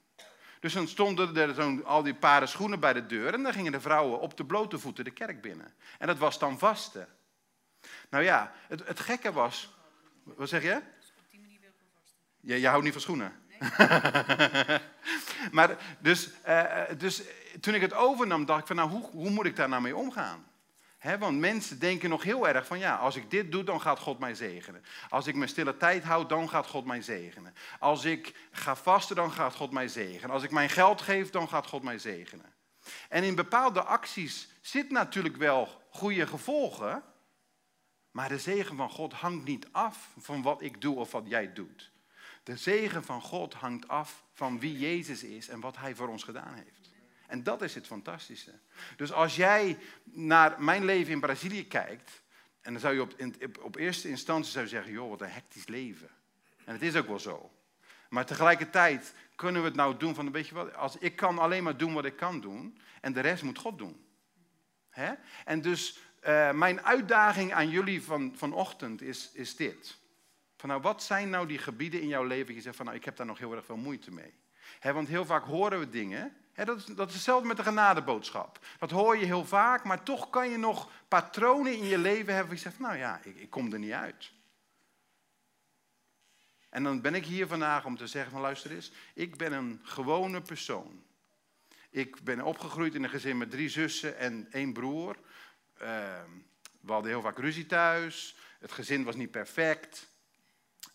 Dus 0.62 0.72
dan 0.72 0.88
stonden 0.88 1.36
er 1.36 1.54
zo'n, 1.54 1.84
al 1.84 2.02
die 2.02 2.14
paren 2.14 2.48
schoenen 2.48 2.80
bij 2.80 2.92
de 2.92 3.06
deur 3.06 3.34
en 3.34 3.42
dan 3.42 3.52
gingen 3.52 3.72
de 3.72 3.80
vrouwen 3.80 4.20
op 4.20 4.36
de 4.36 4.44
blote 4.44 4.78
voeten 4.78 5.04
de 5.04 5.10
kerk 5.10 5.40
binnen. 5.40 5.74
En 5.98 6.06
dat 6.06 6.18
was 6.18 6.38
dan 6.38 6.58
vaste. 6.58 7.08
Nou 8.10 8.24
ja, 8.24 8.52
het, 8.68 8.86
het 8.86 9.00
gekke 9.00 9.32
was. 9.32 9.74
Wat 10.22 10.48
zeg 10.48 10.62
je? 10.62 10.80
Vasten. 11.94 12.18
Ja, 12.40 12.54
je 12.54 12.66
houdt 12.66 12.84
niet 12.84 12.92
van 12.92 13.02
schoenen. 13.02 13.32
maar 15.56 15.76
dus, 15.98 16.30
uh, 16.46 16.82
dus 16.98 17.22
toen 17.60 17.74
ik 17.74 17.80
het 17.80 17.94
overnam, 17.94 18.44
dacht 18.44 18.60
ik 18.60 18.66
van 18.66 18.76
nou, 18.76 18.90
hoe, 18.90 19.10
hoe 19.10 19.30
moet 19.30 19.46
ik 19.46 19.56
daar 19.56 19.68
nou 19.68 19.82
mee 19.82 19.96
omgaan? 19.96 20.46
Want 21.02 21.38
mensen 21.38 21.78
denken 21.78 22.10
nog 22.10 22.22
heel 22.22 22.48
erg 22.48 22.66
van 22.66 22.78
ja, 22.78 22.96
als 22.96 23.16
ik 23.16 23.30
dit 23.30 23.52
doe, 23.52 23.64
dan 23.64 23.80
gaat 23.80 23.98
God 23.98 24.18
mij 24.18 24.34
zegenen. 24.34 24.84
Als 25.08 25.26
ik 25.26 25.34
mijn 25.34 25.48
stille 25.48 25.76
tijd 25.76 26.02
houd, 26.04 26.28
dan 26.28 26.48
gaat 26.48 26.66
God 26.66 26.84
mij 26.84 27.02
zegenen. 27.02 27.54
Als 27.78 28.04
ik 28.04 28.48
ga 28.50 28.76
vasten, 28.76 29.16
dan 29.16 29.32
gaat 29.32 29.54
God 29.54 29.70
mij 29.70 29.88
zegenen. 29.88 30.30
Als 30.30 30.42
ik 30.42 30.50
mijn 30.50 30.68
geld 30.68 31.00
geef, 31.00 31.30
dan 31.30 31.48
gaat 31.48 31.66
God 31.66 31.82
mij 31.82 31.98
zegenen. 31.98 32.52
En 33.08 33.22
in 33.22 33.34
bepaalde 33.34 33.82
acties 33.82 34.48
zit 34.60 34.90
natuurlijk 34.90 35.36
wel 35.36 35.82
goede 35.90 36.26
gevolgen, 36.26 37.02
maar 38.10 38.28
de 38.28 38.38
zegen 38.38 38.76
van 38.76 38.90
God 38.90 39.12
hangt 39.12 39.44
niet 39.44 39.66
af 39.72 40.08
van 40.18 40.42
wat 40.42 40.62
ik 40.62 40.80
doe 40.80 40.96
of 40.96 41.12
wat 41.12 41.24
jij 41.26 41.52
doet. 41.52 41.90
De 42.42 42.56
zegen 42.56 43.04
van 43.04 43.20
God 43.20 43.54
hangt 43.54 43.88
af 43.88 44.24
van 44.32 44.60
wie 44.60 44.78
Jezus 44.78 45.22
is 45.22 45.48
en 45.48 45.60
wat 45.60 45.76
Hij 45.76 45.94
voor 45.94 46.08
ons 46.08 46.22
gedaan 46.22 46.54
heeft. 46.54 46.81
En 47.32 47.42
dat 47.42 47.62
is 47.62 47.74
het 47.74 47.86
fantastische. 47.86 48.52
Dus 48.96 49.12
als 49.12 49.36
jij 49.36 49.78
naar 50.04 50.62
mijn 50.62 50.84
leven 50.84 51.12
in 51.12 51.20
Brazilië 51.20 51.66
kijkt, 51.66 52.22
en 52.60 52.72
dan 52.72 52.80
zou 52.80 52.94
je 52.94 53.02
op, 53.02 53.14
op 53.60 53.76
eerste 53.76 54.08
instantie 54.08 54.52
zou 54.52 54.66
zeggen, 54.66 54.92
joh, 54.92 55.10
wat 55.10 55.20
een 55.20 55.30
hectisch 55.30 55.66
leven. 55.66 56.10
En 56.64 56.72
het 56.72 56.82
is 56.82 56.96
ook 56.96 57.06
wel 57.06 57.18
zo. 57.18 57.50
Maar 58.08 58.26
tegelijkertijd 58.26 59.14
kunnen 59.34 59.62
we 59.62 59.68
het 59.68 59.76
nou 59.76 59.96
doen 59.96 60.14
van, 60.14 60.32
weet 60.32 60.48
je 60.48 60.54
wat, 60.54 60.74
als 60.74 60.98
ik 60.98 61.16
kan 61.16 61.38
alleen 61.38 61.62
maar 61.62 61.76
doen 61.76 61.92
wat 61.92 62.04
ik 62.04 62.16
kan 62.16 62.40
doen, 62.40 62.78
en 63.00 63.12
de 63.12 63.20
rest 63.20 63.42
moet 63.42 63.58
God 63.58 63.78
doen. 63.78 64.06
Hè? 64.90 65.12
En 65.44 65.60
dus 65.60 65.98
uh, 66.26 66.52
mijn 66.52 66.82
uitdaging 66.82 67.52
aan 67.52 67.68
jullie 67.68 68.02
van, 68.02 68.32
vanochtend 68.36 69.02
is, 69.02 69.30
is 69.32 69.56
dit. 69.56 69.98
Van 70.56 70.68
nou, 70.68 70.80
wat 70.80 71.02
zijn 71.02 71.30
nou 71.30 71.46
die 71.46 71.58
gebieden 71.58 72.00
in 72.00 72.08
jouw 72.08 72.24
leven, 72.24 72.54
je 72.54 72.60
zegt 72.60 72.76
van 72.76 72.84
nou, 72.84 72.96
ik 72.96 73.04
heb 73.04 73.16
daar 73.16 73.26
nog 73.26 73.38
heel 73.38 73.54
erg 73.54 73.64
veel 73.64 73.76
moeite 73.76 74.10
mee. 74.10 74.34
Hè, 74.78 74.92
want 74.92 75.08
heel 75.08 75.24
vaak 75.24 75.44
horen 75.44 75.78
we 75.78 75.88
dingen, 75.88 76.36
dat, 76.54 76.76
is, 76.76 76.84
dat 76.84 77.12
hetzelfde 77.12 77.48
met 77.48 77.56
de 77.56 77.62
genadeboodschap. 77.62 78.58
Dat 78.78 78.90
hoor 78.90 79.16
je 79.16 79.24
heel 79.24 79.44
vaak, 79.44 79.84
maar 79.84 80.02
toch 80.02 80.30
kan 80.30 80.50
je 80.50 80.56
nog 80.56 80.90
patronen 81.08 81.76
in 81.76 81.84
je 81.84 81.98
leven 81.98 82.34
hebben, 82.34 82.46
waar 82.46 82.56
je 82.56 82.62
zegt 82.62 82.78
nou 82.78 82.96
ja, 82.96 83.20
ik, 83.22 83.36
ik 83.36 83.50
kom 83.50 83.72
er 83.72 83.78
niet 83.78 83.92
uit. 83.92 84.32
En 86.68 86.82
dan 86.82 87.00
ben 87.00 87.14
ik 87.14 87.24
hier 87.24 87.46
vandaag 87.46 87.84
om 87.84 87.96
te 87.96 88.06
zeggen 88.06 88.32
van 88.32 88.40
luister 88.40 88.70
eens, 88.70 88.92
ik 89.14 89.36
ben 89.36 89.52
een 89.52 89.80
gewone 89.82 90.40
persoon. 90.42 91.02
Ik 91.90 92.22
ben 92.22 92.42
opgegroeid 92.42 92.94
in 92.94 93.02
een 93.02 93.10
gezin 93.10 93.38
met 93.38 93.50
drie 93.50 93.68
zussen 93.68 94.18
en 94.18 94.48
één 94.50 94.72
broer. 94.72 95.16
Ehm, 95.76 96.30
we 96.80 96.92
hadden 96.92 97.10
heel 97.10 97.20
vaak 97.20 97.38
ruzie 97.38 97.66
thuis. 97.66 98.36
Het 98.58 98.72
gezin 98.72 99.04
was 99.04 99.16
niet 99.16 99.30
perfect. 99.30 100.11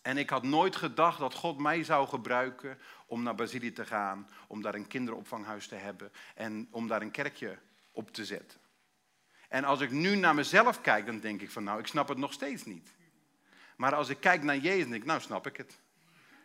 En 0.07 0.17
ik 0.17 0.29
had 0.29 0.43
nooit 0.43 0.75
gedacht 0.75 1.19
dat 1.19 1.33
God 1.33 1.57
mij 1.57 1.83
zou 1.83 2.07
gebruiken 2.07 2.79
om 3.05 3.23
naar 3.23 3.35
Brazilië 3.35 3.71
te 3.71 3.85
gaan, 3.85 4.29
om 4.47 4.61
daar 4.61 4.75
een 4.75 4.87
kinderopvanghuis 4.87 5.67
te 5.67 5.75
hebben 5.75 6.11
en 6.35 6.67
om 6.71 6.87
daar 6.87 7.01
een 7.01 7.11
kerkje 7.11 7.57
op 7.91 8.13
te 8.13 8.25
zetten. 8.25 8.59
En 9.49 9.63
als 9.63 9.79
ik 9.79 9.91
nu 9.91 10.15
naar 10.15 10.35
mezelf 10.35 10.81
kijk, 10.81 11.05
dan 11.05 11.19
denk 11.19 11.41
ik 11.41 11.51
van 11.51 11.63
nou, 11.63 11.79
ik 11.79 11.87
snap 11.87 12.07
het 12.07 12.17
nog 12.17 12.33
steeds 12.33 12.65
niet. 12.65 12.89
Maar 13.75 13.95
als 13.95 14.09
ik 14.09 14.19
kijk 14.19 14.43
naar 14.43 14.57
Jezus, 14.57 14.87
denk 14.87 15.01
ik, 15.01 15.05
nou 15.05 15.21
snap 15.21 15.47
ik 15.47 15.57
het. 15.57 15.79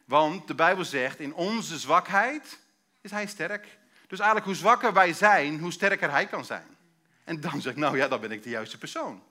Want 0.04 0.46
de 0.46 0.54
Bijbel 0.54 0.84
zegt, 0.84 1.20
in 1.20 1.34
onze 1.34 1.78
zwakheid 1.78 2.60
is 3.00 3.10
Hij 3.10 3.26
sterk. 3.26 3.78
Dus 4.06 4.18
eigenlijk 4.18 4.46
hoe 4.46 4.56
zwakker 4.56 4.92
wij 4.92 5.12
zijn, 5.12 5.58
hoe 5.58 5.72
sterker 5.72 6.10
Hij 6.10 6.26
kan 6.26 6.44
zijn. 6.44 6.76
En 7.24 7.40
dan 7.40 7.60
zeg 7.60 7.72
ik, 7.72 7.78
nou 7.78 7.96
ja, 7.96 8.08
dan 8.08 8.20
ben 8.20 8.30
ik 8.30 8.42
de 8.42 8.50
juiste 8.50 8.78
persoon. 8.78 9.22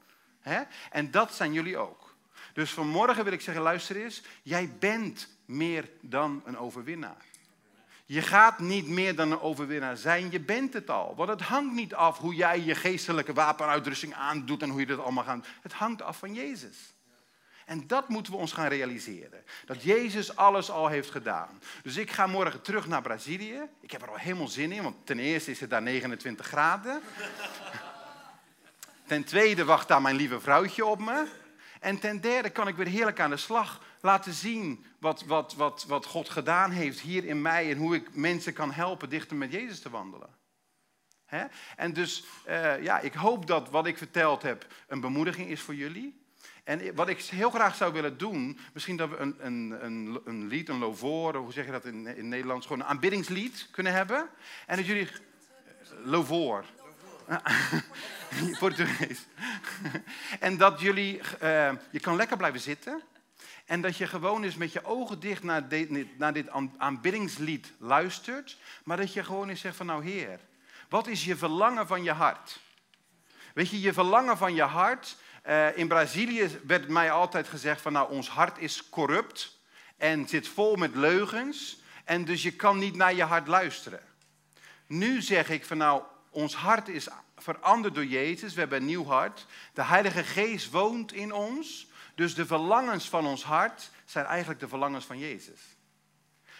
En 0.91 1.11
dat 1.11 1.33
zijn 1.33 1.53
jullie 1.53 1.77
ook. 1.77 2.10
Dus 2.53 2.71
vanmorgen 2.71 3.23
wil 3.23 3.33
ik 3.33 3.41
zeggen, 3.41 3.63
luister 3.63 3.95
eens, 3.95 4.21
jij 4.43 4.73
bent 4.79 5.27
meer 5.45 5.89
dan 6.01 6.41
een 6.45 6.57
overwinnaar. 6.57 7.25
Je 8.05 8.21
gaat 8.21 8.59
niet 8.59 8.87
meer 8.87 9.15
dan 9.15 9.31
een 9.31 9.41
overwinnaar 9.41 9.97
zijn, 9.97 10.31
je 10.31 10.39
bent 10.39 10.73
het 10.73 10.89
al. 10.89 11.15
Want 11.15 11.29
het 11.29 11.41
hangt 11.41 11.73
niet 11.73 11.93
af 11.93 12.17
hoe 12.17 12.35
jij 12.35 12.61
je 12.61 12.75
geestelijke 12.75 13.33
wapenuitrusting 13.33 14.13
aandoet 14.13 14.61
en 14.61 14.69
hoe 14.69 14.79
je 14.79 14.85
dat 14.85 14.99
allemaal 14.99 15.23
gaat. 15.23 15.47
Het 15.61 15.73
hangt 15.73 16.01
af 16.01 16.17
van 16.17 16.33
Jezus. 16.33 16.77
En 17.65 17.87
dat 17.87 18.09
moeten 18.09 18.33
we 18.33 18.39
ons 18.39 18.51
gaan 18.51 18.67
realiseren. 18.67 19.43
Dat 19.65 19.83
Jezus 19.83 20.35
alles 20.35 20.71
al 20.71 20.87
heeft 20.87 21.11
gedaan. 21.11 21.59
Dus 21.83 21.97
ik 21.97 22.11
ga 22.11 22.27
morgen 22.27 22.61
terug 22.61 22.87
naar 22.87 23.01
Brazilië. 23.01 23.61
Ik 23.81 23.91
heb 23.91 24.01
er 24.01 24.09
al 24.09 24.17
helemaal 24.17 24.47
zin 24.47 24.71
in, 24.71 24.83
want 24.83 25.05
ten 25.05 25.19
eerste 25.19 25.51
is 25.51 25.59
het 25.59 25.69
daar 25.69 25.81
29 25.81 26.45
graden. 26.45 27.01
Ten 29.07 29.23
tweede 29.23 29.65
wacht 29.65 29.87
daar 29.87 30.01
mijn 30.01 30.15
lieve 30.15 30.39
vrouwtje 30.39 30.85
op 30.85 30.99
me. 30.99 31.27
En 31.81 31.99
ten 31.99 32.21
derde 32.21 32.49
kan 32.49 32.67
ik 32.67 32.75
weer 32.75 32.87
heerlijk 32.87 33.19
aan 33.19 33.29
de 33.29 33.37
slag 33.37 33.81
laten 34.01 34.33
zien 34.33 34.85
wat, 34.99 35.23
wat, 35.23 35.53
wat, 35.53 35.85
wat 35.87 36.05
God 36.05 36.29
gedaan 36.29 36.71
heeft 36.71 36.99
hier 36.99 37.25
in 37.25 37.41
mij 37.41 37.71
en 37.71 37.77
hoe 37.77 37.95
ik 37.95 38.15
mensen 38.15 38.53
kan 38.53 38.71
helpen 38.71 39.09
dichter 39.09 39.37
met 39.37 39.51
Jezus 39.51 39.81
te 39.81 39.89
wandelen. 39.89 40.29
En 41.75 41.93
dus 41.93 42.23
uh, 42.47 42.83
ja, 42.83 42.99
ik 42.99 43.13
hoop 43.13 43.47
dat 43.47 43.69
wat 43.69 43.87
ik 43.87 43.97
verteld 43.97 44.41
heb 44.41 44.65
een 44.87 44.99
bemoediging 44.99 45.49
is 45.49 45.61
voor 45.61 45.75
jullie. 45.75 46.25
En 46.63 46.95
wat 46.95 47.09
ik 47.09 47.21
heel 47.21 47.49
graag 47.49 47.75
zou 47.75 47.93
willen 47.93 48.17
doen, 48.17 48.59
misschien 48.73 48.97
dat 48.97 49.09
we 49.09 49.17
een, 49.17 49.35
een, 49.39 49.85
een, 49.85 50.21
een 50.25 50.47
lied, 50.47 50.69
een 50.69 50.79
lovoor, 50.79 51.35
hoe 51.35 51.51
zeg 51.51 51.65
je 51.65 51.71
dat 51.71 51.85
in, 51.85 52.07
in 52.07 52.29
Nederlands, 52.29 52.65
gewoon 52.67 52.81
een 52.81 52.87
aanbiddingslied 52.87 53.67
kunnen 53.71 53.93
hebben. 53.93 54.29
En 54.67 54.77
dat 54.77 54.85
jullie, 54.85 55.07
lovoor. 56.03 56.65
Portugees. 58.59 59.25
en 60.39 60.57
dat 60.57 60.79
jullie, 60.79 61.17
uh, 61.17 61.71
je 61.91 61.99
kan 62.01 62.15
lekker 62.15 62.37
blijven 62.37 62.59
zitten. 62.59 63.01
En 63.65 63.81
dat 63.81 63.97
je 63.97 64.07
gewoon 64.07 64.43
eens 64.43 64.55
met 64.55 64.73
je 64.73 64.85
ogen 64.85 65.19
dicht 65.19 65.43
naar 65.43 65.67
dit, 65.67 66.17
naar 66.17 66.33
dit 66.33 66.49
aanbiddingslied 66.77 67.71
luistert. 67.79 68.57
Maar 68.83 68.97
dat 68.97 69.13
je 69.13 69.23
gewoon 69.23 69.49
eens 69.49 69.61
zegt 69.61 69.75
van 69.75 69.85
nou 69.85 70.03
Heer, 70.03 70.39
wat 70.89 71.07
is 71.07 71.25
je 71.25 71.35
verlangen 71.35 71.87
van 71.87 72.03
je 72.03 72.11
hart? 72.11 72.59
Weet 73.53 73.69
je, 73.69 73.81
je 73.81 73.93
verlangen 73.93 74.37
van 74.37 74.55
je 74.55 74.63
hart. 74.63 75.17
Uh, 75.47 75.77
in 75.77 75.87
Brazilië 75.87 76.59
werd 76.67 76.87
mij 76.87 77.11
altijd 77.11 77.47
gezegd 77.47 77.81
van 77.81 77.93
nou 77.93 78.11
ons 78.11 78.29
hart 78.29 78.57
is 78.57 78.89
corrupt. 78.89 79.59
En 79.97 80.27
zit 80.27 80.47
vol 80.47 80.75
met 80.75 80.95
leugens. 80.95 81.81
En 82.05 82.25
dus 82.25 82.43
je 82.43 82.51
kan 82.51 82.77
niet 82.77 82.95
naar 82.95 83.13
je 83.13 83.23
hart 83.23 83.47
luisteren. 83.47 84.01
Nu 84.87 85.21
zeg 85.21 85.49
ik 85.49 85.65
van 85.65 85.77
nou 85.77 86.03
ons 86.31 86.55
hart 86.55 86.87
is 86.87 87.07
veranderd 87.37 87.95
door 87.95 88.05
Jezus. 88.05 88.53
We 88.53 88.59
hebben 88.59 88.79
een 88.79 88.85
nieuw 88.85 89.05
hart. 89.05 89.45
De 89.73 89.83
Heilige 89.83 90.23
Geest 90.23 90.71
woont 90.71 91.13
in 91.13 91.33
ons. 91.33 91.87
Dus 92.15 92.35
de 92.35 92.45
verlangens 92.45 93.09
van 93.09 93.25
ons 93.25 93.43
hart 93.43 93.89
zijn 94.05 94.25
eigenlijk 94.25 94.59
de 94.59 94.67
verlangens 94.67 95.05
van 95.05 95.17
Jezus. 95.17 95.61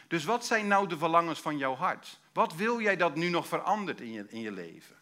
Dus 0.07 0.23
wat 0.23 0.45
zijn 0.45 0.67
nou 0.67 0.87
de 0.87 0.97
verlangens 0.97 1.39
van 1.39 1.57
jouw 1.57 1.75
hart? 1.75 2.19
Wat 2.33 2.55
wil 2.55 2.81
jij 2.81 2.95
dat 2.95 3.15
nu 3.15 3.29
nog 3.29 3.47
verandert 3.47 4.01
in 4.01 4.11
je, 4.11 4.25
in 4.29 4.41
je 4.41 4.51
leven? 4.51 4.95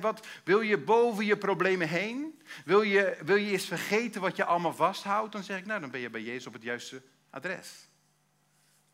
wat, 0.00 0.26
wil 0.44 0.60
je 0.60 0.78
boven 0.78 1.24
je 1.24 1.36
problemen 1.36 1.88
heen? 1.88 2.42
Wil 2.64 2.82
je, 2.82 3.18
wil 3.24 3.36
je 3.36 3.50
eens 3.50 3.66
vergeten 3.66 4.20
wat 4.20 4.36
je 4.36 4.44
allemaal 4.44 4.74
vasthoudt? 4.74 5.32
Dan 5.32 5.42
zeg 5.42 5.58
ik, 5.58 5.66
nou, 5.66 5.80
dan 5.80 5.90
ben 5.90 6.00
je 6.00 6.10
bij 6.10 6.22
Jezus 6.22 6.46
op 6.46 6.52
het 6.52 6.62
juiste 6.62 7.02
adres. 7.30 7.88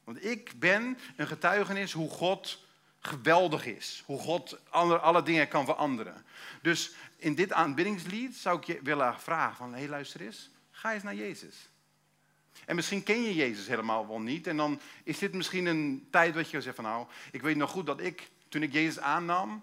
Want 0.04 0.24
ik 0.24 0.52
ben 0.58 0.98
een 1.16 1.26
getuigenis 1.26 1.92
hoe 1.92 2.10
God 2.10 2.65
geweldig 3.06 3.66
is. 3.66 4.02
Hoe 4.06 4.18
God 4.18 4.58
alle, 4.70 5.22
dingen 5.22 5.48
kan 5.48 5.64
veranderen. 5.64 6.24
Dus 6.62 6.94
in 7.16 7.34
dit 7.34 7.52
aanbiddingslied 7.52 8.36
zou 8.36 8.58
ik 8.58 8.64
je 8.64 8.78
willen 8.82 9.20
vragen 9.20 9.56
van, 9.56 9.72
hé 9.72 9.78
hey, 9.78 9.88
luister 9.88 10.20
eens, 10.20 10.50
ga 10.70 10.92
eens 10.92 11.02
naar 11.02 11.14
Jezus. 11.14 11.68
En 12.64 12.74
misschien 12.74 13.02
ken 13.02 13.22
je 13.22 13.34
Jezus 13.34 13.66
helemaal 13.66 14.06
wel 14.06 14.20
niet. 14.20 14.46
En 14.46 14.56
dan 14.56 14.80
is 15.02 15.18
dit 15.18 15.32
misschien 15.32 15.66
een 15.66 16.08
tijd 16.10 16.34
dat 16.34 16.50
je 16.50 16.60
zegt 16.60 16.76
van 16.76 16.84
nou, 16.84 17.06
ik 17.32 17.42
weet 17.42 17.56
nog 17.56 17.70
goed 17.70 17.86
dat 17.86 18.00
ik, 18.00 18.30
toen 18.48 18.62
ik 18.62 18.72
Jezus 18.72 18.98
aannam, 18.98 19.62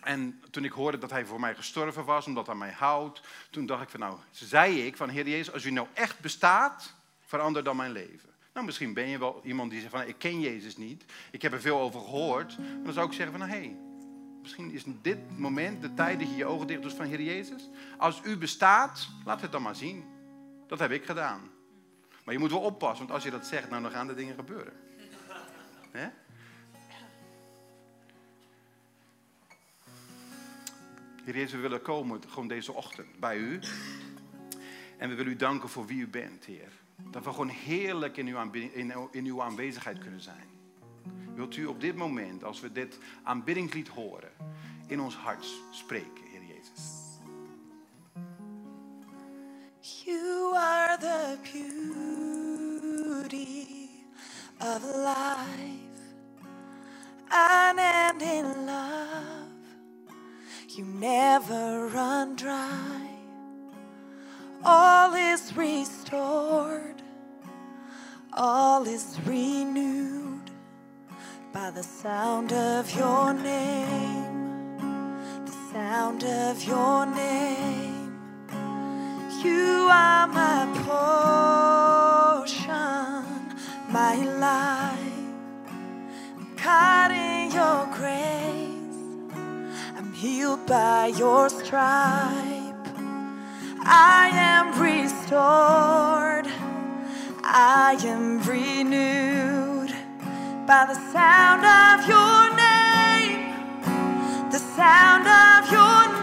en 0.00 0.42
toen 0.50 0.64
ik 0.64 0.72
hoorde 0.72 0.98
dat 0.98 1.10
hij 1.10 1.26
voor 1.26 1.40
mij 1.40 1.54
gestorven 1.54 2.04
was, 2.04 2.26
omdat 2.26 2.46
hij 2.46 2.54
mij 2.54 2.72
houdt, 2.72 3.20
toen 3.50 3.66
dacht 3.66 3.82
ik 3.82 3.88
van 3.88 4.00
nou, 4.00 4.18
zei 4.30 4.86
ik 4.86 4.96
van 4.96 5.08
Heer 5.08 5.28
Jezus, 5.28 5.52
als 5.52 5.64
u 5.64 5.70
nou 5.70 5.86
echt 5.92 6.20
bestaat, 6.20 6.94
verander 7.20 7.64
dan 7.64 7.76
mijn 7.76 7.92
leven. 7.92 8.30
Nou, 8.58 8.70
misschien 8.70 8.92
ben 8.92 9.08
je 9.08 9.18
wel 9.18 9.40
iemand 9.44 9.70
die 9.70 9.80
zegt 9.80 9.92
van, 9.92 10.06
ik 10.06 10.18
ken 10.18 10.40
Jezus 10.40 10.76
niet, 10.76 11.04
ik 11.30 11.42
heb 11.42 11.52
er 11.52 11.60
veel 11.60 11.80
over 11.80 12.00
gehoord. 12.00 12.56
Dan 12.84 12.92
zou 12.92 13.06
ik 13.06 13.12
zeggen 13.12 13.38
van, 13.38 13.48
hé, 13.48 13.56
hey, 13.56 13.76
misschien 14.42 14.72
is 14.72 14.84
dit 15.02 15.38
moment 15.38 15.82
de 15.82 15.94
tijd 15.94 16.18
dat 16.18 16.28
je 16.28 16.36
je 16.36 16.44
ogen 16.44 16.66
dicht 16.66 16.82
doet 16.82 16.92
van, 16.92 17.06
Heer 17.06 17.22
Jezus, 17.22 17.68
als 17.98 18.20
u 18.24 18.36
bestaat, 18.36 19.08
laat 19.24 19.40
het 19.40 19.52
dan 19.52 19.62
maar 19.62 19.76
zien. 19.76 20.04
Dat 20.66 20.78
heb 20.78 20.90
ik 20.90 21.04
gedaan. 21.04 21.50
Maar 22.24 22.34
je 22.34 22.40
moet 22.40 22.50
wel 22.50 22.60
oppassen, 22.60 22.98
want 22.98 23.10
als 23.10 23.24
je 23.24 23.30
dat 23.30 23.46
zegt, 23.46 23.70
nou, 23.70 23.82
dan 23.82 23.90
gaan 23.90 24.08
er 24.08 24.16
dingen 24.16 24.34
gebeuren. 24.34 24.72
He? 25.90 26.08
Heer 31.24 31.34
Jezus, 31.34 31.52
we 31.52 31.58
willen 31.58 31.82
komen 31.82 32.20
gewoon 32.28 32.48
deze 32.48 32.72
ochtend 32.72 33.20
bij 33.20 33.36
u. 33.36 33.60
En 34.96 35.08
we 35.08 35.14
willen 35.14 35.32
u 35.32 35.36
danken 35.36 35.68
voor 35.68 35.86
wie 35.86 36.00
u 36.00 36.08
bent, 36.08 36.44
Heer. 36.44 36.72
Dat 37.10 37.24
we 37.24 37.30
gewoon 37.30 37.48
heerlijk 37.48 38.16
in 38.16 38.26
uw, 38.26 39.08
in 39.10 39.24
uw 39.24 39.42
aanwezigheid 39.42 39.98
kunnen 39.98 40.20
zijn. 40.20 40.46
Wilt 41.34 41.56
u 41.56 41.66
op 41.66 41.80
dit 41.80 41.96
moment, 41.96 42.44
als 42.44 42.60
we 42.60 42.72
dit 42.72 42.98
aanbiddingslied 43.22 43.88
horen, 43.88 44.30
in 44.86 45.00
ons 45.00 45.16
hart 45.16 45.46
spreken, 45.70 46.24
Heer 46.30 46.42
Jezus? 46.42 47.06
You 49.80 50.56
are 50.56 50.98
the 50.98 51.38
beauty 51.42 52.38
of 54.60 54.82
life 54.94 55.88
and 57.28 58.22
in 58.22 58.64
love. 58.64 59.48
You 60.66 60.84
never 60.84 61.88
run 61.88 62.36
dry. 62.36 63.07
all 64.64 65.14
is 65.14 65.56
restored, 65.56 67.02
all 68.32 68.86
is 68.86 69.16
renewed 69.24 70.50
by 71.52 71.70
the 71.70 71.82
sound 71.82 72.52
of 72.52 72.94
your 72.94 73.32
name, 73.32 74.76
the 75.44 75.52
sound 75.72 76.24
of 76.24 76.62
your 76.64 77.06
name. 77.06 78.18
You 79.42 79.88
are 79.90 80.26
my 80.26 80.66
portion, 82.48 82.74
my 83.92 84.16
life. 84.16 84.98
I'm 86.36 86.56
caught 86.56 87.10
in 87.12 87.52
your 87.52 87.86
grace, 87.94 89.36
I'm 89.96 90.12
healed 90.12 90.66
by 90.66 91.06
your 91.16 91.48
stripes. 91.48 92.47
I 93.90 94.28
am 94.34 94.78
restored. 94.78 96.46
I 97.42 97.96
am 98.04 98.42
renewed 98.42 99.94
by 100.66 100.84
the 100.84 100.94
sound 101.10 101.64
of 101.64 102.06
your 102.06 102.54
name. 102.54 103.48
The 104.50 104.58
sound 104.58 105.26
of 105.26 105.72
your 105.72 106.08
name. 106.12 106.17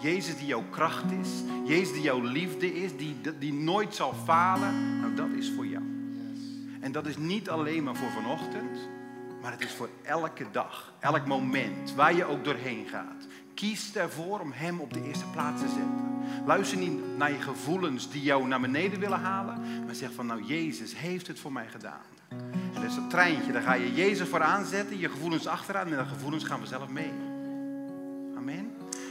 Jezus 0.00 0.36
die 0.36 0.46
jouw 0.46 0.64
kracht 0.70 1.10
is. 1.10 1.28
Jezus 1.64 1.92
die 1.92 2.02
jouw 2.02 2.20
liefde 2.20 2.74
is. 2.74 2.96
Die, 2.96 3.16
die 3.38 3.52
nooit 3.52 3.94
zal 3.94 4.14
falen. 4.24 5.00
Nou, 5.00 5.14
dat 5.14 5.30
is 5.38 5.52
voor 5.56 5.66
jou. 5.66 5.84
En 6.80 6.92
dat 6.92 7.06
is 7.06 7.16
niet 7.16 7.50
alleen 7.50 7.82
maar 7.82 7.96
voor 7.96 8.10
vanochtend. 8.10 8.78
Maar 9.42 9.52
het 9.52 9.60
is 9.60 9.72
voor 9.72 9.88
elke 10.02 10.46
dag. 10.52 10.92
Elk 10.98 11.26
moment. 11.26 11.94
Waar 11.94 12.14
je 12.14 12.24
ook 12.24 12.44
doorheen 12.44 12.86
gaat. 12.88 13.26
Kies 13.54 13.96
ervoor 13.96 14.40
om 14.40 14.52
Hem 14.52 14.80
op 14.80 14.92
de 14.92 15.04
eerste 15.04 15.26
plaats 15.26 15.62
te 15.62 15.68
zetten. 15.68 16.08
Luister 16.46 16.78
niet 16.78 17.16
naar 17.16 17.32
je 17.32 17.40
gevoelens 17.40 18.10
die 18.10 18.22
jou 18.22 18.46
naar 18.46 18.60
beneden 18.60 19.00
willen 19.00 19.20
halen. 19.20 19.84
Maar 19.84 19.94
zeg 19.94 20.12
van 20.12 20.26
nou 20.26 20.42
Jezus 20.42 20.96
heeft 20.96 21.26
het 21.26 21.40
voor 21.40 21.52
mij 21.52 21.68
gedaan. 21.68 22.00
En 22.28 22.72
dat 22.74 22.82
is 22.82 22.94
dat 22.94 23.10
treintje. 23.10 23.52
Daar 23.52 23.62
ga 23.62 23.74
je 23.74 23.94
Jezus 23.94 24.28
voor 24.28 24.42
aanzetten. 24.42 24.98
Je 24.98 25.08
gevoelens 25.08 25.46
achteraan. 25.46 25.86
En 25.86 25.96
de 25.96 26.04
gevoelens 26.06 26.44
gaan 26.44 26.58
vanzelf 26.58 26.88
mee. 26.88 27.12
Amen. 28.36 28.70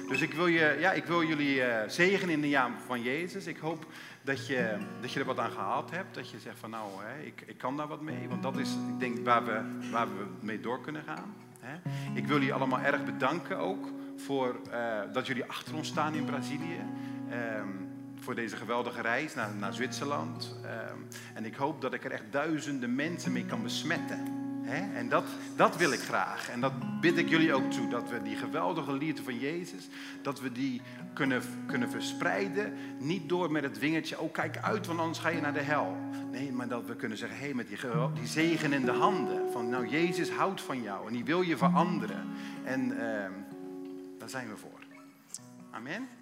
Dus 0.10 0.22
ik 0.22 0.34
wil, 0.34 0.47
je, 0.47 0.76
ja, 0.80 0.91
ik 0.91 1.05
wil 1.05 1.24
jullie 1.24 1.64
eh 1.64 1.89
zegenen 1.89 2.34
in 2.34 2.41
de 2.41 2.47
naam 2.47 2.74
van 2.86 3.01
Jezus. 3.01 3.47
Ik 3.47 3.57
hoop 3.57 3.86
dat 4.22 4.47
je, 4.47 4.78
dat 5.01 5.12
je 5.12 5.20
er 5.20 5.26
wat 5.26 5.39
aan 5.39 5.51
gehad 5.51 5.91
hebt. 5.91 6.16
Dat 6.16 6.30
je 6.30 6.39
zegt 6.39 6.60
van 6.60 6.70
nou, 6.70 6.89
hè, 7.03 7.26
ik, 7.26 7.43
ik 7.45 7.57
kan 7.57 7.78
daar 7.78 7.88
wat 7.88 8.01
mee. 8.01 8.28
Want 8.30 8.43
dat 8.43 8.57
is, 8.57 8.70
ik 8.70 8.99
denk, 8.99 9.26
waar 9.26 9.45
we, 9.45 9.89
waar 9.91 10.07
we 10.07 10.26
mee 10.39 10.60
door 10.60 10.82
kunnen 10.82 11.03
gaan. 11.03 11.36
Hè. 11.60 11.76
Ik 12.14 12.28
wil 12.28 12.38
jullie 12.38 12.53
allemaal 12.53 12.80
erg 12.80 13.05
bedanken 13.05 13.57
ook 13.57 13.88
voor 14.16 14.60
eh, 14.72 14.99
dat 15.14 15.28
jullie 15.28 15.45
achter 15.45 15.76
ons 15.76 15.88
staan 15.88 16.14
in 16.14 16.26
Brazilië. 16.26 16.82
Ehm, 17.30 17.68
voor 18.20 18.36
deze 18.36 18.55
geweldige 18.55 19.01
reis 19.01 19.36
naar, 19.36 19.55
naar 19.55 19.74
Zwitserland. 19.74 20.55
Ehm, 20.64 20.97
en 21.34 21.45
ik 21.45 21.55
hoop 21.55 21.82
dat 21.82 21.93
ik 21.93 22.05
er 22.05 22.12
echt 22.12 22.32
duizenden 22.32 22.95
mensen 22.95 23.32
mee 23.32 23.45
kan 23.45 23.64
besmetten. 23.64 24.49
En 24.93 25.10
dat, 25.10 25.26
dat 25.55 25.78
wil 25.78 25.91
ik 25.91 25.99
graag. 25.99 26.49
En 26.49 26.62
dat 26.62 26.99
bid 27.01 27.18
ik 27.18 27.30
jullie 27.30 27.53
ook 27.53 27.72
toe. 27.72 27.88
Dat 27.88 28.10
we 28.10 28.22
die 28.22 28.36
geweldige 28.36 28.93
liefde 28.93 29.24
van 29.24 29.39
Jezus, 29.39 29.88
dat 30.22 30.39
we 30.41 30.51
die 30.51 30.82
kunnen, 31.14 31.41
kunnen 31.66 31.89
verspreiden. 31.89 32.74
Niet 32.99 33.30
door 33.30 33.51
met 33.51 33.64
het 33.64 33.80
wingertje, 33.80 34.20
oh 34.20 34.34
kijk 34.34 34.57
uit, 34.57 34.88
want 34.88 34.99
anders 34.99 35.20
ga 35.20 35.30
je 35.30 35.41
naar 35.41 35.53
de 35.53 35.62
hel. 35.62 35.97
Nee, 36.32 36.51
maar 36.51 36.68
dat 36.68 36.86
we 36.86 36.95
kunnen 36.95 37.18
zeggen, 37.18 37.38
hé, 37.38 37.45
hey, 37.45 37.53
met 37.53 37.68
die, 37.68 37.78
die 38.14 38.28
zegen 38.28 38.74
in 38.74 38.86
de 38.86 38.91
handen. 38.91 39.51
Van 39.51 39.70
nou, 39.70 39.88
Jezus 39.88 40.32
houdt 40.32 40.62
van 40.62 40.82
jou 40.82 41.07
en 41.07 41.14
die 41.14 41.26
wil 41.26 41.41
je 41.41 41.57
veranderen. 41.57 42.28
En 42.64 42.91
ehm, 42.91 43.32
daar 44.18 44.30
zijn 44.30 44.49
we 44.49 44.57
voor. 44.57 44.80
Amen. 45.72 46.18